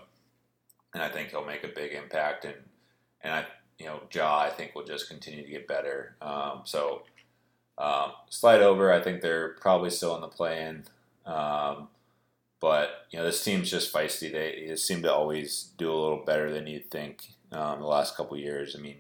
[0.94, 2.46] and I think he'll make a big impact.
[2.46, 2.56] And
[3.22, 3.46] and I
[3.80, 6.16] you know Ja I think will just continue to get better.
[6.22, 7.04] Um, so
[7.78, 8.92] um, slide over.
[8.92, 10.84] I think they're probably still in the play-in.
[11.26, 11.88] Um,
[12.60, 14.32] but you know this team's just feisty.
[14.32, 18.16] They, they, seem to always do a little better than you'd think um, the last
[18.16, 18.76] couple years.
[18.78, 18.98] I mean,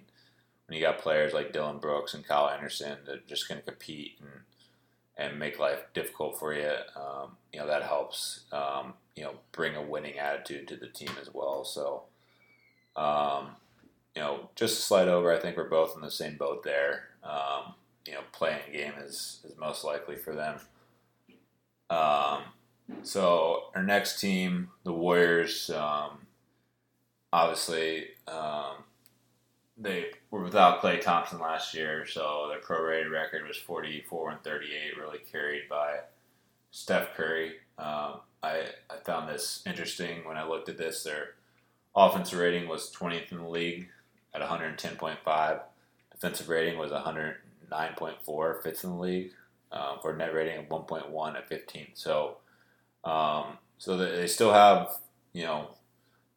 [0.68, 3.66] when you got players like Dillon Brooks and Kyle Anderson that are just going to
[3.66, 4.30] compete and
[5.16, 8.42] and make life difficult for you, um, you know that helps.
[9.16, 11.64] You know, bring a winning attitude to the team as well.
[11.64, 12.04] So,
[12.96, 13.50] um,
[14.16, 15.32] you know, just a slight over.
[15.32, 17.10] I think we're both in the same boat there.
[17.24, 17.74] Um,
[18.08, 20.60] you know, play-in game is is most likely for them.
[21.90, 22.44] Um,
[23.04, 26.28] so our next team, the Warriors, um,
[27.32, 28.84] obviously um,
[29.78, 34.98] they were without Klay Thompson last year, so their prorated record was 44 and 38,
[34.98, 36.00] really carried by
[36.72, 37.54] Steph Curry.
[37.78, 41.04] Um, I, I found this interesting when I looked at this.
[41.04, 41.36] Their
[41.96, 43.88] offensive rating was 20th in the league
[44.34, 45.62] at 110.5.
[46.12, 49.32] Defensive rating was 109.4, fifth in the league,
[49.72, 51.88] um, for a net rating of 1.1 at 15.
[51.94, 52.38] So,
[53.04, 55.00] um, so they still have,
[55.32, 55.70] you know,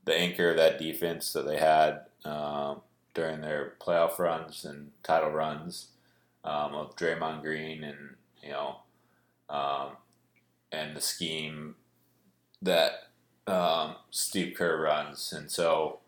[0.04, 2.80] the anchor of that defense that they had um,
[3.12, 5.88] during their playoff runs and title runs
[6.44, 8.76] um, of Draymond Green and you know
[9.48, 9.88] um,
[10.72, 11.74] and the scheme
[12.62, 13.08] that
[13.46, 15.98] um, Steve Kerr runs, and so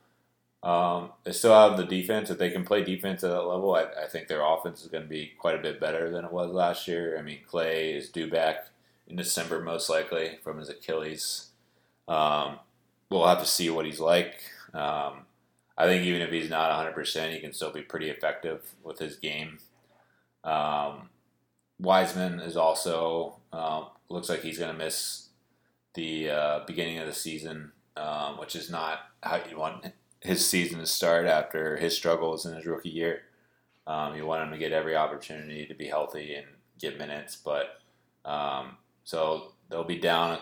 [0.62, 2.30] um, they still have the defense.
[2.30, 5.04] If they can play defense at that level, I, I think their offense is going
[5.04, 7.16] to be quite a bit better than it was last year.
[7.18, 8.68] I mean, Klay is due back
[9.06, 11.50] in December most likely from his Achilles.
[12.08, 12.58] Um,
[13.10, 14.42] we'll have to see what he's like.
[14.74, 15.26] Um,
[15.76, 19.16] I think even if he's not 100%, he can still be pretty effective with his
[19.16, 19.58] game.
[20.42, 21.08] Um,
[21.78, 25.27] Wiseman is also um, looks like he's going to miss
[25.94, 30.78] the uh, beginning of the season, um, which is not how you want his season
[30.78, 33.22] to start after his struggles in his rookie year.
[33.86, 36.46] Um, you want him to get every opportunity to be healthy and
[36.78, 37.80] get minutes, but
[38.24, 40.40] um, so they'll be down a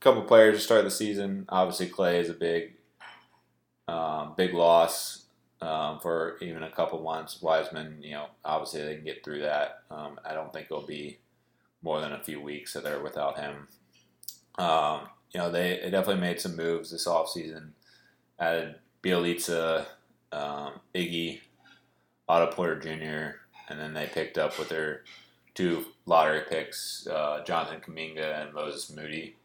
[0.00, 1.44] couple players to start the season.
[1.48, 2.74] Obviously, Klay is a big,
[3.88, 5.24] um, big loss
[5.60, 7.42] um, for even a couple months.
[7.42, 9.82] Wiseman, you know, obviously they can get through that.
[9.90, 11.18] Um, I don't think it'll be
[11.82, 13.68] more than a few weeks that they're without him.
[14.58, 15.02] Um,
[15.32, 17.70] you know, they, they definitely made some moves this offseason.
[18.38, 19.86] Added Bjelica,
[20.32, 21.40] um, Iggy,
[22.28, 23.36] Otto Porter Jr.,
[23.70, 25.02] and then they picked up with their
[25.54, 29.36] two lottery picks, uh, Jonathan Kuminga and Moses Moody.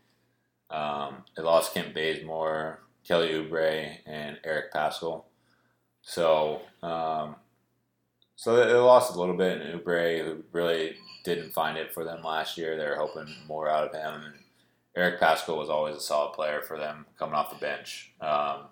[0.70, 5.24] Um, they lost Kent Bazemore, Kelly Oubre, and Eric Paschall.
[6.02, 7.36] So, um,
[8.36, 12.24] so they, lost a little bit in Oubre, who really didn't find it for them
[12.24, 12.78] last year.
[12.78, 14.34] They were hoping more out of him.
[14.96, 18.12] Eric Paschall was always a solid player for them coming off the bench.
[18.22, 18.66] Um,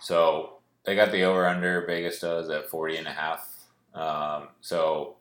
[0.00, 1.84] so they got the over under.
[1.86, 3.48] Vegas does at 40 and a half.
[3.94, 5.16] Um, so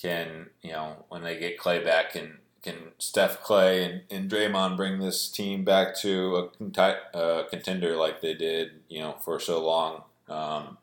[0.00, 4.76] can you know when they get Klay back, can can Steph Klay and, and Draymond
[4.76, 9.64] bring this team back to a uh, contender like they did, you know, for so
[9.64, 10.78] long um,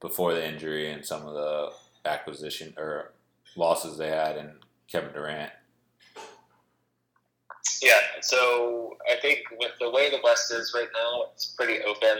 [0.00, 1.72] before the injury and some of the
[2.04, 3.12] acquisition or
[3.56, 4.50] losses they had and
[4.88, 5.52] Kevin Durant?
[7.82, 12.18] Yeah, so I think with the way the West is right now, it's pretty open.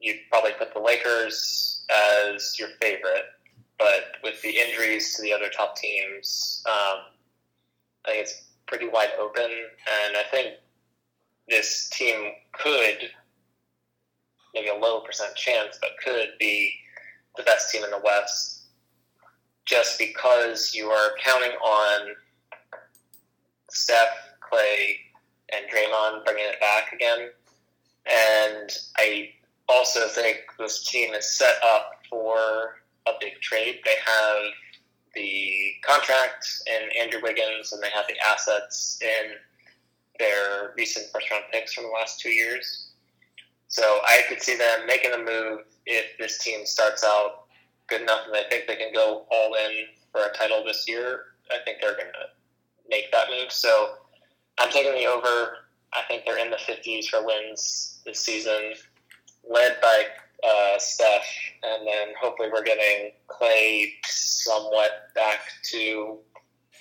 [0.00, 1.84] You'd probably put the Lakers
[2.30, 3.24] as your favorite,
[3.78, 7.00] but with the injuries to the other top teams, um,
[8.06, 9.44] I think it's pretty wide open.
[9.44, 10.54] And I think
[11.48, 13.10] this team could,
[14.54, 16.72] maybe a low percent chance, but could be
[17.36, 18.66] the best team in the West
[19.64, 22.14] just because you are counting on
[23.70, 24.96] Steph, Klay,
[25.52, 27.30] and Draymond bringing it back again.
[28.06, 29.30] And I
[29.68, 32.76] also think this team is set up for
[33.06, 33.80] a big trade.
[33.84, 34.42] They have
[35.14, 39.36] the contract in Andrew Wiggins, and they have the assets in
[40.18, 42.90] their recent first round picks from the last two years.
[43.68, 47.44] So I could see them making a move if this team starts out
[47.88, 51.20] good enough and I think they can go all in for a title this year.
[51.50, 53.50] I think they're going to make that move.
[53.50, 53.96] So
[54.58, 55.58] I'm taking the over.
[55.92, 58.74] I think they're in the 50s for wins this season,
[59.48, 60.04] led by
[60.46, 61.26] uh, Steph,
[61.62, 65.40] and then hopefully we're getting Klay somewhat back
[65.70, 66.18] to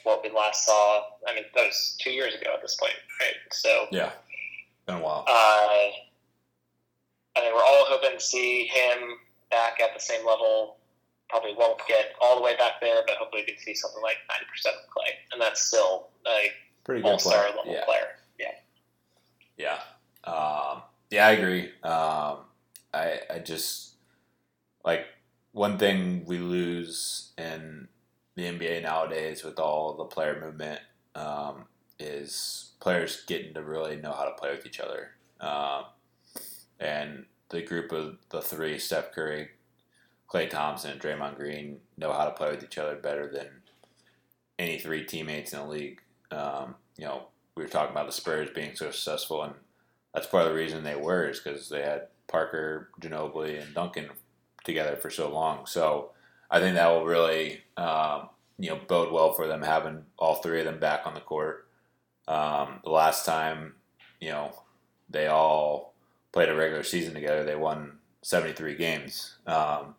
[0.03, 1.03] what we last saw.
[1.27, 3.35] I mean, that was two years ago at this point, right?
[3.51, 4.11] So yeah,
[4.85, 5.25] been a while.
[5.27, 5.89] Uh,
[7.35, 9.17] I think we're all hoping to see him
[9.49, 10.77] back at the same level
[11.33, 14.17] probably won't get all the way back there, but hopefully we can see something like
[14.29, 15.17] 90% of Klay.
[15.31, 16.51] And that's still a
[16.83, 17.85] pretty good all-star level yeah.
[17.85, 18.07] player.
[18.39, 19.77] Yeah.
[20.25, 20.31] Yeah.
[20.31, 21.65] Um, yeah, I agree.
[21.83, 22.37] Um,
[22.93, 23.95] I, I just,
[24.83, 25.05] like,
[25.51, 27.87] one thing we lose in
[28.35, 30.81] the NBA nowadays with all the player movement
[31.15, 31.65] um,
[31.99, 35.11] is players getting to really know how to play with each other.
[35.39, 35.85] Um,
[36.79, 39.49] and the group of the three, Steph Curry,
[40.27, 43.47] Klay Thompson and Draymond Green know how to play with each other better than
[44.57, 46.01] any three teammates in the league.
[46.33, 49.53] Um, you know, we were talking about the Spurs being so successful, and
[50.13, 54.09] that's part of the reason they were is because they had Parker, Ginobili, and Duncan
[54.63, 55.65] together for so long.
[55.65, 56.11] So
[56.49, 60.59] I think that will really um, you know bode well for them having all three
[60.59, 61.67] of them back on the court.
[62.27, 63.75] Um, the last time
[64.19, 64.53] you know
[65.09, 65.93] they all
[66.31, 69.95] played a regular season together, they won 73 games um,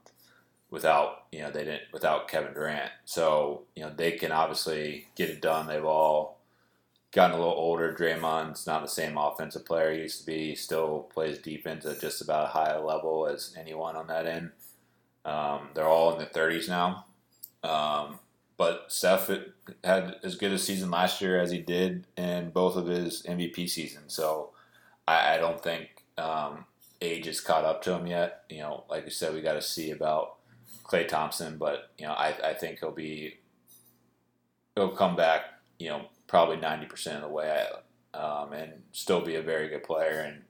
[0.75, 2.91] without you know they didn't without Kevin Durant.
[3.07, 5.67] So you know they can obviously get it done.
[5.67, 6.41] They've all
[7.13, 7.95] gotten a little older.
[7.95, 10.49] Draymond's not the same offensive player he used to be.
[10.49, 14.51] He still plays defense at just about a high level as anyone on that end.
[15.25, 17.07] Um, they're all in the 30s now.
[17.63, 18.19] Um,
[18.57, 19.31] but Steph
[19.83, 23.71] had as good a season last year as he did in both of his MVP
[23.71, 24.13] seasons.
[24.13, 24.51] So
[25.07, 26.65] I, I don't think um,
[27.01, 28.43] age has caught up to him yet.
[28.51, 30.35] You know, like you said, we got to see about
[30.85, 33.39] Klay Thompson, but you know, I, I think he'll be
[34.77, 35.43] he'll come back.
[35.79, 37.67] You know, probably ninety percent of the way,
[38.13, 40.21] um, and still be a very good player.
[40.21, 40.43] And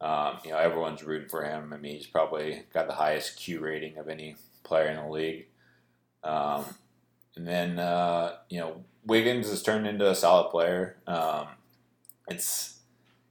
[0.00, 1.72] um, you know, everyone's rooting for him.
[1.72, 5.46] I mean, he's probably got the highest Q rating of any player in the league.
[6.22, 6.64] Um,
[7.36, 10.96] and then uh, you know, Wiggins has turned into a solid player.
[11.06, 11.48] Um,
[12.28, 12.78] it's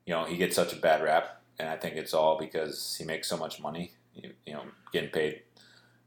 [0.05, 3.05] you know he gets such a bad rap, and I think it's all because he
[3.05, 3.93] makes so much money.
[4.13, 5.41] You, you know, getting paid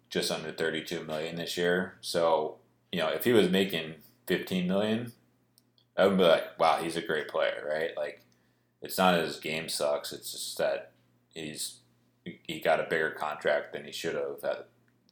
[0.09, 1.95] just under thirty-two million this year.
[2.01, 2.57] So
[2.93, 3.95] you know, if he was making
[4.27, 5.13] fifteen million,
[5.97, 7.91] I would be like, wow, he's a great player, right?
[7.97, 8.23] Like,
[8.83, 10.13] it's not his game sucks.
[10.13, 10.93] It's just that
[11.31, 11.81] he's
[12.25, 14.65] he got a bigger contract than he should have at the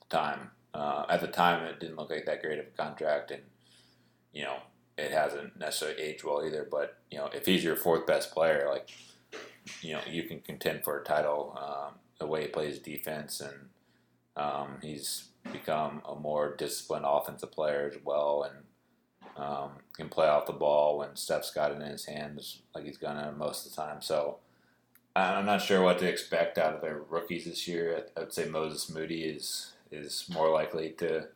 [0.08, 0.50] time.
[0.72, 3.42] Uh, at the time, it didn't look like that great of a contract, and
[4.32, 4.56] you know,
[4.98, 6.66] it hasn't necessarily aged well either.
[6.68, 8.90] But you know, if he's your fourth best player, like
[9.80, 11.58] you know, you can contend for a title.
[11.60, 13.68] Um, the way he plays defense, and
[14.36, 18.64] um, he's become a more disciplined offensive player as well, and
[19.36, 22.98] um, can play off the ball when Steph's got it in his hands, like he's
[22.98, 24.00] gonna most of the time.
[24.00, 24.38] So
[25.16, 28.06] I'm not sure what to expect out of their rookies this year.
[28.16, 31.28] I would say Moses Moody is is more likely to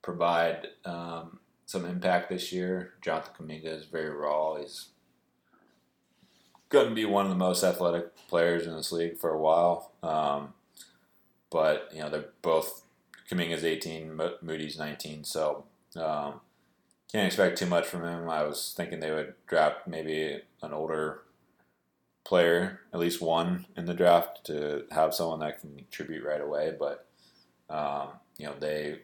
[0.00, 2.94] provide um, some impact this year.
[3.02, 4.56] Jonathan Kuminga is very raw.
[4.56, 4.88] He's
[6.68, 9.92] going to be one of the most athletic players in this league for a while.
[10.02, 10.54] Um,
[11.54, 12.82] but you know they're both
[13.30, 15.62] Kuminga's 18, Moody's 19, so
[15.94, 16.40] um,
[17.12, 18.28] can't expect too much from him.
[18.28, 21.22] I was thinking they would draft maybe an older
[22.24, 26.72] player, at least one in the draft, to have someone that can contribute right away.
[26.76, 27.06] But
[27.70, 29.02] um, you know they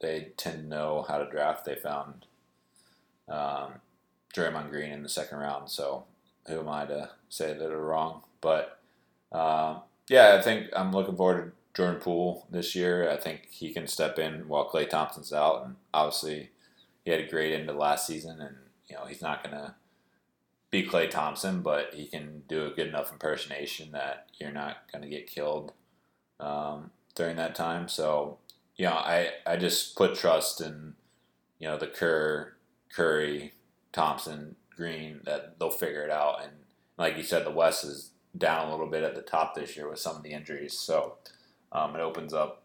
[0.00, 1.66] they tend to know how to draft.
[1.66, 2.24] They found
[3.28, 3.82] um,
[4.34, 6.04] Draymond Green in the second round, so
[6.48, 8.22] who am I to say that they're wrong?
[8.40, 8.78] But
[9.30, 13.10] um, yeah, I think I'm looking forward to Jordan Poole this year.
[13.10, 16.50] I think he can step in while Klay Thompson's out, and obviously
[17.04, 18.56] he had a great end of last season, and
[18.88, 19.76] you know he's not gonna
[20.70, 25.08] be Klay Thompson, but he can do a good enough impersonation that you're not gonna
[25.08, 25.74] get killed
[26.40, 27.88] um, during that time.
[27.88, 28.38] So
[28.76, 30.94] you know, I I just put trust in
[31.58, 32.54] you know the Kerr,
[32.90, 33.52] Curry,
[33.92, 36.42] Thompson, Green that they'll figure it out.
[36.42, 36.52] And
[36.96, 39.90] like you said, the West is down a little bit at the top this year
[39.90, 41.18] with some of the injuries, so
[41.76, 42.62] um, it opens up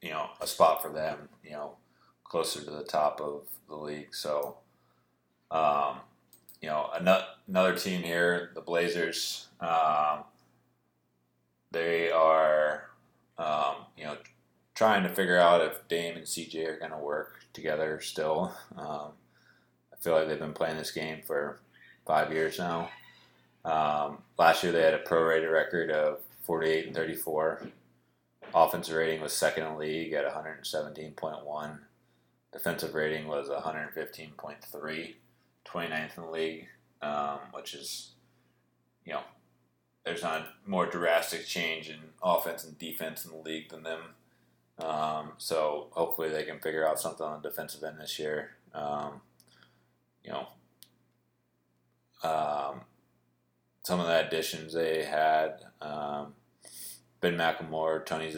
[0.00, 1.28] you know a spot for them.
[1.44, 1.76] You know
[2.32, 4.14] closer to the top of the league.
[4.14, 4.56] So,
[5.50, 5.96] um,
[6.62, 6.88] you know,
[7.46, 9.48] another team here, the Blazers.
[9.60, 10.24] Um,
[11.70, 12.88] they are,
[13.36, 14.16] um, you know,
[14.74, 18.54] trying to figure out if Dame and CJ are going to work together still.
[18.78, 19.12] Um,
[19.92, 21.60] I feel like they've been playing this game for
[22.06, 22.88] five years now.
[23.66, 27.68] Um, last year they had a prorated record of 48 and 34.
[28.54, 31.78] Offensive rating was second in the league at 117.1.
[32.52, 35.14] Defensive rating was 115.3,
[35.64, 36.68] 29th in the league,
[37.00, 38.10] um, which is,
[39.06, 39.22] you know,
[40.04, 44.00] there's not a more drastic change in offense and defense in the league than them.
[44.78, 48.50] Um, so hopefully they can figure out something on the defensive end this year.
[48.74, 49.20] Um,
[50.24, 50.48] you know,
[52.22, 52.82] um,
[53.82, 56.34] some of the additions they had um,
[57.22, 58.34] Ben McLemore, Tony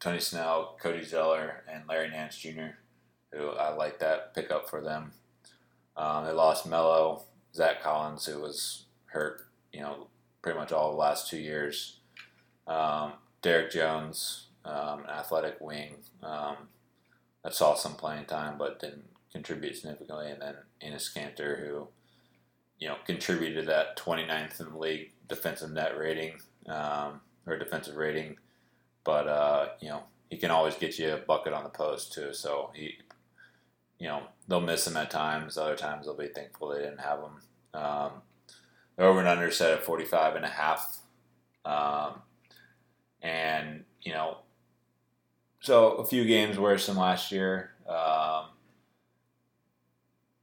[0.00, 2.76] Tony Snell, Cody Zeller, and Larry Nance Jr
[3.34, 5.12] who I like that pickup for them.
[5.96, 9.42] Um, they lost Melo, Zach Collins, who was hurt,
[9.72, 10.08] you know,
[10.42, 11.98] pretty much all the last two years.
[12.66, 16.56] Um, Derrick Jones, um, athletic wing, um,
[17.42, 20.30] that saw some playing time but didn't contribute significantly.
[20.30, 21.88] And then Enes Kanter, who,
[22.78, 26.34] you know, contributed that 29th in the league defensive net rating
[26.66, 28.36] um, or defensive rating.
[29.04, 32.32] But, uh, you know, he can always get you a bucket on the post, too.
[32.32, 32.98] So he
[33.98, 35.56] you know they'll miss him at times.
[35.56, 37.80] Other times they'll be thankful they didn't have him.
[37.80, 38.10] Um,
[38.96, 40.98] they're over and under set at 45 and a half.
[41.64, 42.20] Um,
[43.22, 44.38] and you know,
[45.60, 47.70] so a few games worse than last year.
[47.88, 48.48] Um,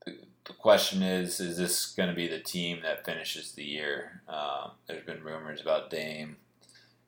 [0.05, 4.23] the, the question is, is this going to be the team that finishes the year?
[4.27, 6.37] Um, there's been rumors about Dame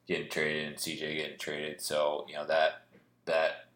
[0.08, 2.86] getting traded and CJ getting traded, so you know that
[3.26, 3.70] that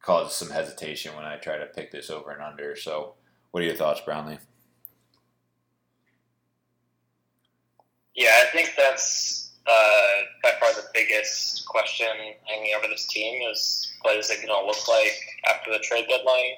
[0.00, 2.76] causes some hesitation when I try to pick this over and under.
[2.76, 3.14] So,
[3.50, 4.38] what are your thoughts, Brownlee?
[8.14, 12.06] Yeah, I think that's uh, by far the biggest question
[12.44, 15.18] hanging over this team is what is it going to look like
[15.48, 16.56] after the trade deadline?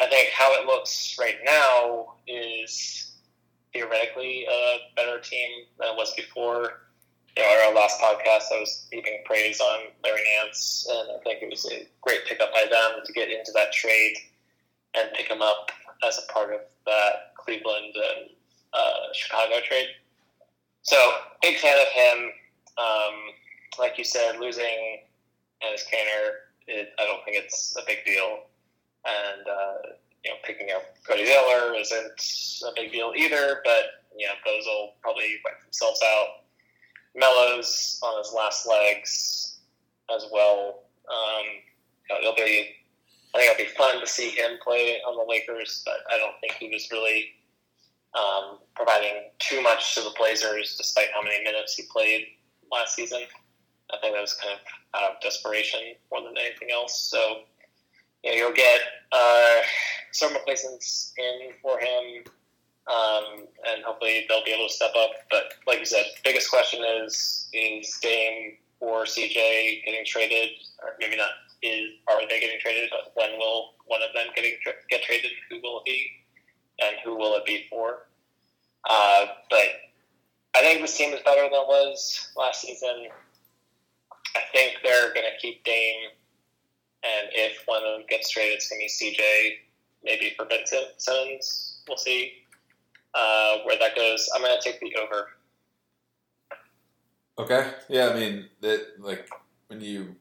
[0.00, 3.12] I think how it looks right now is
[3.72, 6.88] theoretically a better team than it was before.
[7.36, 11.42] You know, our last podcast, I was heaping praise on Larry Nance, and I think
[11.42, 14.16] it was a great pickup by them to get into that trade
[14.94, 15.70] and pick him up
[16.06, 18.30] as a part of that Cleveland and
[18.74, 19.88] uh, Chicago trade.
[20.82, 20.96] So,
[21.40, 22.30] big fan of him.
[22.76, 23.14] Um,
[23.78, 25.00] like you said, losing
[25.64, 28.40] Enes Kanter, it, I don't think it's a big deal.
[29.06, 29.88] And, uh,
[30.22, 34.64] you know, picking up Cody Zeller isn't a big deal either, but, you know, those
[34.66, 36.41] will probably wipe themselves out.
[37.14, 39.58] Melo's on his last legs
[40.14, 40.84] as well.
[41.10, 42.74] Um, it'll be,
[43.34, 46.34] I think it'll be fun to see him play on the Lakers, but I don't
[46.40, 47.30] think he was really
[48.18, 52.26] um, providing too much to the Blazers, despite how many minutes he played
[52.70, 53.22] last season.
[53.92, 54.60] I think that was kind of
[54.94, 57.10] out of desperation more than anything else.
[57.10, 57.40] So,
[58.22, 58.80] you know, you'll get
[59.12, 59.60] uh,
[60.12, 62.24] some replacements in for him,
[62.88, 65.10] um, and hopefully they'll be able to step up.
[65.30, 70.50] But like you said, biggest question is is Dame or CJ getting traded,
[70.82, 71.30] or maybe not?
[71.62, 72.90] Is are they getting traded?
[73.14, 74.54] When will one of them getting
[74.90, 75.30] get traded?
[75.50, 76.10] Who will it be?
[76.82, 78.06] and who will it be for?
[78.88, 79.92] Uh, but
[80.54, 83.08] I think this team is better than it was last season.
[84.34, 86.10] I think they're going to keep Dame,
[87.04, 89.52] and if one of them gets traded, it's going to be CJ,
[90.04, 90.60] maybe for Ben
[90.96, 91.82] Simmons.
[91.86, 92.32] We'll see
[93.14, 94.28] uh, where that goes.
[94.34, 95.28] I'm going to take the over.
[97.38, 97.70] Okay.
[97.88, 99.28] Yeah, I mean, that like
[99.68, 100.16] when you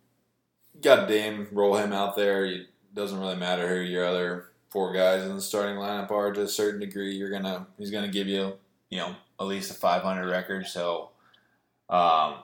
[0.81, 2.45] got Dame, roll him out there.
[2.45, 6.41] It doesn't really matter who your other four guys in the starting lineup are to
[6.43, 7.13] a certain degree.
[7.15, 8.53] You're gonna he's gonna give you
[8.89, 10.67] you know at least a 500 record.
[10.67, 11.09] So,
[11.89, 12.35] um,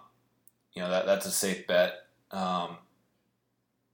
[0.74, 1.94] you know that that's a safe bet.
[2.32, 2.78] Um,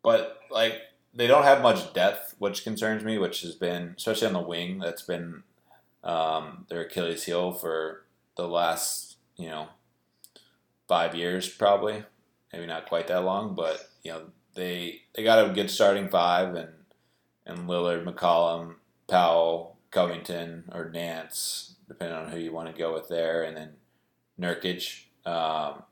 [0.02, 0.82] but like
[1.14, 3.18] they don't have much depth, which concerns me.
[3.18, 4.80] Which has been especially on the wing.
[4.80, 5.44] That's been
[6.04, 9.68] um, their Achilles heel for the last you know
[10.88, 12.04] five years probably.
[12.52, 14.22] Maybe not quite that long, but you know
[14.54, 16.70] they they got a good starting five and
[17.46, 18.76] and Lillard, McCollum,
[19.10, 23.72] Powell, Covington, or Nance, depending on who you want to go with there, and then
[24.40, 25.04] Nurkic.
[25.26, 25.84] Um,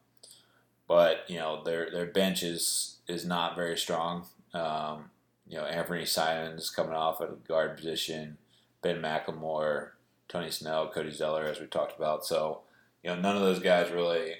[0.87, 4.25] but you know their their bench is is not very strong.
[4.53, 5.09] Um,
[5.47, 8.37] you know Anfernee Simons coming off at a guard position,
[8.81, 9.91] Ben McLemore,
[10.31, 12.25] Tony Snell, Cody Zeller, as we talked about.
[12.25, 12.61] So
[13.03, 14.35] you know none of those guys really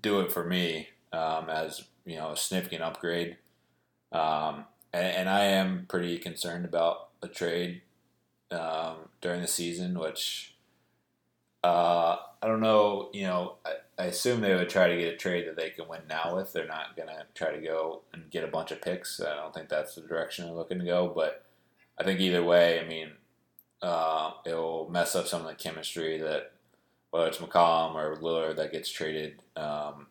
[0.00, 3.36] do it for me um, as you know a significant upgrade.
[4.10, 7.82] Um, and, and I am pretty concerned about a trade
[8.50, 10.56] um, during the season, which
[11.62, 13.10] uh, I don't know.
[13.12, 15.88] You know, I, I, assume they would try to get a trade that they can
[15.88, 16.54] win now with.
[16.54, 19.20] They're not going to try to go and get a bunch of picks.
[19.20, 21.12] I don't think that's the direction they're looking to go.
[21.14, 21.44] But
[21.98, 23.10] I think either way, I mean,
[23.82, 26.52] uh, it will mess up some of the chemistry that
[27.10, 29.42] whether it's McCollum or Lillard that gets traded.
[29.56, 30.06] Um,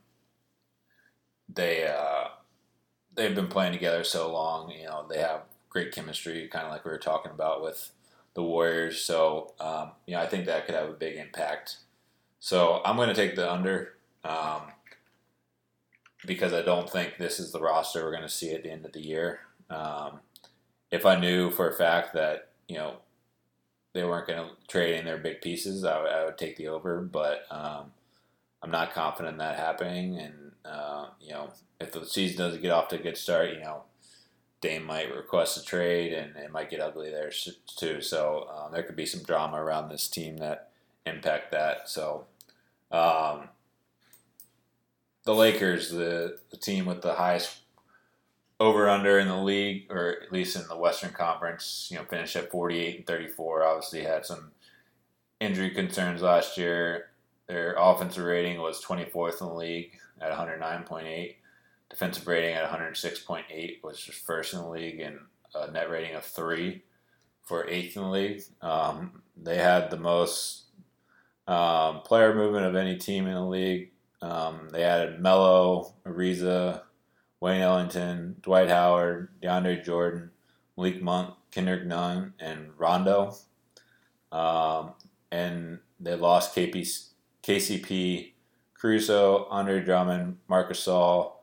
[1.53, 2.29] they uh,
[3.13, 4.71] they've been playing together so long.
[4.71, 7.91] You know, they have great chemistry, kind of like we were talking about with
[8.33, 9.01] the Warriors.
[9.01, 11.77] So, um, you know, I think that could have a big impact.
[12.39, 13.93] So I'm going to take the under
[14.23, 14.61] um,
[16.25, 18.85] because I don't think this is the roster we're going to see at the end
[18.85, 19.39] of the year.
[19.69, 20.19] Um,
[20.91, 22.97] if I knew for a fact that you know
[23.97, 27.01] they weren't going to trade in their big pieces, I, would take the over.
[27.01, 27.91] But um,
[28.61, 31.49] I'm not confident in that happening, and uh, you know,
[31.81, 33.83] if the season doesn't get off to a good start, you know,
[34.61, 37.31] Dame might request a trade, and it might get ugly there
[37.75, 38.01] too.
[38.01, 40.69] So um, there could be some drama around this team that
[41.05, 41.89] impact that.
[41.89, 42.25] So
[42.91, 43.49] um,
[45.23, 47.61] the Lakers, the the team with the highest
[48.59, 52.35] over under in the league, or at least in the Western Conference, you know, finished
[52.35, 53.63] at 48 and 34.
[53.63, 54.51] Obviously, had some
[55.39, 57.09] injury concerns last year.
[57.47, 61.35] Their offensive rating was 24th in the league at 109.8.
[61.89, 65.19] Defensive rating at 106.8 was first in the league, and
[65.55, 66.83] a net rating of three
[67.43, 68.41] for eighth in the league.
[68.61, 70.63] Um, they had the most
[71.47, 73.91] um, player movement of any team in the league.
[74.21, 76.81] Um, they added Melo, Ariza,
[77.39, 80.31] Wayne Ellington, Dwight Howard, DeAndre Jordan,
[80.75, 83.35] Malik Monk, Kendrick Nunn, and Rondo.
[84.31, 84.93] Um,
[85.31, 87.05] and they lost KP,
[87.43, 88.31] KCP,
[88.73, 91.33] Caruso, Andre Drummond, Marc Gasol,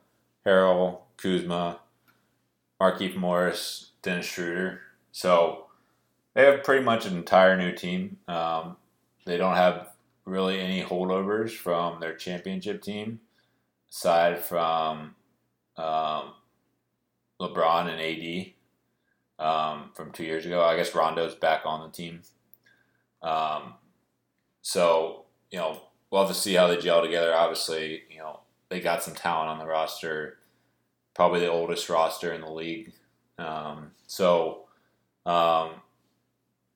[0.47, 1.81] Harrell, Kuzma,
[2.81, 4.81] Markieff Morris, Dennis Schroeder.
[5.13, 5.67] So
[6.35, 8.19] they have pretty much an entire new team.
[8.29, 8.77] Um,
[9.25, 9.89] they don't have
[10.25, 13.21] really any holdovers from their championship team,
[13.91, 15.15] aside from
[15.77, 16.35] um,
[17.41, 20.63] LeBron and AD um, from two years ago.
[20.63, 22.23] I guess Rondo's back on the team.
[23.23, 23.75] Um,
[24.63, 27.35] so, you know, we'll have to see how they gel together.
[27.35, 30.39] Obviously, you know, they got some talent on the roster,
[31.15, 32.93] probably the oldest roster in the league.
[33.39, 34.65] Um, so,
[35.27, 35.71] um,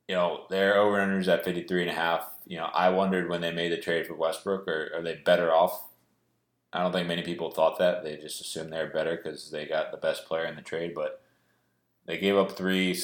[0.08, 2.26] you know, their over unders at 53 and a half.
[2.46, 5.52] You know, I wondered when they made the trade for Westbrook, are, are they better
[5.52, 5.87] off?
[6.72, 8.04] I don't think many people thought that.
[8.04, 11.22] They just assumed they're better because they got the best player in the trade, but
[12.06, 12.98] they gave up three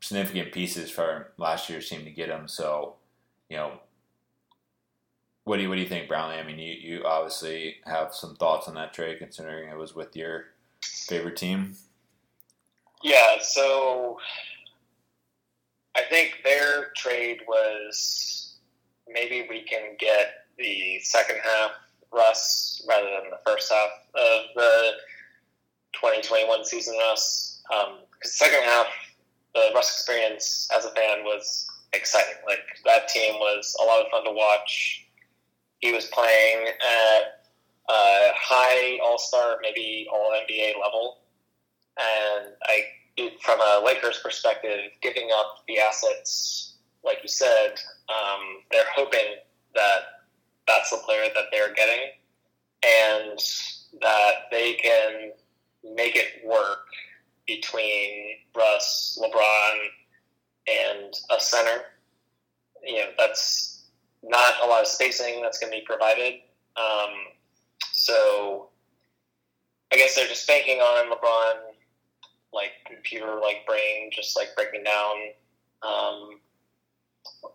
[0.00, 2.48] significant pieces for last year's team to get him.
[2.48, 2.96] So,
[3.48, 3.80] you know,
[5.44, 6.36] what do you what do you think, Brownlee?
[6.36, 10.14] I mean, you, you obviously have some thoughts on that trade, considering it was with
[10.14, 10.46] your
[10.82, 11.74] favorite team.
[13.02, 14.18] Yeah, so
[15.96, 18.56] I think their trade was
[19.08, 21.70] maybe we can get the second half
[22.12, 24.92] Russ rather than the first half of the
[25.92, 27.62] 2021 season Russ.
[27.74, 28.86] Um, second half,
[29.54, 32.34] the Russ experience as a fan was exciting.
[32.46, 35.06] Like that team was a lot of fun to watch.
[35.80, 37.44] He was playing at
[37.88, 41.18] a high All Star, maybe All NBA level,
[41.98, 42.82] and I,
[43.40, 47.74] from a Lakers perspective, giving up the assets, like you said,
[48.08, 49.36] um, they're hoping
[49.74, 50.17] that
[50.68, 52.10] that's the player that they're getting,
[52.84, 53.38] and
[54.00, 55.32] that they can
[55.96, 56.86] make it work
[57.46, 59.78] between Russ, LeBron,
[60.68, 61.82] and a center.
[62.84, 63.86] You know, that's
[64.22, 66.34] not a lot of spacing that's going to be provided.
[66.76, 67.10] Um,
[67.92, 68.68] so
[69.92, 71.56] I guess they're just banking on LeBron,
[72.52, 75.16] like computer like brain, just like breaking down
[75.82, 76.40] um,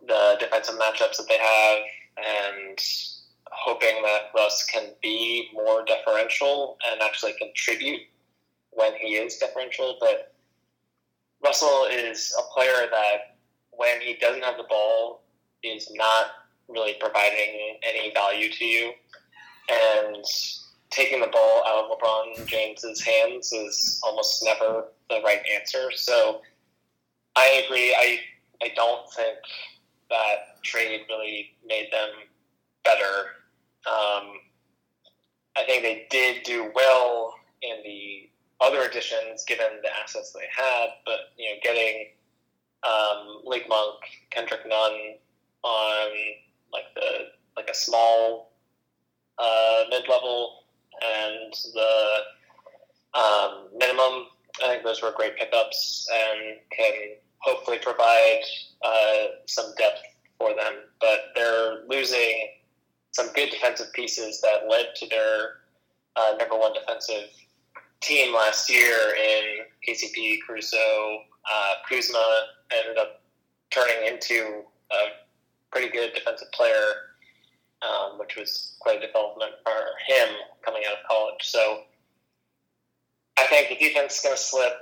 [0.07, 1.84] the defensive matchups that they have
[2.18, 2.80] and
[3.51, 8.01] hoping that Russ can be more deferential and actually contribute
[8.72, 9.97] when he is deferential.
[9.99, 10.34] But
[11.43, 13.38] Russell is a player that
[13.72, 15.24] when he doesn't have the ball
[15.64, 16.28] is not
[16.68, 18.91] really providing any value to you.
[19.70, 20.26] And
[20.89, 25.89] taking the ball out of LeBron James's hands is almost never the right answer.
[25.95, 26.41] So
[27.36, 27.93] I agree.
[27.95, 28.20] I
[28.61, 29.38] I don't think
[30.14, 32.09] that trade really made them
[32.84, 33.41] better.
[33.88, 34.38] Um,
[35.55, 38.30] I think they did do well in the
[38.61, 42.07] other additions given the assets they had, but you know, getting
[42.84, 43.99] um, Malik Monk,
[44.30, 45.16] Kendrick Nunn
[45.64, 46.11] on
[46.72, 48.53] like the like a small
[49.38, 50.66] uh, mid level
[51.01, 52.18] and the
[53.20, 54.28] um, minimum.
[54.64, 58.41] I think those were great pickups and can hopefully provide
[58.84, 60.02] uh, some depth
[60.38, 60.74] for them.
[61.00, 62.50] But they're losing
[63.12, 65.62] some good defensive pieces that led to their
[66.16, 67.30] uh, number one defensive
[68.01, 69.43] team last year in
[69.88, 70.78] KCP, Caruso,
[71.51, 72.24] uh, Kuzma
[72.72, 73.22] ended up
[73.72, 74.96] turning into a
[75.72, 76.93] pretty good defensive player,
[77.82, 79.72] um, which was quite a development for
[80.08, 80.30] him
[80.63, 81.42] coming out of college.
[81.42, 81.82] So
[83.38, 84.74] I think the defense is going to slip,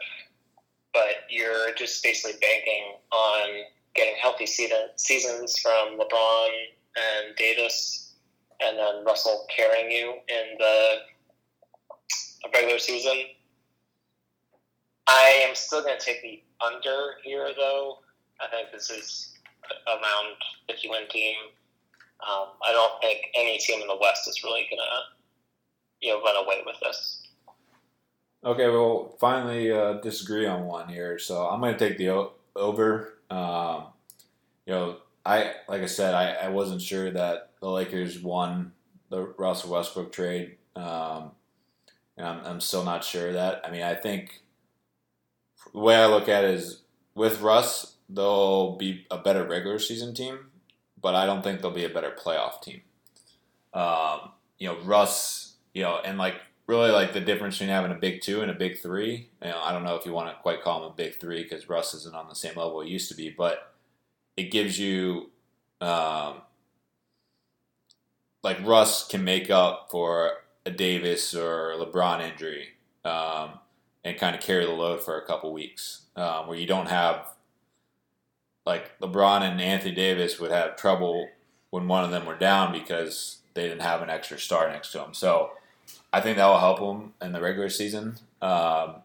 [0.93, 3.63] but you're just basically banking on
[3.95, 6.49] getting healthy seasons from LeBron
[6.95, 8.13] and Davis,
[8.61, 10.95] and then Russell carrying you in the
[12.53, 13.17] regular season.
[15.07, 17.99] I am still going to take the under here, though.
[18.39, 19.33] I think this is
[19.87, 20.35] around
[20.69, 21.35] 50 win team.
[22.27, 25.21] Um, I don't think any team in the West is really going to
[26.01, 27.20] you know run away with this.
[28.43, 31.19] Okay, well, finally uh, disagree on one here.
[31.19, 33.13] So I'm going to take the o- over.
[33.29, 33.85] Um,
[34.65, 38.73] you know, I like I said, I, I wasn't sure that the Lakers won
[39.09, 40.57] the Russell Westbrook trade.
[40.75, 41.31] Um,
[42.17, 43.61] and I'm, I'm still not sure of that.
[43.63, 44.41] I mean, I think
[45.73, 46.81] the way I look at it is
[47.13, 50.51] with Russ, they'll be a better regular season team,
[50.99, 52.81] but I don't think they'll be a better playoff team.
[53.73, 56.35] Um, you know, Russ, you know, and like
[56.71, 59.29] really like the difference between having a big two and a big three.
[59.43, 61.43] You know, I don't know if you want to quite call him a big three
[61.43, 63.73] because Russ isn't on the same level he used to be, but
[64.37, 65.31] it gives you
[65.81, 66.35] um,
[68.41, 70.31] like Russ can make up for
[70.65, 72.69] a Davis or LeBron injury
[73.03, 73.59] um,
[74.05, 77.27] and kind of carry the load for a couple weeks, um, where you don't have
[78.65, 81.27] like LeBron and Anthony Davis would have trouble
[81.69, 84.99] when one of them were down because they didn't have an extra star next to
[84.99, 85.13] them.
[85.13, 85.51] So
[86.13, 88.17] I think that will help them in the regular season.
[88.41, 88.95] Um,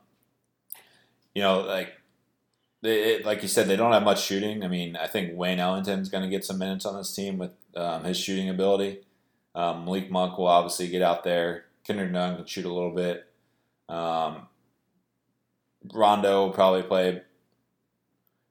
[1.34, 1.92] you know, like
[2.82, 4.64] they, like you said, they don't have much shooting.
[4.64, 7.52] I mean, I think Wayne Ellington's going to get some minutes on this team with
[7.76, 9.00] um, his shooting ability.
[9.54, 11.64] Um, Malik Monk will obviously get out there.
[11.84, 13.26] Kendrick Nunn can shoot a little bit.
[13.88, 14.48] Um,
[15.92, 17.22] Rondo will probably play.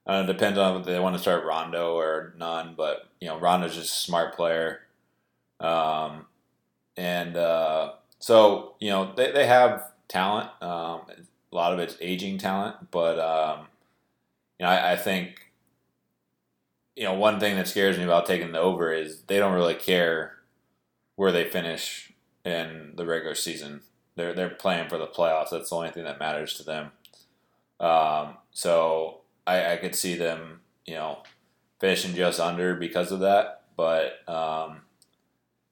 [0.06, 3.28] I don't know, depends on if they want to start Rondo or Nunn, but you
[3.28, 4.80] know, Rondo's just a smart player.
[5.60, 6.26] Um,
[6.96, 10.50] and uh, so, you know, they, they have talent.
[10.60, 11.02] Um,
[11.52, 13.66] a lot of it's aging talent, but, um,
[14.58, 15.52] you know, I, I, think,
[16.94, 19.74] you know, one thing that scares me about taking the over is they don't really
[19.74, 20.36] care
[21.16, 22.12] where they finish
[22.44, 23.80] in the regular season.
[24.16, 25.50] They're, they're playing for the playoffs.
[25.50, 26.92] That's the only thing that matters to them.
[27.80, 31.22] Um, so I, I could see them, you know,
[31.80, 33.62] finishing just under because of that.
[33.76, 34.82] But, um,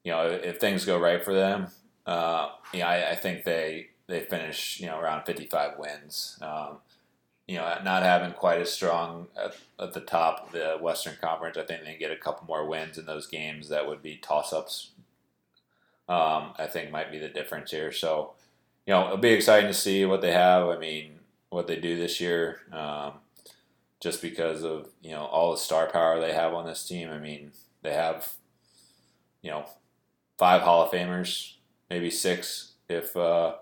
[0.05, 1.69] you know, if things go right for them,
[2.07, 6.39] uh, I, I, think they they finish you know around 55 wins.
[6.43, 6.79] Um,
[7.47, 11.59] you know, not having quite as strong at, at, the top of the Western Conference,
[11.59, 14.53] I think they get a couple more wins in those games that would be toss
[14.53, 14.93] ups.
[16.09, 17.93] Um, I think might be the difference here.
[17.93, 18.33] So,
[18.87, 20.69] you know, it'll be exciting to see what they have.
[20.69, 21.19] I mean,
[21.51, 23.13] what they do this year, um,
[24.01, 27.11] just because of you know all the star power they have on this team.
[27.11, 27.53] I mean,
[27.83, 28.35] they have
[29.43, 29.67] you know
[30.39, 31.55] five Hall of Famers
[31.95, 33.55] maybe six if uh,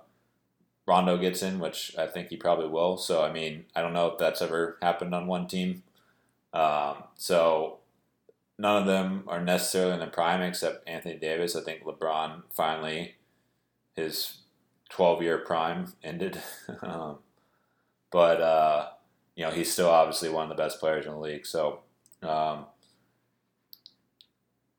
[0.86, 2.96] Rondo gets in, which I think he probably will.
[2.96, 5.82] So, I mean, I don't know if that's ever happened on one team.
[6.54, 7.80] Um, so,
[8.58, 11.54] none of them are necessarily in the prime except Anthony Davis.
[11.54, 13.16] I think LeBron finally,
[13.94, 14.38] his
[14.88, 16.40] 12 year prime ended.
[16.82, 17.18] um,
[18.10, 18.88] but, uh,
[19.36, 21.44] you know, he's still obviously one of the best players in the league.
[21.44, 21.80] So,
[22.22, 22.64] um,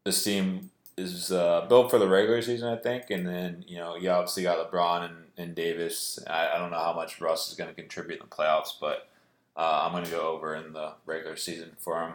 [0.05, 3.95] this team is uh, built for the regular season, I think, and then you know
[3.95, 6.19] you obviously got LeBron and, and Davis.
[6.27, 9.09] I, I don't know how much Russ is going to contribute in the playoffs, but
[9.55, 12.13] uh, I'm going to go over in the regular season for him.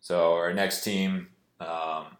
[0.00, 1.28] So our next team,
[1.60, 2.16] um,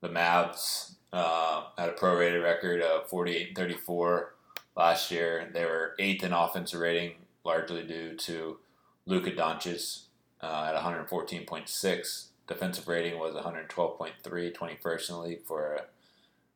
[0.00, 4.34] the Mavs, uh, had a prorated record of 48 and 34
[4.76, 5.50] last year.
[5.52, 7.14] They were eighth in offensive rating,
[7.44, 8.58] largely due to
[9.06, 10.02] Luka Doncic
[10.40, 15.82] uh, at 114.6 defensive rating was 112.3, 21st in the league for a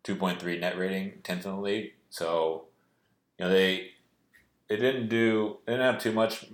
[0.04, 1.92] 2.3 net rating, 10th in the league.
[2.10, 2.64] So,
[3.38, 3.92] you know, they
[4.68, 6.46] they didn't do didn't have too much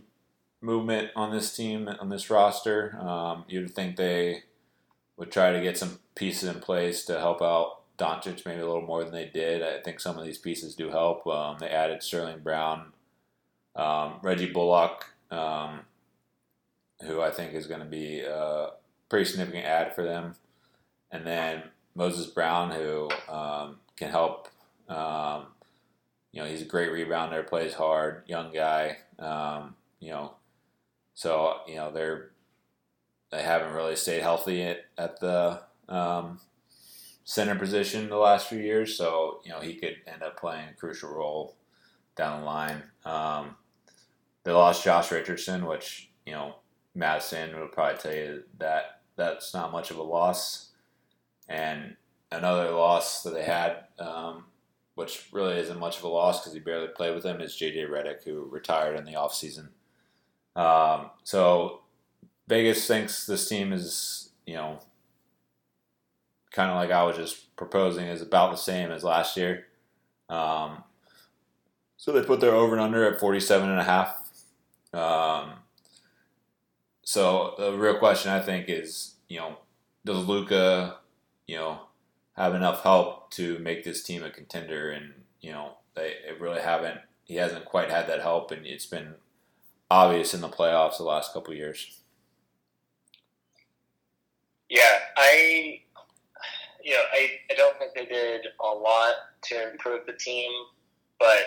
[0.60, 2.98] movement on this team on this roster.
[3.00, 4.44] Um, you'd think they
[5.16, 8.82] would try to get some pieces in place to help out Doncic maybe a little
[8.82, 9.62] more than they did.
[9.62, 11.26] I think some of these pieces do help.
[11.26, 12.92] Um, they added Sterling Brown,
[13.74, 15.80] um, Reggie Bullock, um,
[17.02, 18.68] who I think is going to be uh,
[19.08, 20.34] pretty significant ad for them.
[21.10, 21.62] And then
[21.94, 24.48] Moses Brown, who um, can help.
[24.88, 25.46] Um,
[26.32, 28.98] you know, he's a great rebounder, plays hard, young guy.
[29.18, 30.34] Um, you know,
[31.14, 32.30] so you know they're
[33.30, 36.40] they haven't really stayed healthy at, at the um,
[37.24, 38.96] center position the last few years.
[38.96, 41.56] So you know he could end up playing a crucial role
[42.16, 42.82] down the line.
[43.04, 43.56] Um,
[44.44, 46.56] they lost Josh Richardson, which you know
[46.94, 50.70] Madison would probably tell you that that's not much of a loss.
[51.48, 51.96] And
[52.30, 54.44] another loss that they had, um,
[54.94, 57.88] which really isn't much of a loss because he barely played with them, is JJ
[57.88, 59.68] Redick, who retired in the offseason.
[60.54, 61.80] Um, so
[62.48, 64.80] Vegas thinks this team is, you know,
[66.50, 69.66] kind of like I was just proposing, is about the same as last year.
[70.28, 70.82] Um,
[71.96, 74.30] so they put their over and under at 47 and a half.
[74.92, 75.54] Um,
[77.06, 79.58] so the real question I think is, you know,
[80.04, 80.96] does Luka,
[81.46, 81.78] you know,
[82.36, 84.90] have enough help to make this team a contender?
[84.90, 86.98] And you know, they, they really haven't.
[87.22, 89.14] He hasn't quite had that help, and it's been
[89.88, 92.00] obvious in the playoffs the last couple years.
[94.68, 95.80] Yeah, I,
[96.82, 99.14] you know, I, I don't think they did a lot
[99.44, 100.50] to improve the team,
[101.20, 101.44] but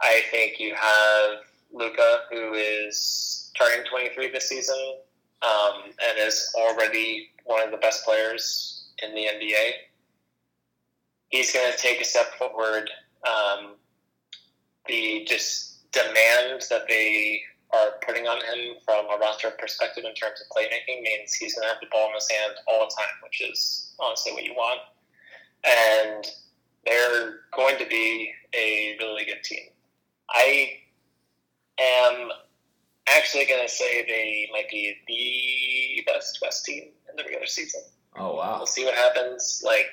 [0.00, 4.98] I think you have Luka, who is turning 23 this season
[5.42, 9.70] um, and is already one of the best players in the NBA.
[11.28, 12.90] he's going to take a step forward.
[13.26, 13.74] Um,
[14.86, 17.42] the just demand that they
[17.72, 21.68] are putting on him from a roster perspective in terms of playmaking means he's going
[21.68, 24.54] to have the ball in his hand all the time, which is honestly what you
[24.54, 24.80] want.
[25.64, 26.26] And
[26.86, 29.68] they're going to be a really good team.
[30.30, 30.78] I
[31.80, 32.30] am
[33.08, 37.82] actually going to say they might be the best West team in the regular season.
[38.16, 38.56] Oh wow!
[38.58, 39.62] We'll see what happens.
[39.64, 39.86] Like,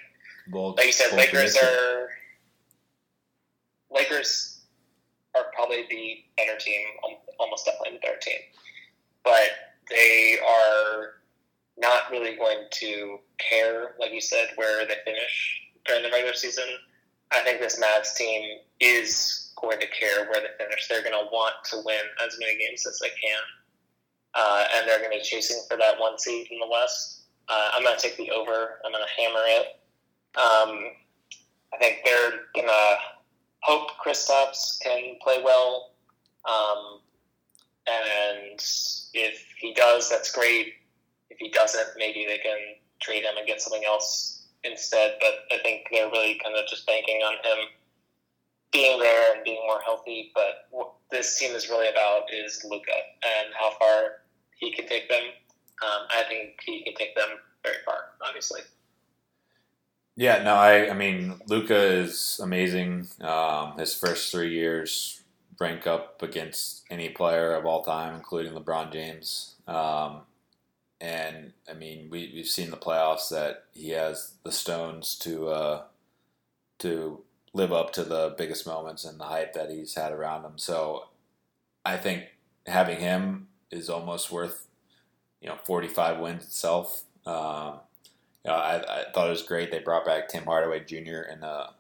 [0.48, 2.10] Bold, like you said, Lakers are
[3.92, 4.62] Lakers
[5.36, 6.82] are probably the better team,
[7.40, 8.40] almost definitely the better team,
[9.24, 9.50] but
[9.90, 11.22] they are
[11.78, 16.64] not really going to care, like you said, where they finish during the regular season.
[17.36, 20.88] I think this Mavs team is going to care where they finish.
[20.88, 23.42] They're going to want to win as many games as they can,
[24.34, 27.24] uh, and they're going to be chasing for that one seed in the West.
[27.48, 28.80] Uh, I'm going to take the over.
[28.86, 29.68] I'm going to hammer it.
[30.38, 30.92] Um,
[31.74, 32.96] I think they're going to
[33.62, 35.92] hope Kristaps can play well.
[36.46, 37.00] Um,
[37.88, 38.60] and
[39.14, 40.74] if he does, that's great.
[41.30, 42.58] If he doesn't, maybe they can
[43.02, 44.35] trade him and get something else
[44.66, 45.16] instead.
[45.20, 47.68] But I think they're really kind of just banking on him
[48.72, 50.32] being there and being more healthy.
[50.34, 52.92] But what this team is really about is Luka
[53.24, 54.24] and how far
[54.58, 55.24] he can take them.
[55.84, 57.30] Um, I think he can take them
[57.64, 58.62] very far, obviously.
[60.18, 63.08] Yeah, no, I, I mean, Luka is amazing.
[63.20, 65.22] Um, his first three years
[65.60, 69.56] rank up against any player of all time, including LeBron James.
[69.68, 70.22] Um,
[71.06, 75.82] and I mean, we, we've seen the playoffs that he has the stones to uh,
[76.80, 77.22] to
[77.54, 80.58] live up to the biggest moments and the hype that he's had around him.
[80.58, 81.10] So
[81.86, 82.24] I think
[82.66, 84.66] having him is almost worth
[85.42, 87.04] you know 45 wins itself.
[87.24, 87.82] Um,
[88.44, 91.22] you know, I, I thought it was great they brought back Tim Hardaway Jr.
[91.32, 91.74] in, a,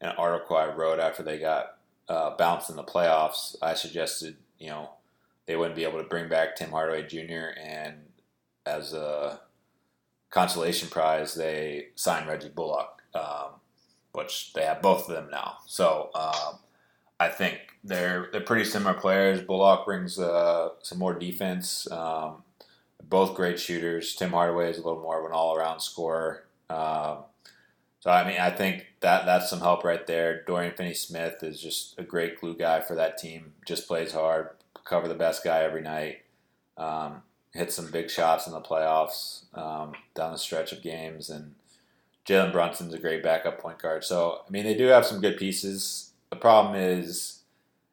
[0.00, 1.76] an article I wrote after they got
[2.08, 3.56] uh, bounced in the playoffs.
[3.60, 4.92] I suggested you know
[5.44, 7.58] they wouldn't be able to bring back Tim Hardaway Jr.
[7.62, 8.06] and
[8.66, 9.40] as a
[10.30, 13.60] consolation prize they signed Reggie Bullock, um,
[14.12, 15.58] which they have both of them now.
[15.66, 16.58] So um,
[17.18, 19.42] I think they're they're pretty similar players.
[19.42, 21.90] Bullock brings uh, some more defense.
[21.90, 22.42] Um,
[23.02, 24.14] both great shooters.
[24.14, 26.44] Tim Hardaway is a little more of an all-around scorer.
[26.68, 27.24] Um,
[27.98, 30.42] so I mean, I think that that's some help right there.
[30.44, 33.54] Dorian Finney-Smith is just a great glue guy for that team.
[33.66, 34.50] Just plays hard,
[34.84, 36.22] cover the best guy every night.
[36.76, 41.54] Um, hit some big shots in the playoffs um, down the stretch of games, and
[42.26, 44.04] Jalen Brunson's a great backup point guard.
[44.04, 46.12] So I mean, they do have some good pieces.
[46.30, 47.40] The problem is,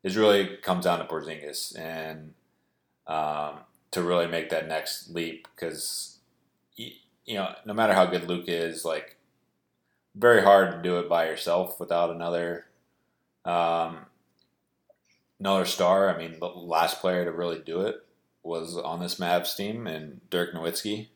[0.03, 2.33] is really comes down to Porzingis and
[3.07, 3.59] um,
[3.91, 6.17] to really make that next leap because
[6.75, 9.17] you know no matter how good Luke is, like
[10.15, 12.65] very hard to do it by yourself without another
[13.43, 14.05] um,
[15.39, 16.13] another star.
[16.13, 18.06] I mean, last player to really do it
[18.47, 21.09] was on this Mavs team and Dirk Nowitzki.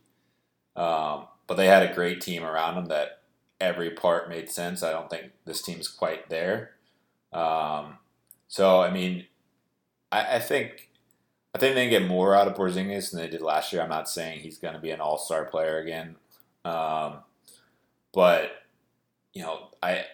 [0.75, 3.21] Um, but they had a great team around them that
[3.59, 4.83] every part made sense.
[4.83, 6.71] I don't think this team's quite there.
[7.31, 7.97] Um,
[8.47, 9.25] so I mean,
[10.11, 10.89] I, I think
[11.55, 13.81] I think they can get more out of Porzingis than they did last year.
[13.81, 16.15] I'm not saying he's going to be an All Star player again,
[16.65, 17.19] um,
[18.13, 18.51] but
[19.33, 20.05] you know, I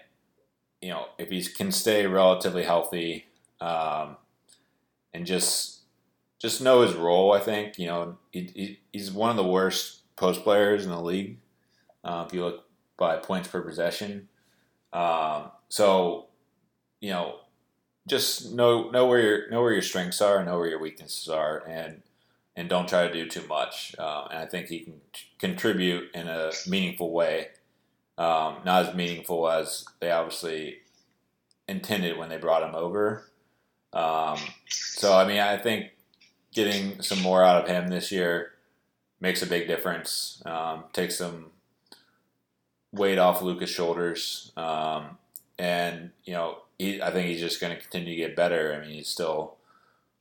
[0.81, 3.25] you know if he can stay relatively healthy
[3.59, 4.17] um,
[5.13, 5.76] and just
[6.39, 10.01] just know his role, I think you know he, he, he's one of the worst
[10.15, 11.37] post players in the league.
[12.03, 12.65] Uh, if you look
[12.97, 14.27] by points per possession,
[14.93, 16.27] um, so
[16.99, 17.35] you know
[18.07, 21.63] just know know where your know where your strengths are, know where your weaknesses are,
[21.67, 22.01] and
[22.55, 23.95] and don't try to do too much.
[23.99, 27.49] Um, and I think he can t- contribute in a meaningful way,
[28.17, 30.77] um, not as meaningful as they obviously
[31.67, 33.29] intended when they brought him over.
[33.93, 34.39] Um,
[34.69, 35.91] so I mean, I think
[36.57, 38.53] getting some more out of him this year
[39.21, 40.41] makes a big difference.
[40.43, 41.51] Um, takes some
[42.91, 45.19] weight off Luka's shoulders, um,
[45.59, 48.73] and you know he, I think he's just going to continue to get better.
[48.73, 49.57] I mean, he's still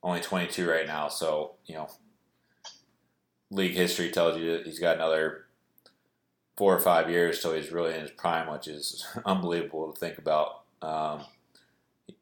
[0.02, 1.88] only 22 right now, so you know,
[3.50, 5.46] league history tells you that he's got another
[6.58, 10.18] four or five years till he's really in his prime, which is unbelievable to think
[10.18, 10.64] about.
[10.82, 11.24] Um,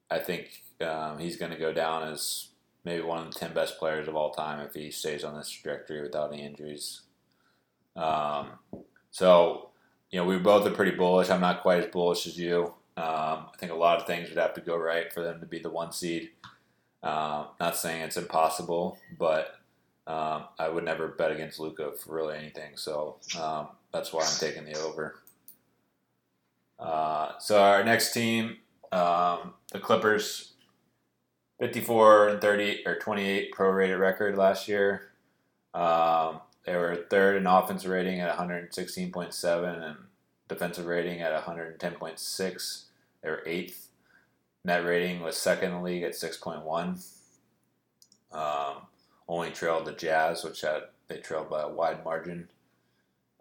[0.09, 2.51] I think um, he's going to go down as
[2.85, 5.49] maybe one of the 10 best players of all time if he stays on this
[5.49, 7.03] trajectory without any injuries.
[7.97, 8.51] Um,
[9.11, 9.71] so,
[10.11, 11.31] you know, we both are pretty bullish.
[11.31, 12.75] I'm not quite as bullish as you.
[12.97, 15.47] Um, I think a lot of things would have to go right for them to
[15.47, 16.31] be the one seed.
[17.03, 19.57] Um, not saying it's impossible, but
[20.07, 22.77] um, I would never bet against Luka for really anything.
[22.77, 25.17] So um, that's why I'm taking the over.
[26.79, 28.59] Uh, so our next team,
[28.93, 30.54] um, the Clippers,
[31.61, 35.13] 54 and 30 or 28 prorated record last year.
[35.73, 39.97] Um, they were third in offensive rating at 116.7 and
[40.49, 42.85] defensive rating at 110.6.
[43.23, 43.89] They were eighth.
[44.65, 47.05] Net rating was second in the league at 6.1.
[48.33, 48.83] Um,
[49.29, 52.49] only trailed the Jazz, which had they trailed by a wide margin.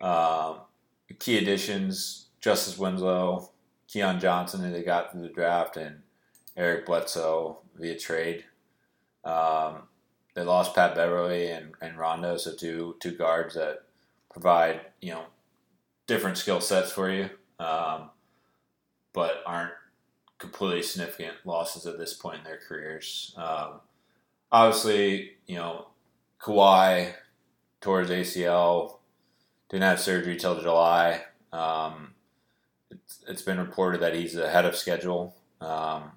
[0.02, 0.57] Um,
[1.19, 3.49] key additions: Justise Winslow,
[3.88, 6.02] Keon Johnson, who they got through the draft, and
[6.56, 8.45] Eric Bledsoe via trade.
[9.24, 9.84] Um,
[10.34, 13.84] they lost Pat Beverley and, and Rondo, so two two guards that
[14.32, 15.26] provide you know
[16.08, 17.30] different skill sets for you,
[17.60, 18.10] um,
[19.14, 19.74] but aren't
[20.40, 23.34] completely significant losses at this point in their careers.
[23.38, 23.82] Um,
[24.52, 25.88] obviously, you know
[26.41, 27.14] Kawhi
[27.80, 28.98] towards ACL
[29.70, 31.22] didn't have surgery till July.
[31.52, 32.14] Um,
[32.90, 36.12] it's, it's been reported that he's ahead of schedule, um,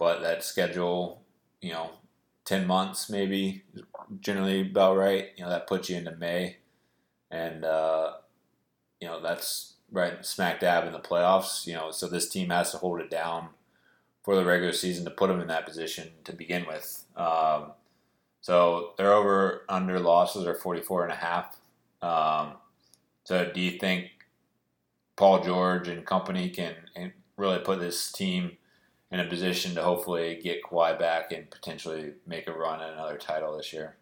[0.00, 1.20] but that schedule,
[1.60, 1.90] you know,
[2.46, 3.64] 10 months maybe
[4.20, 5.28] generally about right.
[5.36, 6.56] You know, that puts you into May.
[7.30, 8.14] And, uh,
[8.98, 11.66] you know, that's right smack dab in the playoffs.
[11.66, 13.50] You know, so this team has to hold it down
[14.24, 17.04] for the regular season to put them in that position to begin with.
[17.14, 17.72] Um,
[18.40, 21.60] so their over under losses are 44 and a half.
[22.00, 22.54] Um,
[23.24, 24.12] so do you think
[25.16, 26.74] Paul George and company can
[27.36, 28.56] really put this team
[29.10, 33.16] in a position to hopefully get Kawhi back and potentially make a run at another
[33.16, 33.96] title this year.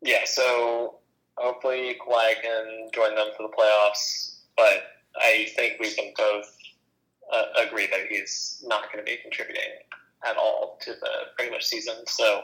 [0.00, 0.96] Yeah, so
[1.36, 4.84] hopefully Kawhi can join them for the playoffs, but
[5.16, 6.56] I think we can both
[7.32, 9.62] uh, agree that he's not going to be contributing
[10.24, 11.96] at all to the regular season.
[12.06, 12.42] So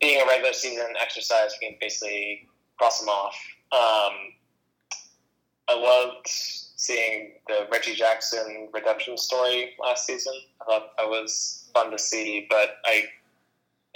[0.00, 3.36] being a regular season exercise, we can basically cross him off.
[3.72, 4.32] Um,
[5.68, 6.26] I loved
[6.78, 10.32] seeing the Reggie Jackson redemption story last season.
[10.62, 13.02] I thought that was fun to see, but I,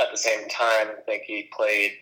[0.01, 1.93] at the same time, think he played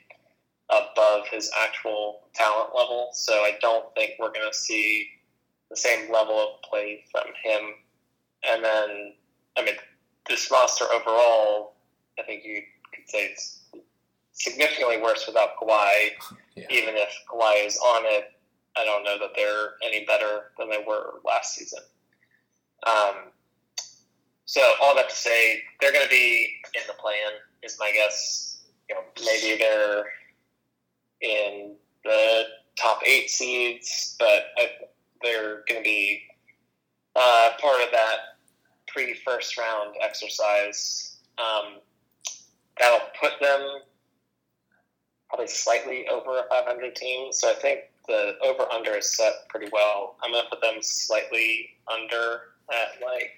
[0.70, 3.11] above his actual talent level.
[3.12, 5.07] So I don't think we're going to see
[5.69, 7.61] the same level of play from him.
[8.51, 9.12] And then,
[9.59, 9.74] I mean,
[10.31, 11.74] this roster overall,
[12.19, 12.62] I think you
[12.94, 13.61] could say it's
[14.32, 16.12] significantly worse without Kawhi.
[16.57, 16.65] Yeah.
[16.70, 18.32] Even if Kawhi is on it,
[18.81, 21.81] I don't know that they're any better than they were last season.
[22.86, 23.31] Um,
[24.47, 27.32] so all that to say, they're going to be in the play-in.
[27.62, 28.62] Is my guess.
[28.89, 30.05] You know, maybe they're
[31.20, 32.44] in the
[32.77, 34.47] top eight seeds, but
[35.23, 36.23] they're going to be
[37.15, 38.16] uh, part of that
[38.89, 41.19] pre-first round exercise.
[41.39, 41.74] Um,
[42.78, 43.61] that'll put them
[45.28, 47.32] probably slightly over a 500 team.
[47.32, 50.17] So I think the over under is set pretty well.
[50.23, 52.41] I'm gonna put them slightly under
[52.71, 53.33] at like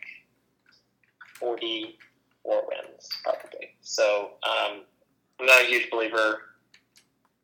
[1.39, 3.71] 44 wins probably.
[3.81, 4.83] So um,
[5.41, 6.41] I'm not a huge believer.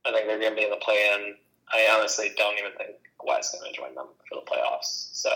[0.04, 1.34] I think they're gonna be in the play-in.
[1.72, 5.10] I honestly don't even think Kawhi's gonna join them for the playoffs.
[5.12, 5.30] So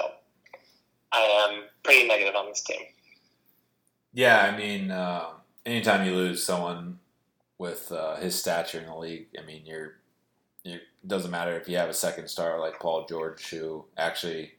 [1.13, 2.83] I am pretty negative on this team.
[4.15, 5.31] Yeah, I mean, uh,
[5.67, 6.99] anytime you lose someone
[7.59, 9.95] with uh, his stature in the league, I mean, you're
[10.65, 14.53] it doesn't matter if you have a second star like Paul George who actually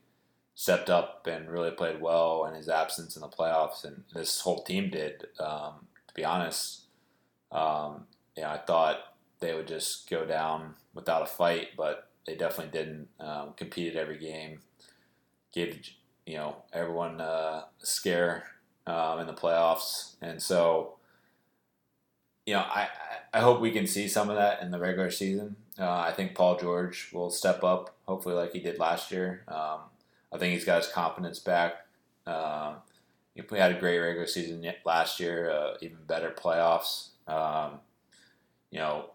[0.55, 4.63] stepped up and really played well in his absence in the playoffs, and this whole
[4.63, 5.25] team did.
[5.39, 6.81] Um, to be honest,
[7.51, 8.05] um,
[8.38, 8.97] yeah, I thought
[9.39, 13.07] they would just go down without a fight, but they definitely didn't.
[13.19, 14.59] Um, competed every game,
[15.53, 15.89] gave
[16.25, 18.43] you know everyone uh, a scare
[18.85, 20.95] um, in the playoffs, and so
[22.45, 22.89] you know I
[23.34, 25.55] I hope we can see some of that in the regular season.
[25.80, 29.44] Uh, I think Paul George will step up, hopefully, like he did last year.
[29.48, 29.80] Um,
[30.32, 31.86] I think he's got his confidence back.
[32.28, 32.76] Uh,
[33.34, 37.10] he had a great regular season last year, uh, even better playoffs.
[37.28, 37.80] Um,
[38.70, 39.12] you know,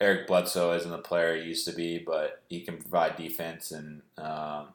[0.00, 4.02] Eric Bledsoe isn't the player he used to be, but he can provide defense and
[4.18, 4.68] um,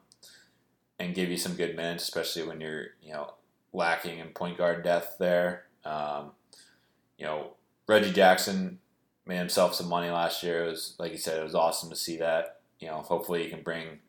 [0.98, 3.32] and give you some good minutes, especially when you're you know
[3.72, 5.64] lacking in point guard depth there.
[5.84, 6.32] Um,
[7.18, 7.52] you know,
[7.86, 8.78] Reggie Jackson
[9.26, 10.64] made himself some money last year.
[10.64, 12.60] It was like you said, it was awesome to see that.
[12.78, 14.00] You know, hopefully he can bring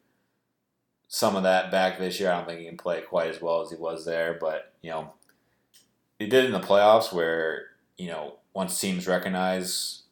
[1.07, 2.31] some of that back this year.
[2.31, 4.89] I don't think he can play quite as well as he was there, but you
[4.89, 5.13] know,
[6.17, 7.67] he did in the playoffs where
[7.97, 10.03] you know once teams recognize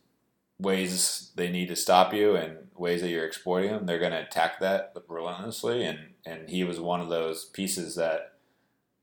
[0.60, 4.22] ways they need to stop you and ways that you're exploiting them, they're going to
[4.22, 5.84] attack that relentlessly.
[5.84, 8.34] And and he was one of those pieces that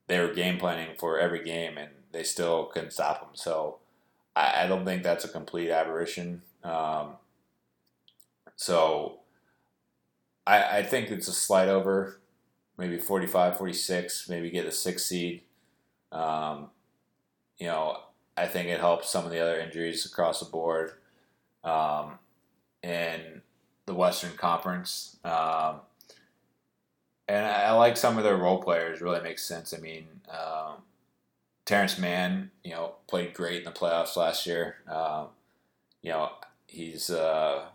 [0.06, 3.30] they were game planning for every game, and they still couldn't stop him.
[3.34, 3.78] So
[4.38, 6.42] I, I don't think that's a complete aberration.
[6.62, 7.16] Um,
[8.56, 9.20] so
[10.46, 12.20] I, I think it's a slight over
[12.76, 15.42] maybe 45, 46, maybe get a six seed.
[16.12, 16.70] Um,
[17.58, 17.98] you know,
[18.36, 20.92] I think it helps some of the other injuries across the board.
[21.64, 22.18] Um,
[22.82, 23.42] in
[23.86, 25.16] the Western Conference.
[25.24, 25.80] Um,
[27.26, 29.00] and I, I, like some of their role players.
[29.00, 29.74] Really makes sense.
[29.74, 30.76] I mean, um,
[31.68, 34.76] Terance Mann, you know, played great in the playoffs last year.
[34.90, 35.26] Um,
[36.00, 36.30] you know,
[36.66, 37.66] he's uh,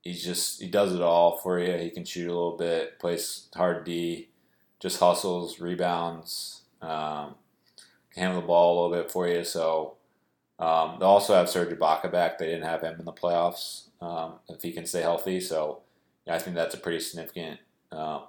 [0.00, 1.76] he's just he does it all for you.
[1.76, 4.28] He can shoot a little bit, plays hard D,
[4.78, 7.34] just hustles, rebounds, um,
[8.14, 9.42] can handle the ball a little bit for you.
[9.42, 9.94] So
[10.60, 12.38] um, they also have Serge Ibaka back.
[12.38, 15.40] They didn't have him in the playoffs um, if he can stay healthy.
[15.40, 15.80] So
[16.28, 17.58] I think that's a pretty significant,
[17.90, 18.20] uh,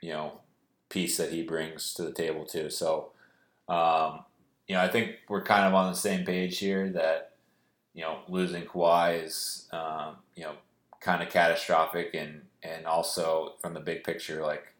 [0.00, 0.40] you know,
[0.88, 2.70] piece that he brings to the table too.
[2.70, 3.12] So
[3.68, 4.24] um,
[4.66, 7.32] you know, I think we're kind of on the same page here that
[7.94, 10.54] you know losing Kawhi is um, you know
[11.00, 14.74] kind of catastrophic and and also from the big picture like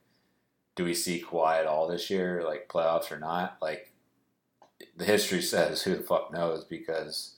[0.75, 3.93] do we see Kawhi at all this year like playoffs or not like
[4.97, 7.37] the history says who the fuck knows because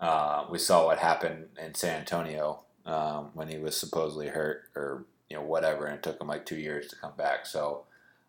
[0.00, 5.04] uh, we saw what happened in San Antonio um, when he was supposedly hurt or
[5.28, 7.46] you know whatever, and it took him like two years to come back.
[7.46, 7.84] So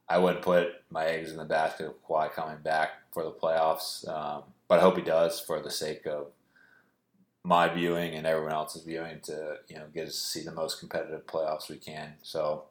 [0.09, 4.07] I wouldn't put my eggs in the basket of Kawhi coming back for the playoffs,
[4.07, 6.27] um, but I hope he does for the sake of
[7.43, 10.79] my viewing and everyone else's viewing to you know get us to see the most
[10.79, 12.15] competitive playoffs we can.
[12.21, 12.65] So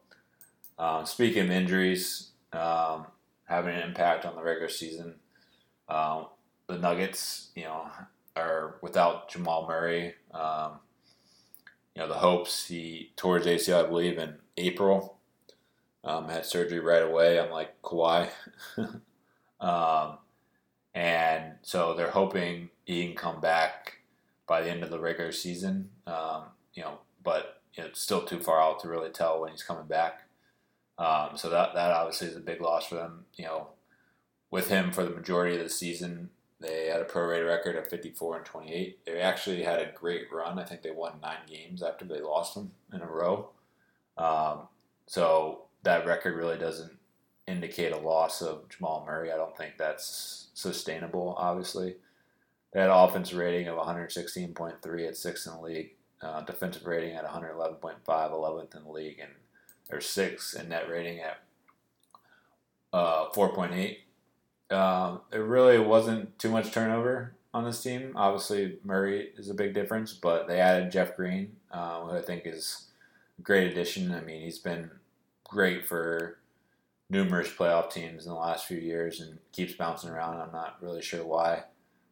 [0.78, 3.06] um, speaking of injuries, um,
[3.44, 5.14] having an impact on the regular season.
[5.88, 6.26] Um,
[6.66, 7.88] the Nuggets, you know,
[8.36, 10.14] are without Jamal Murray.
[10.32, 10.80] Um,
[11.94, 15.17] you know, the hopes he tore his ACL, I believe, in April.
[16.04, 18.30] Um, had surgery right away, unlike Kawhi.
[19.60, 20.18] um,
[20.94, 23.98] and so they're hoping he can come back
[24.46, 25.90] by the end of the regular season.
[26.06, 26.44] Um,
[26.74, 30.22] you know, but it's still too far out to really tell when he's coming back.
[30.98, 33.26] Um, so that that obviously is a big loss for them.
[33.36, 33.68] You know,
[34.50, 36.30] with him for the majority of the season.
[36.60, 39.06] They had a prorated record of 54 and 28.
[39.06, 40.58] They actually had a great run.
[40.58, 43.50] I think they won nine games after they lost them in a row.
[44.16, 44.62] Um,
[45.06, 46.92] so that record really doesn't
[47.46, 49.32] indicate a loss of Jamal Murray.
[49.32, 51.96] I don't think that's sustainable, obviously.
[52.72, 55.90] They had an offensive rating of 116.3 at sixth in the league,
[56.20, 59.30] uh, defensive rating at 111.5, 11th in the league, and
[59.88, 61.40] they're sixth in net rating at
[62.92, 63.98] uh, 4.8
[64.70, 68.12] um, it really wasn't too much turnover on this team.
[68.14, 72.42] Obviously, Murray is a big difference, but they added Jeff Green, uh, who I think
[72.44, 72.86] is
[73.38, 74.12] a great addition.
[74.12, 74.90] I mean, he's been
[75.48, 76.38] great for
[77.10, 80.40] numerous playoff teams in the last few years and keeps bouncing around.
[80.40, 81.64] I'm not really sure why,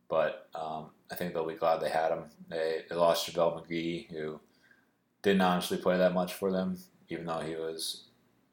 [0.08, 2.24] but um, I think they'll be glad they had him.
[2.48, 4.40] They, they lost JaVale McGee, who
[5.22, 8.04] didn't honestly play that much for them, even though he was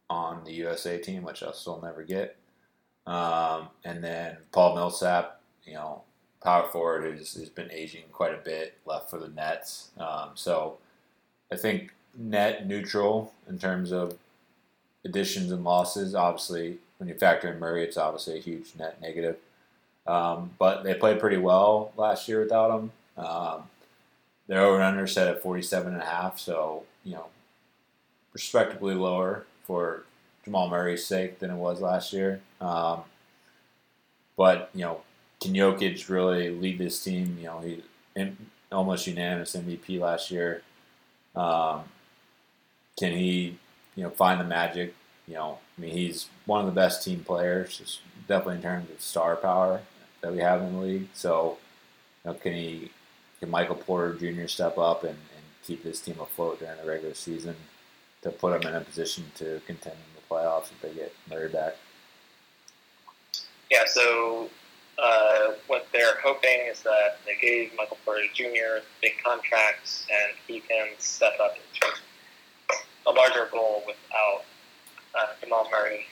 [0.09, 2.35] on the USA team, which I'll still never get.
[3.07, 6.03] Um, and then Paul Millsap, you know,
[6.43, 9.91] power forward who's, who's been aging quite a bit, left for the Nets.
[9.97, 10.77] Um, so
[11.51, 14.17] I think net neutral in terms of
[15.05, 16.15] additions and losses.
[16.15, 19.37] Obviously, when you factor in Murray, it's obviously a huge net negative.
[20.05, 22.91] Um, but they played pretty well last year without him.
[23.17, 23.63] Um,
[24.47, 27.27] their over and under set at 47 and a half, so you know,
[28.33, 30.03] respectably lower for
[30.43, 32.41] Jamal Murray's sake than it was last year.
[32.59, 33.01] Um,
[34.35, 35.01] but you know,
[35.41, 37.37] can Jokic really lead this team?
[37.39, 37.83] You know, he
[38.15, 38.37] in,
[38.71, 40.61] almost unanimous MVP last year.
[41.35, 41.83] Um,
[42.97, 43.57] can he,
[43.95, 44.93] you know, find the magic?
[45.27, 49.01] You know, I mean, he's one of the best team players, definitely in terms of
[49.01, 49.81] star power
[50.21, 51.07] that we have in the league.
[51.13, 51.57] So,
[52.23, 52.91] you know, can he,
[53.39, 54.47] can Michael Porter Jr.
[54.47, 57.55] step up and, and keep this team afloat during the regular season
[58.21, 61.49] to put them in a position to contend in the playoffs if they get Murray
[61.49, 61.75] back.
[63.69, 64.49] Yeah, so
[65.01, 68.83] uh, what they're hoping is that they gave Michael Porter Jr.
[69.01, 71.95] big contracts and he can step up into
[73.07, 74.43] a larger role without
[75.17, 76.05] uh, Jamal Murray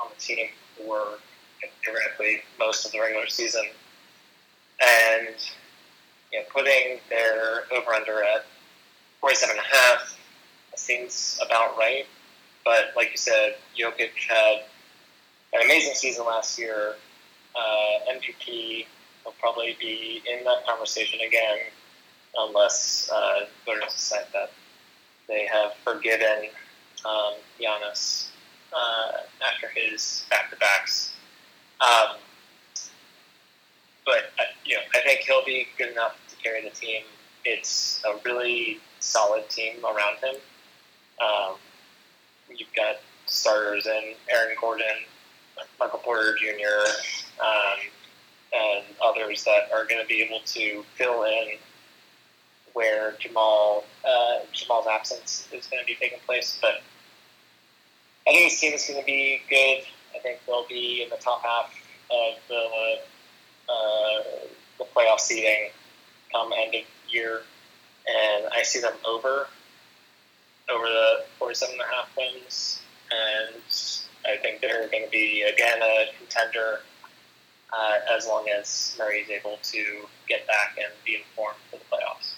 [0.00, 1.18] on the team for
[1.84, 3.64] theoretically most of the regular season.
[4.80, 5.34] And
[6.32, 8.44] you know, putting their over under at
[9.20, 10.18] 47 and a half
[10.76, 12.06] seems about right.
[12.64, 14.64] But like you said, Jokic had
[15.52, 16.94] an amazing season last year.
[17.54, 18.86] Uh, MVP
[19.24, 21.58] will probably be in that conversation again,
[22.36, 24.50] unless uh, voters decide that
[25.28, 26.48] they have forgiven
[27.04, 28.28] um, Giannis
[28.72, 31.14] uh, after his back-to-backs.
[31.80, 32.16] Um,
[34.04, 37.02] but uh, you know, I think he'll be good enough to carry the team.
[37.44, 40.36] It's a really solid team around him.
[41.20, 41.56] Um,
[42.48, 42.96] you've got
[43.26, 44.86] starters in Aaron Gordon,
[45.78, 46.88] Michael Porter Jr.,
[47.42, 47.78] um,
[48.52, 51.58] and others that are going to be able to fill in
[52.76, 56.58] where Jamal uh, Jamal's absence is going to be taking place.
[56.60, 56.82] But
[58.28, 59.82] I think this team is going to be good.
[60.14, 61.74] I think they'll be in the top half
[62.10, 62.98] of the
[63.70, 64.22] uh,
[64.76, 65.70] the playoff seeding
[66.30, 67.40] come end of year,
[68.06, 69.46] and I see them over
[70.68, 73.54] over the 47 and wins, and
[74.26, 76.80] I think they're going to be again a contender
[77.72, 81.84] uh, as long as Murray is able to get back and be informed for the
[81.84, 82.35] playoffs.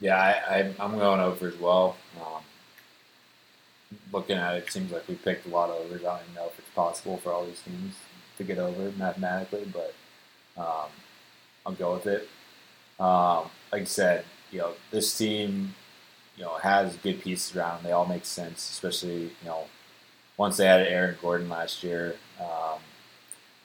[0.00, 1.96] Yeah, I, I, am going over as well.
[2.20, 2.42] Um,
[4.12, 6.04] looking at it, it seems like we picked a lot of overs.
[6.04, 7.94] I don't know if it's possible for all these teams
[8.36, 9.94] to get over mathematically, but
[10.56, 10.88] um,
[11.66, 12.28] I'll go with it.
[13.00, 15.74] Um, like I said, you know, this team,
[16.36, 17.84] you know, has good pieces around.
[17.84, 19.64] They all make sense, especially you know,
[20.36, 22.16] once they added Aaron Gordon last year.
[22.40, 22.78] Um,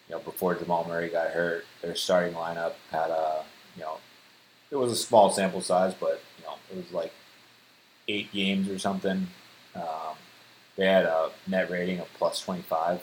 [0.09, 3.43] you know, before Jamal Murray got hurt, their starting lineup had a,
[3.75, 3.97] you know,
[4.73, 7.13] it was a small sample size, but you know, it was like
[8.07, 9.27] eight games or something.
[9.75, 10.15] Um,
[10.75, 12.99] they had a net rating of plus 25,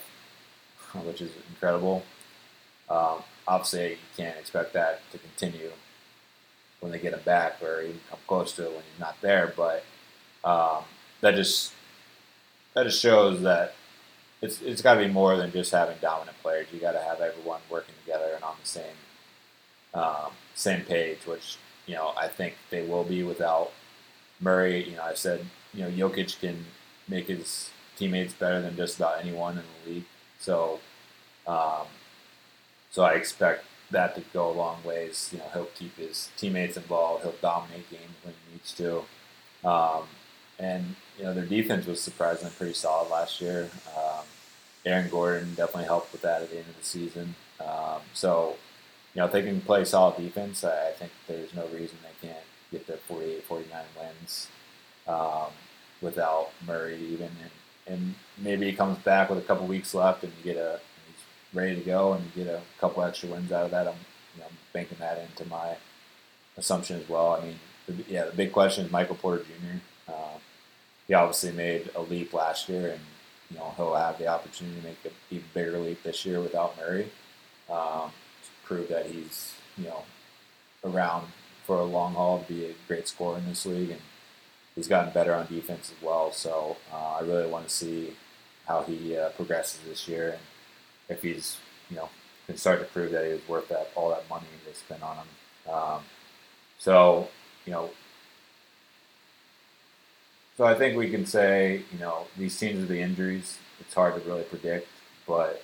[1.04, 2.02] which is incredible.
[2.88, 5.70] Um, obviously, you can't expect that to continue
[6.80, 9.54] when they get him back or even come close to it when he's not there.
[9.56, 9.84] But
[10.42, 10.82] um,
[11.20, 11.72] that just
[12.74, 13.74] that just shows that
[14.42, 16.66] it's it's got to be more than just having dominant players.
[16.72, 18.96] You got to have everyone working together and on the same
[19.94, 23.72] um, same page, which you know I think they will be without
[24.40, 24.88] Murray.
[24.88, 26.66] You know, I said you know Jokic can
[27.08, 30.04] make his teammates better than just about anyone in the league.
[30.38, 30.80] So,
[31.46, 31.86] um,
[32.90, 35.30] so I expect that to go a long ways.
[35.32, 37.24] You know, he'll keep his teammates involved.
[37.24, 39.04] He'll dominate games when he needs to.
[39.68, 40.04] Um,
[40.58, 43.70] and you know, their defense was surprisingly pretty solid last year.
[43.96, 44.24] Um,
[44.86, 47.34] Aaron Gordon definitely helped with that at the end of the season.
[47.60, 48.56] Um, so,
[49.14, 52.44] you know, if they can play solid defense, I think there's no reason they can't
[52.70, 54.48] get their 48, 49 wins
[55.08, 55.50] um,
[56.00, 57.30] without Murray even.
[57.42, 60.80] And, and maybe he comes back with a couple weeks left and you get a
[61.06, 63.88] he's ready to go and you get a couple extra wins out of that.
[63.88, 63.94] I'm,
[64.36, 65.76] you know, banking that into my
[66.56, 67.32] assumption as well.
[67.32, 70.12] I mean, the, yeah, the big question is Michael Porter Jr.
[70.12, 70.38] Uh,
[71.08, 73.00] he obviously made a leap last year and
[73.50, 76.76] you know he'll have the opportunity to make an even bigger leap this year without
[76.76, 77.10] Murray.
[77.68, 78.12] Um,
[78.70, 80.04] prove that he's you know
[80.84, 81.26] around
[81.66, 84.00] for a long haul to be a great scorer in this league, and
[84.76, 86.32] he's gotten better on defense as well.
[86.32, 88.14] So uh, I really want to see
[88.66, 90.40] how he uh, progresses this year, and
[91.08, 91.58] if he's
[91.90, 92.08] you know
[92.46, 95.16] can start to prove that he was worth that all that money they spent on
[95.16, 95.74] him.
[95.74, 96.00] Um,
[96.78, 97.28] so
[97.66, 97.90] you know
[100.56, 104.14] so I think we can say, you know, these teams with the injuries, it's hard
[104.14, 104.88] to really predict,
[105.26, 105.62] but,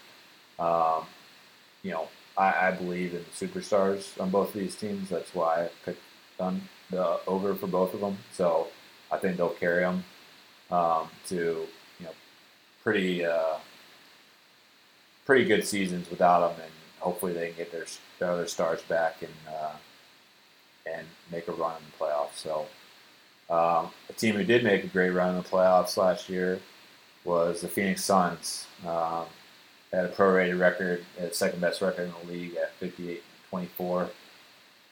[0.59, 1.05] um,
[1.83, 5.09] you know, I, I, believe in superstars on both of these teams.
[5.09, 6.03] That's why I picked
[6.39, 8.19] on the over for both of them.
[8.33, 8.69] So
[9.11, 10.05] I think they'll carry them
[10.71, 11.67] um, to,
[11.99, 12.13] you know,
[12.83, 13.57] pretty, uh,
[15.25, 17.87] pretty good seasons without them, and hopefully they can get their,
[18.19, 19.73] their other stars back and uh,
[20.87, 22.37] and make a run in the playoffs.
[22.37, 22.67] So.
[23.49, 26.59] Um, a team who did make a great run in the playoffs last year
[27.27, 28.67] was the Phoenix Suns.
[28.87, 29.27] Um,
[29.97, 34.11] had a prorated record, second best record in the league at 58 24.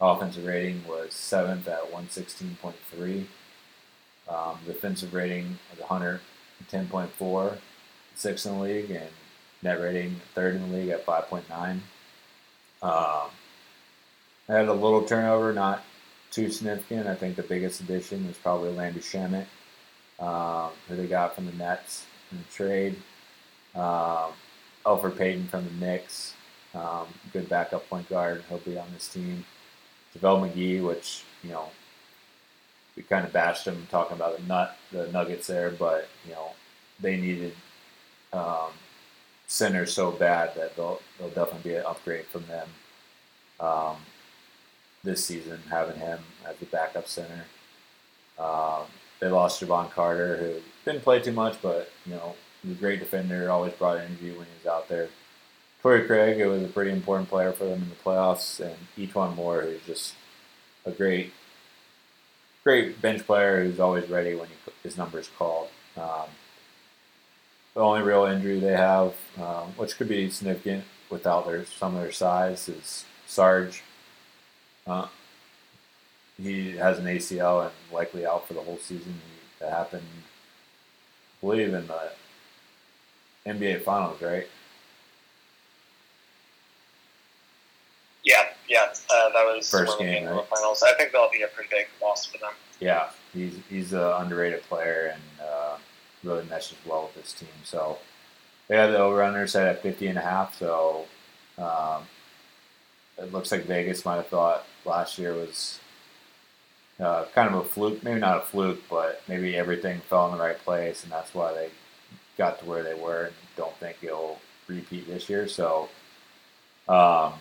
[0.01, 3.27] Offensive rating was seventh at 116.3.
[4.27, 7.59] Um, defensive rating was 110.4,
[8.15, 9.11] sixth in the league, and
[9.63, 11.81] net rating third in the league at 5.9.
[12.83, 13.31] Um,
[14.49, 15.85] had a little turnover, not
[16.31, 17.07] too significant.
[17.07, 19.47] I think the biggest addition was probably Landry Shamet,
[20.19, 22.97] um, who they got from the Nets in the trade.
[23.75, 24.33] Um,
[24.85, 26.35] Elfrid Payton from the Knicks,
[26.75, 28.45] um, good backup point guard.
[28.49, 29.45] He'll be on this team.
[30.17, 31.69] JaVale McGee, which you know
[32.97, 36.51] we kind of bashed him talking about the nut the Nuggets there, but you know
[37.01, 37.55] they needed
[38.33, 38.71] um,
[39.47, 42.69] centers so bad that they'll they'll definitely be an upgrade from them.
[43.61, 43.97] Um,
[45.05, 47.45] this season, having him as the backup center.
[48.39, 48.85] Um,
[49.21, 50.55] they lost Jevon Carter, who
[50.85, 52.35] didn't play too much, but you know
[52.71, 53.51] a great defender.
[53.51, 55.09] Always brought energy when he was out there.
[55.83, 59.37] Torrey Craig, it was a pretty important player for them in the playoffs, and E'Twaun
[59.37, 60.15] Moore, who's just
[60.87, 61.33] a great,
[62.63, 65.69] great bench player who's always ready when he, his number is called.
[65.97, 66.29] Um,
[67.75, 72.01] the only real injury they have, um, which could be significant without their some of
[72.01, 73.83] their size, is Sarge.
[74.87, 75.09] Uh,
[76.41, 79.13] he has an ACL and likely out for the whole season.
[79.13, 82.11] He, that happened, I believe, in the
[83.47, 84.47] NBA Finals, right?
[88.25, 90.47] Yeah, yeah, uh, that was First one of the game, right?
[90.49, 90.83] finals.
[90.83, 92.53] I think that'll be a pretty big loss for them.
[92.81, 95.77] Yeah, he's he's an underrated player and uh,
[96.23, 97.49] really meshes well with this team.
[97.65, 97.99] So
[98.69, 100.59] they had the over under set at 50 and a half.
[100.59, 101.05] So
[101.59, 102.05] um,
[103.19, 105.79] it looks like Vegas might have thought last year was
[106.99, 108.03] uh, kind of a fluke.
[108.03, 111.53] Maybe not a fluke, but maybe everything fell in the right place, and that's why
[111.53, 111.69] they
[112.37, 113.25] got to where they were.
[113.27, 115.49] And don't think it'll repeat this year.
[115.49, 115.89] So.
[116.89, 117.35] Um,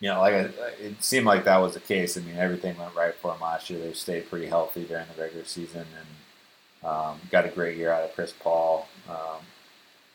[0.00, 2.16] you know, like I- it seemed like that was the case.
[2.16, 3.78] I mean, everything went right for them last year.
[3.80, 8.04] They stayed pretty healthy during the regular season and um, got a great year out
[8.04, 8.88] of Chris Paul.
[9.08, 9.42] Um,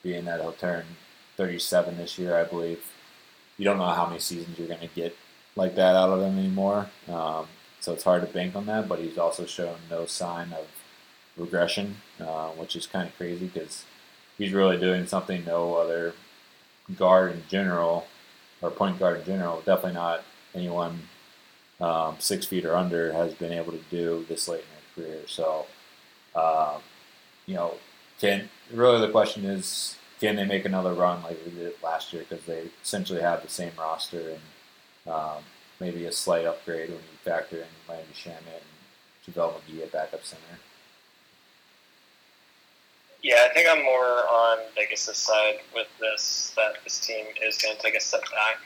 [0.02, 0.86] being that he'll turn
[1.38, 2.84] 37 this year, I believe.
[3.57, 5.15] You don't know how many seasons you're going to get
[5.56, 6.90] like that out of him anymore.
[7.07, 7.48] Um,
[7.80, 8.88] so it's hard to bank on that.
[8.90, 10.68] But he's also shown no sign of
[11.38, 13.86] regression, uh, which is kind of crazy because
[14.38, 16.14] he's really doing something no other
[16.98, 18.07] guard in general
[18.62, 21.02] or point guard in general, definitely not anyone
[21.82, 25.28] um, six feet or under has been able to do this late in their career.
[25.28, 25.66] So,
[26.36, 26.82] um,
[27.45, 27.76] you know,
[28.20, 32.26] can really the question is, can they make another run like we did last year?
[32.28, 35.44] Because they essentially have the same roster and um,
[35.80, 40.24] maybe a slight upgrade when you factor in Landry Shamet and JaVale McGee at backup
[40.24, 40.41] center.
[43.26, 46.53] Yeah, I think I'm more on Vegas' side with this.
[46.56, 48.57] That this team is going to take a step back.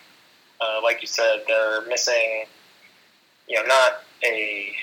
[0.60, 2.44] Uh, like you said, they're missing,
[3.48, 4.73] you know, not a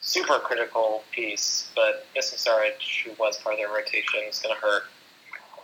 [0.00, 4.60] super critical piece, but missing Saric, who was part of their rotation, is going to
[4.60, 4.82] hurt,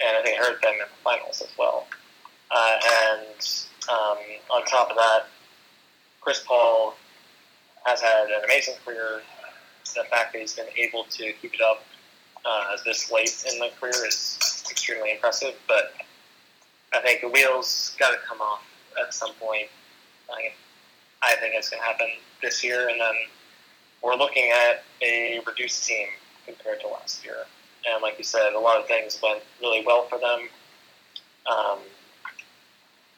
[0.06, 1.88] and I think it hurt them in the finals as well.
[2.52, 2.76] Uh,
[3.08, 4.18] and um,
[4.50, 5.24] on top of that,
[6.20, 6.94] Chris Paul
[7.86, 9.20] has had an amazing career.
[9.96, 11.82] The fact that he's been able to keep it up
[12.46, 15.54] uh, this late in the career is extremely impressive.
[15.66, 15.94] But
[16.92, 18.62] I think the wheels got to come off
[19.00, 19.68] at some point.
[20.30, 20.52] I,
[21.22, 22.08] I think it's going to happen
[22.42, 23.14] this year, and then
[24.02, 26.06] we're looking at a reduced team
[26.46, 27.46] compared to last year.
[27.88, 30.48] And like you said, a lot of things went really well for them.
[31.50, 31.78] Um,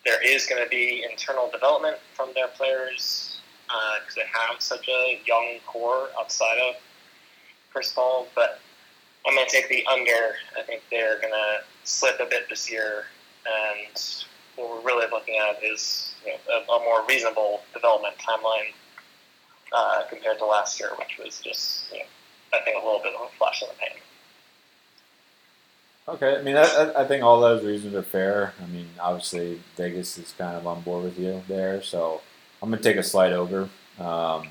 [0.05, 5.21] there is going to be internal development from their players because they have such a
[5.27, 6.77] young core outside of
[7.73, 8.61] Chris Paul, but
[9.29, 10.37] I'm going to take the under.
[10.59, 13.05] I think they're going to slip a bit this year,
[13.47, 14.03] and
[14.57, 18.73] what we're really looking at is you know, a, a more reasonable development timeline
[19.73, 22.05] uh, compared to last year, which was just, you know,
[22.55, 23.91] I think, a little bit of a flash in the pan.
[26.09, 28.55] Okay, I mean, I, I- think all those reasons are fair.
[28.63, 32.23] I mean, obviously Vegas is kind of on board with you there, so
[32.63, 33.69] I'm gonna take a slight over.
[33.99, 34.49] Um,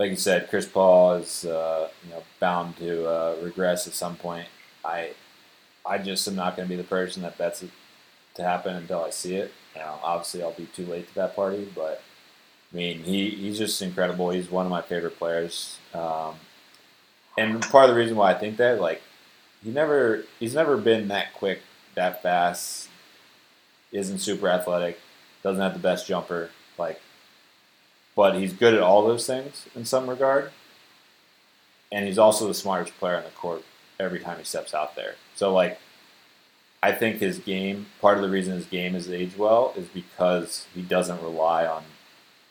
[0.00, 4.16] like you said, Chris Paul is uh, you know bound to uh, regress at some
[4.16, 4.48] point.
[4.82, 5.10] I
[5.84, 7.70] I just am not gonna be the person that bets it
[8.36, 9.52] to happen until I see it.
[10.02, 12.02] Obviously, I'll be too late to that party, but
[12.72, 14.30] I mean, he, he's just incredible.
[14.30, 16.34] He's one of my favorite players, um,
[17.36, 19.02] and part of the reason why I think that, like
[19.62, 21.60] he never he's never been that quick,
[21.94, 22.88] that fast,
[23.92, 24.98] isn't super athletic,
[25.42, 26.48] doesn't have the best jumper,
[26.78, 27.02] like
[28.14, 30.50] but he's good at all those things in some regard.
[31.92, 33.64] And he's also the smartest player on the court
[33.98, 35.14] every time he steps out there.
[35.34, 35.78] So like
[36.82, 40.66] I think his game part of the reason his game has aged well is because
[40.74, 41.82] he doesn't rely on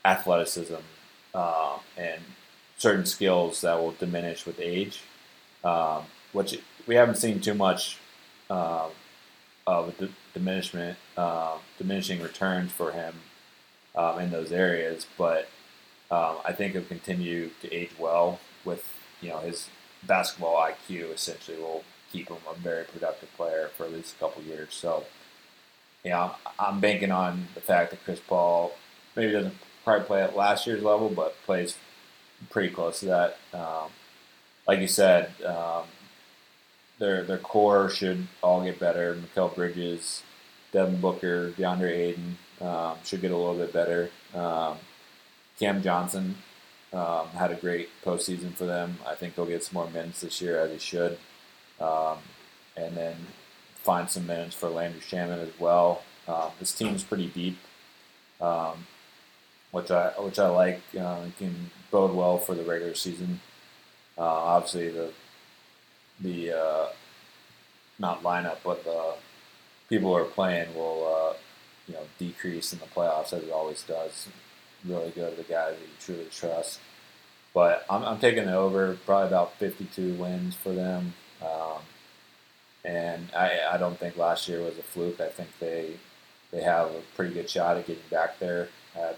[0.06, 0.76] athleticism
[1.34, 2.22] uh, and
[2.78, 5.02] certain skills that will diminish with age.
[5.64, 7.98] Um, which we haven't seen too much
[8.50, 8.92] um,
[9.68, 9.94] of
[10.34, 13.16] diminishment, uh, diminishing returns for him
[14.00, 15.06] um, in those areas.
[15.18, 15.50] But
[16.10, 18.86] um, I think he'll continue to age well with
[19.22, 19.68] you know his
[20.04, 21.14] basketball IQ.
[21.14, 24.74] Essentially, will keep him a very productive player for at least a couple years.
[24.74, 25.04] So,
[26.04, 28.72] you know, I'm banking on the fact that Chris Paul
[29.16, 29.54] maybe doesn't
[29.84, 31.76] probably play at last year's level, but plays
[32.50, 33.38] pretty close to that.
[33.54, 33.92] Um,
[34.68, 35.84] like you said, um,
[37.00, 39.16] their their core should all get better.
[39.16, 40.24] Mikal Bridges,
[40.72, 44.10] Devin Booker, DeAndre Ayton um, should get a little bit better.
[44.34, 44.78] Um,
[45.60, 46.36] Cam Johnson
[46.94, 48.98] um, had a great postseason for them.
[49.06, 51.18] I think he'll get some more minutes this year as he should,
[51.80, 52.18] um,
[52.76, 53.16] and then
[53.76, 56.04] find some minutes for Landry Shamet as well.
[56.28, 57.58] Um, this team's pretty deep,
[58.40, 58.86] um,
[59.72, 60.82] which I which I like.
[60.98, 63.42] Uh, can bode well for the regular season.
[64.18, 65.12] Uh, obviously, the
[66.20, 66.88] the uh,
[67.98, 69.16] not lineup, but the
[69.90, 71.34] people who are playing will uh,
[71.90, 74.28] you know decrease in the playoffs as it always does.
[74.86, 76.80] Really go to the guys that you truly trust.
[77.54, 81.14] but I'm, I'm taking the over, probably about 52 wins for them.
[81.42, 81.82] Um,
[82.86, 85.20] and I, I don't think last year was a fluke.
[85.20, 85.96] I think they
[86.52, 89.18] they have a pretty good shot at getting back there at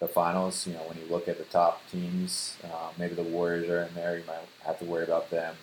[0.00, 0.66] the finals.
[0.66, 3.94] You know, when you look at the top teams, uh, maybe the Warriors are in
[3.94, 4.18] there.
[4.18, 5.54] You might have to worry about them.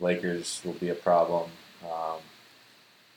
[0.00, 1.50] Lakers will be a problem,
[1.84, 2.18] um,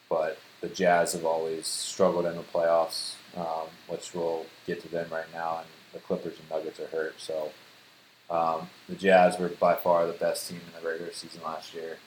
[0.10, 5.08] but the Jazz have always struggled in the playoffs, um, which we'll get to them
[5.12, 5.60] right now.
[5.60, 7.52] And the Clippers and Nuggets are hurt, so
[8.32, 11.98] um, the Jazz were by far the best team in the regular season last year.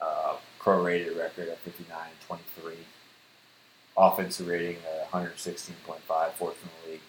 [0.00, 1.96] Uh, prorated record of 59
[2.26, 2.74] 23.
[3.96, 7.00] Offensive rating of 116.5, fourth in the league.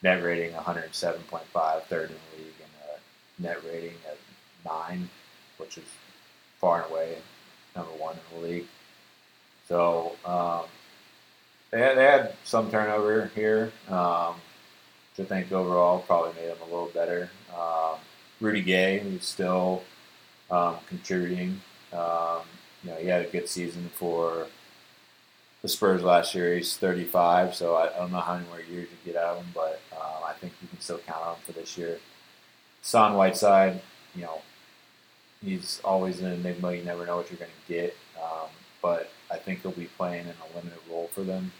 [0.00, 2.54] Net rating 107.5, third in the league.
[2.62, 4.16] And a net rating of
[4.64, 5.10] 9,
[5.58, 5.84] which is
[6.60, 7.16] far and away
[7.74, 8.66] number one in the league.
[9.70, 10.62] So um,
[11.70, 14.34] they, had, they had some turnover here, um,
[15.16, 17.30] I think overall probably made them a little better.
[17.54, 17.98] Um,
[18.40, 19.82] Rudy Gay, who's still
[20.50, 21.60] um, contributing.
[21.92, 22.40] Um,
[22.82, 24.46] you know, he had a good season for
[25.62, 26.56] the Spurs last year.
[26.56, 29.44] He's 35, so I, I don't know how many more years you get out of
[29.44, 31.98] him, but um, I think you can still count on him for this year.
[32.80, 33.82] Hassan Whiteside,
[34.16, 34.40] you know,
[35.44, 36.72] he's always an enigma.
[36.72, 38.48] You never know what you're going to get, um,
[38.80, 41.52] but I think he'll be playing in a limited role for them.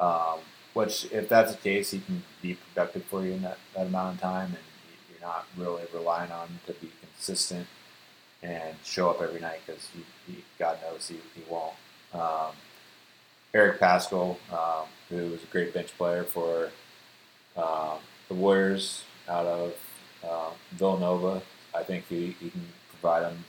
[0.00, 0.40] Um,
[0.74, 4.16] which, if that's the case, he can be productive for you in that, that amount
[4.16, 4.56] of time, and
[5.10, 7.66] you're not really relying on him to be consistent
[8.42, 9.88] and show up every night because
[10.26, 11.74] he, God knows he, he won't.
[12.14, 12.52] Um,
[13.54, 16.70] Eric Paschall, um, who was a great bench player for
[17.56, 19.74] um, the Warriors out of
[20.24, 21.42] uh, Villanova,
[21.74, 23.44] I think he, he can provide them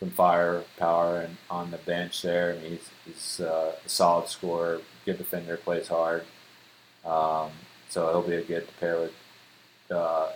[0.00, 2.54] some firepower and on the bench there.
[2.54, 6.24] I mean, he's, he's uh, a solid scorer, good defender, plays hard.
[7.04, 7.50] Um,
[7.90, 9.12] so he'll be a good pair with
[9.90, 10.30] uh,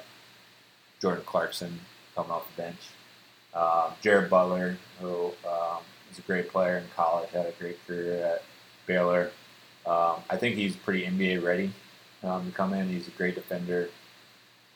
[1.01, 1.81] Jordan Clarkson
[2.15, 2.81] coming off the bench.
[3.55, 8.25] Um, Jared Butler, who um, is a great player in college, had a great career
[8.25, 8.43] at
[8.87, 9.31] Baylor.
[9.87, 11.73] Um, I think he's pretty NBA ready
[12.23, 12.89] um, to come in.
[12.89, 13.89] He's a great defender,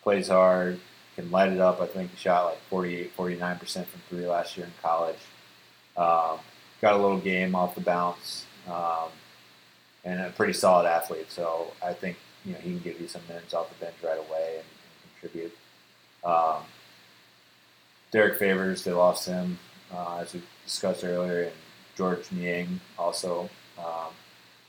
[0.03, 0.81] plays hard,
[1.19, 1.81] can light it up.
[1.81, 5.19] I think he shot like 48, 49% from three last year in college.
[5.97, 6.39] Um,
[6.81, 9.09] got a little game off the bounce um,
[10.05, 11.27] and a pretty solid athlete.
[11.31, 14.19] So I think you know he can give you some minutes off the bench right
[14.19, 15.57] away and, and contribute.
[16.23, 16.63] Um,
[18.13, 19.59] Derrick Favors, they lost him,
[19.93, 21.53] uh, as we discussed earlier, and
[21.97, 23.51] Georges Niang also.
[23.77, 24.13] Um,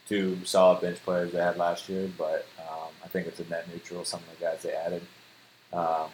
[0.08, 3.68] two solid bench players they had last year, but um, I think it's a net
[3.72, 5.04] neutral, some of the guys they added.
[5.72, 6.10] Um,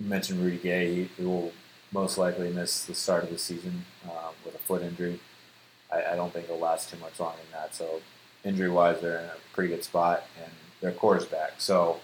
[0.00, 0.94] you mentioned Rudy Gay.
[0.94, 1.52] He, he, will
[1.92, 5.20] most likely miss the start of the season um, with a foot injury.
[5.92, 7.74] I, I, don't think it'll last too much longer than that.
[7.74, 8.00] So,
[8.44, 11.54] injury wise, they're in a pretty good spot, and their core is back.
[11.58, 12.00] So,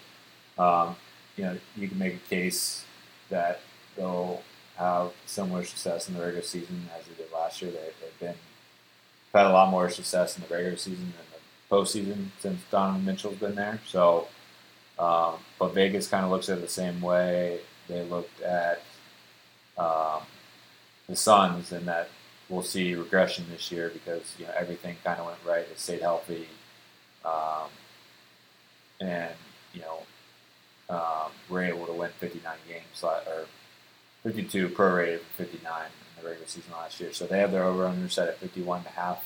[0.58, 0.96] um,
[1.36, 2.84] you know, you can make a case
[3.30, 3.60] that
[3.96, 4.42] they'll
[4.76, 7.70] have similar success in the regular season as they did last year.
[7.70, 8.34] They, have been
[9.32, 13.36] had a lot more success in the regular season than the postseason since Donovan Mitchell's
[13.36, 13.80] been there.
[13.86, 14.28] So,
[14.98, 18.82] um, but Vegas kind of looks at it the same way they looked at
[19.78, 20.22] um,
[21.08, 22.08] the Suns, and that
[22.48, 25.68] we'll see regression this year because you know everything kind of went right.
[25.68, 26.48] They stayed healthy,
[27.24, 27.68] um,
[29.00, 29.34] and
[29.72, 30.02] you know
[30.88, 33.46] um, were able to win 59 games or
[34.22, 37.12] 52 prorated 59 in the regular season last year.
[37.12, 39.24] So they have their over under set at 51 and a half.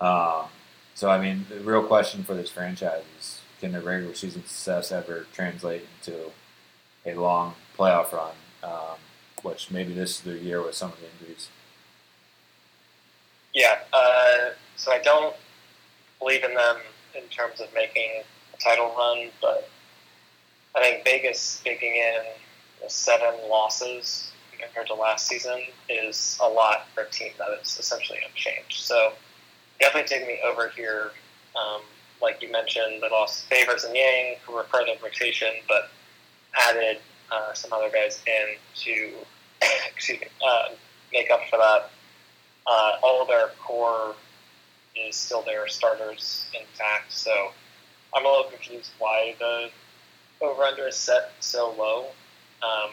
[0.00, 0.50] Um,
[0.94, 4.92] so I mean, the real question for this franchise is: Can the regular season success
[4.92, 6.30] ever translate into
[7.06, 8.34] a long playoff run?
[8.62, 8.98] Um,
[9.42, 11.48] which maybe this is the year with some of the injuries.
[13.54, 13.78] Yeah.
[13.92, 15.34] Uh, so I don't
[16.18, 16.76] believe in them
[17.16, 18.22] in terms of making
[18.54, 19.68] a title run, but
[20.74, 27.04] I think Vegas baking in seven losses compared to last season is a lot for
[27.04, 28.84] a team that is essentially unchanged.
[28.84, 29.12] So
[29.80, 31.10] definitely taking me over here.
[31.56, 31.82] Um,
[32.22, 35.90] like you mentioned, they lost Favors and Niang, who were part of the rotation, but
[36.58, 36.98] added
[37.30, 39.10] uh, some other guys in to
[39.86, 40.68] excuse me, uh,
[41.12, 41.90] make up for that.
[42.66, 44.14] Uh, all of their core
[44.94, 47.52] is still their starters intact, so
[48.14, 49.70] I'm a little confused why the
[50.40, 52.06] over under is set so low
[52.62, 52.90] um,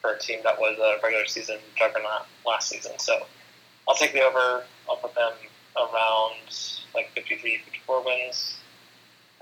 [0.00, 2.92] for a team that was a regular season juggernaut last season.
[2.98, 3.26] So
[3.88, 4.64] I'll take the over.
[4.88, 5.32] I'll put them
[5.76, 6.36] around
[6.94, 8.56] like 53, 54 wins,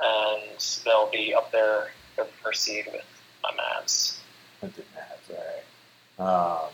[0.01, 3.05] and they'll be up there for the first seed with
[3.43, 4.19] my Mavs.
[4.61, 6.63] With the Mavs, all right.
[6.65, 6.71] Um,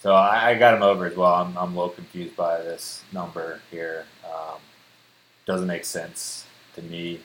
[0.00, 1.34] so I, I, got them over as well.
[1.34, 4.04] I'm, I'm a little confused by this number here.
[4.24, 4.58] Um,
[5.46, 7.20] doesn't make sense to me.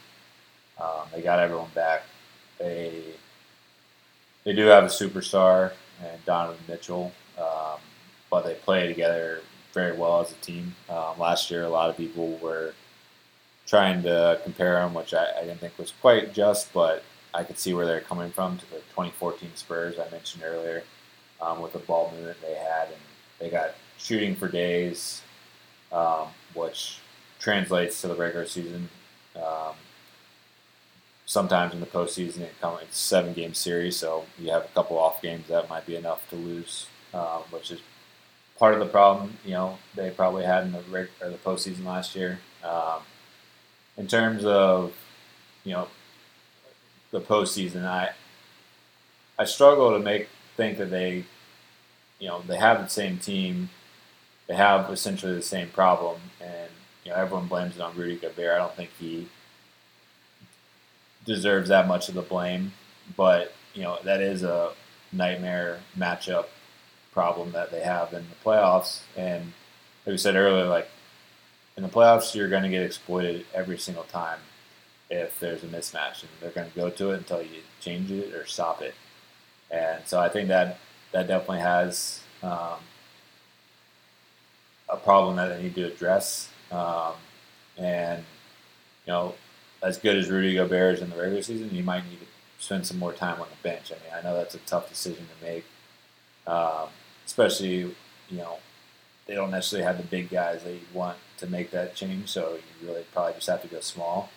[0.80, 2.04] Um, they got everyone back.
[2.58, 3.04] They
[4.44, 5.72] they do have a superstar
[6.04, 7.80] and Donovan Mitchell, um,
[8.30, 9.42] but they play together
[9.74, 10.76] very well as a team.
[10.90, 12.74] Um, last year, a lot of people were
[13.68, 17.58] trying to compare them, which I, I, didn't think was quite just, but I could
[17.58, 20.84] see where they're coming from to the 2014 Spurs I mentioned earlier
[21.42, 23.02] um, with the ball movement they had, and
[23.40, 25.22] they got shooting for days,
[25.92, 27.00] um, which
[27.40, 28.90] translates to the regular season.
[29.36, 29.74] Um,
[31.26, 34.98] sometimes in the postseason, it comes it's seven game series, so you have a couple
[34.98, 37.80] off games that might be enough to lose, um, which is
[38.60, 39.38] part of the problem.
[39.46, 42.40] You know, they probably had in the reg- or the postseason last year.
[42.64, 43.02] Um,
[43.98, 44.94] in terms of
[45.64, 45.88] you know
[47.12, 48.12] the postseason, I
[49.38, 51.26] I struggle to make think that they
[52.20, 53.70] you know they have the same team,
[54.48, 56.70] they have essentially the same problem, and
[57.04, 58.54] you know everyone blames it on Rudy Gobert.
[58.54, 59.28] I don't think he
[61.26, 62.74] deserves that much of the blame,
[63.16, 64.72] but you know that is a
[65.12, 66.46] nightmare matchup
[67.12, 69.02] problem that they have in the playoffs.
[69.18, 69.54] And
[70.06, 70.90] like we said earlier, like
[71.76, 74.40] in the playoffs, you're going to get exploited every single time
[75.12, 78.34] if there's a mismatch, and they're going to go to it until you change it
[78.34, 78.96] or stop it.
[79.70, 80.80] And so I think that
[81.12, 82.80] that definitely has um,
[84.90, 86.50] a problem that they need to address.
[86.72, 87.14] Um,
[87.78, 88.24] and
[89.06, 89.36] you know,
[89.84, 92.26] as good as Rudy Gobert is in the regular season, you might need to
[92.60, 93.92] spend some more time on the bench.
[93.92, 95.66] I mean, I know that's a tough decision to make,
[96.48, 96.88] um,
[97.26, 97.96] especially
[98.30, 98.60] you know
[99.26, 102.30] they don't necessarily have the big guys that you want to make that change.
[102.30, 104.30] So you really probably just have to go small,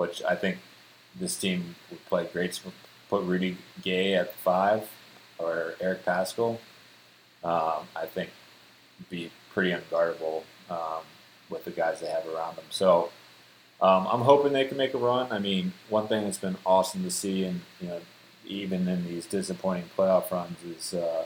[0.00, 0.56] which I think
[1.14, 2.58] this team would play great.
[3.10, 4.88] Put Rudy Gay at five
[5.38, 6.58] or Eric Paschall.
[7.44, 8.30] Um, I think
[9.10, 11.02] be pretty unguardable um,
[11.50, 12.64] with the guys they have around them.
[12.70, 13.10] So
[13.82, 15.30] um, I'm hoping they can make a run.
[15.30, 18.00] I mean, one thing that's been awesome to see, and you know,
[18.46, 21.24] even in these disappointing playoff runs, is uh,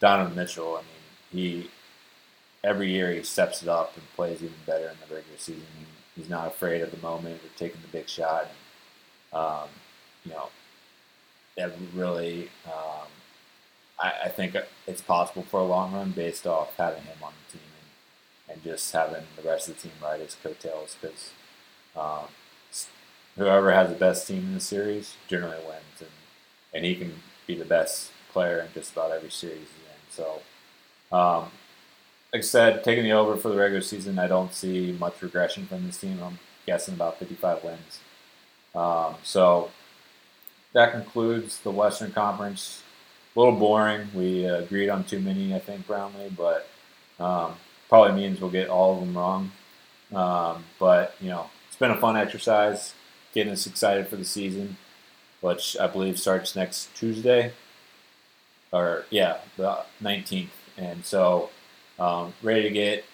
[0.00, 0.76] Donovan Mitchell.
[0.76, 1.70] I mean, he
[2.64, 5.66] every year he steps it up and plays even better in the regular season.
[6.16, 8.48] He's not afraid of the moment or taking the big shot.
[9.32, 9.68] And, um,
[10.24, 10.48] you know,
[11.56, 13.08] that really, um,
[13.98, 14.56] I, I, think
[14.86, 17.68] it's possible for a long run based off having him on the team
[18.48, 21.30] and, and just having the rest of the team ride his coattails because
[21.96, 22.28] um,
[23.36, 26.10] whoever has the best team in the series generally wins, and
[26.74, 27.14] and he can
[27.46, 30.10] be the best player in just about every series he's in.
[30.10, 30.42] So,
[31.16, 31.50] um,
[32.32, 35.66] like I said, taking the over for the regular season, I don't see much regression
[35.66, 36.18] from this team.
[36.22, 37.98] I'm guessing about 55 wins.
[38.74, 39.70] Um, so
[40.72, 42.82] that concludes the Western Conference.
[43.36, 44.08] A little boring.
[44.14, 46.68] We uh, agreed on too many, I think, Brownlee, but
[47.20, 47.54] um,
[47.88, 49.52] probably means we'll get all of them wrong.
[50.14, 52.94] Um, but you know, it's been a fun exercise,
[53.34, 54.76] getting us excited for the season,
[55.40, 57.52] which I believe starts next Tuesday,
[58.72, 60.48] or yeah, the 19th.
[60.76, 61.50] And so,
[62.02, 63.04] um, ready to get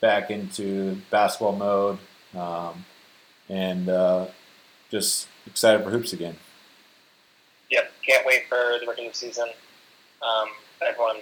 [0.00, 1.98] back into basketball mode,
[2.34, 2.84] um,
[3.48, 4.26] and uh,
[4.90, 6.36] just excited for hoops again.
[7.70, 9.48] Yep, can't wait for the regular season.
[10.22, 10.48] Um,
[10.80, 11.16] everyone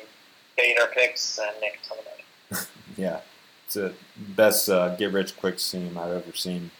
[0.56, 2.66] bait our picks and make a ton of money.
[2.96, 3.20] yeah,
[3.66, 6.70] it's the best uh, get rich quick scheme I've ever seen.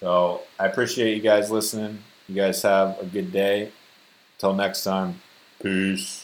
[0.00, 2.00] So I appreciate you guys listening.
[2.28, 3.70] You guys have a good day.
[4.38, 5.22] Till next time,
[5.62, 6.23] peace.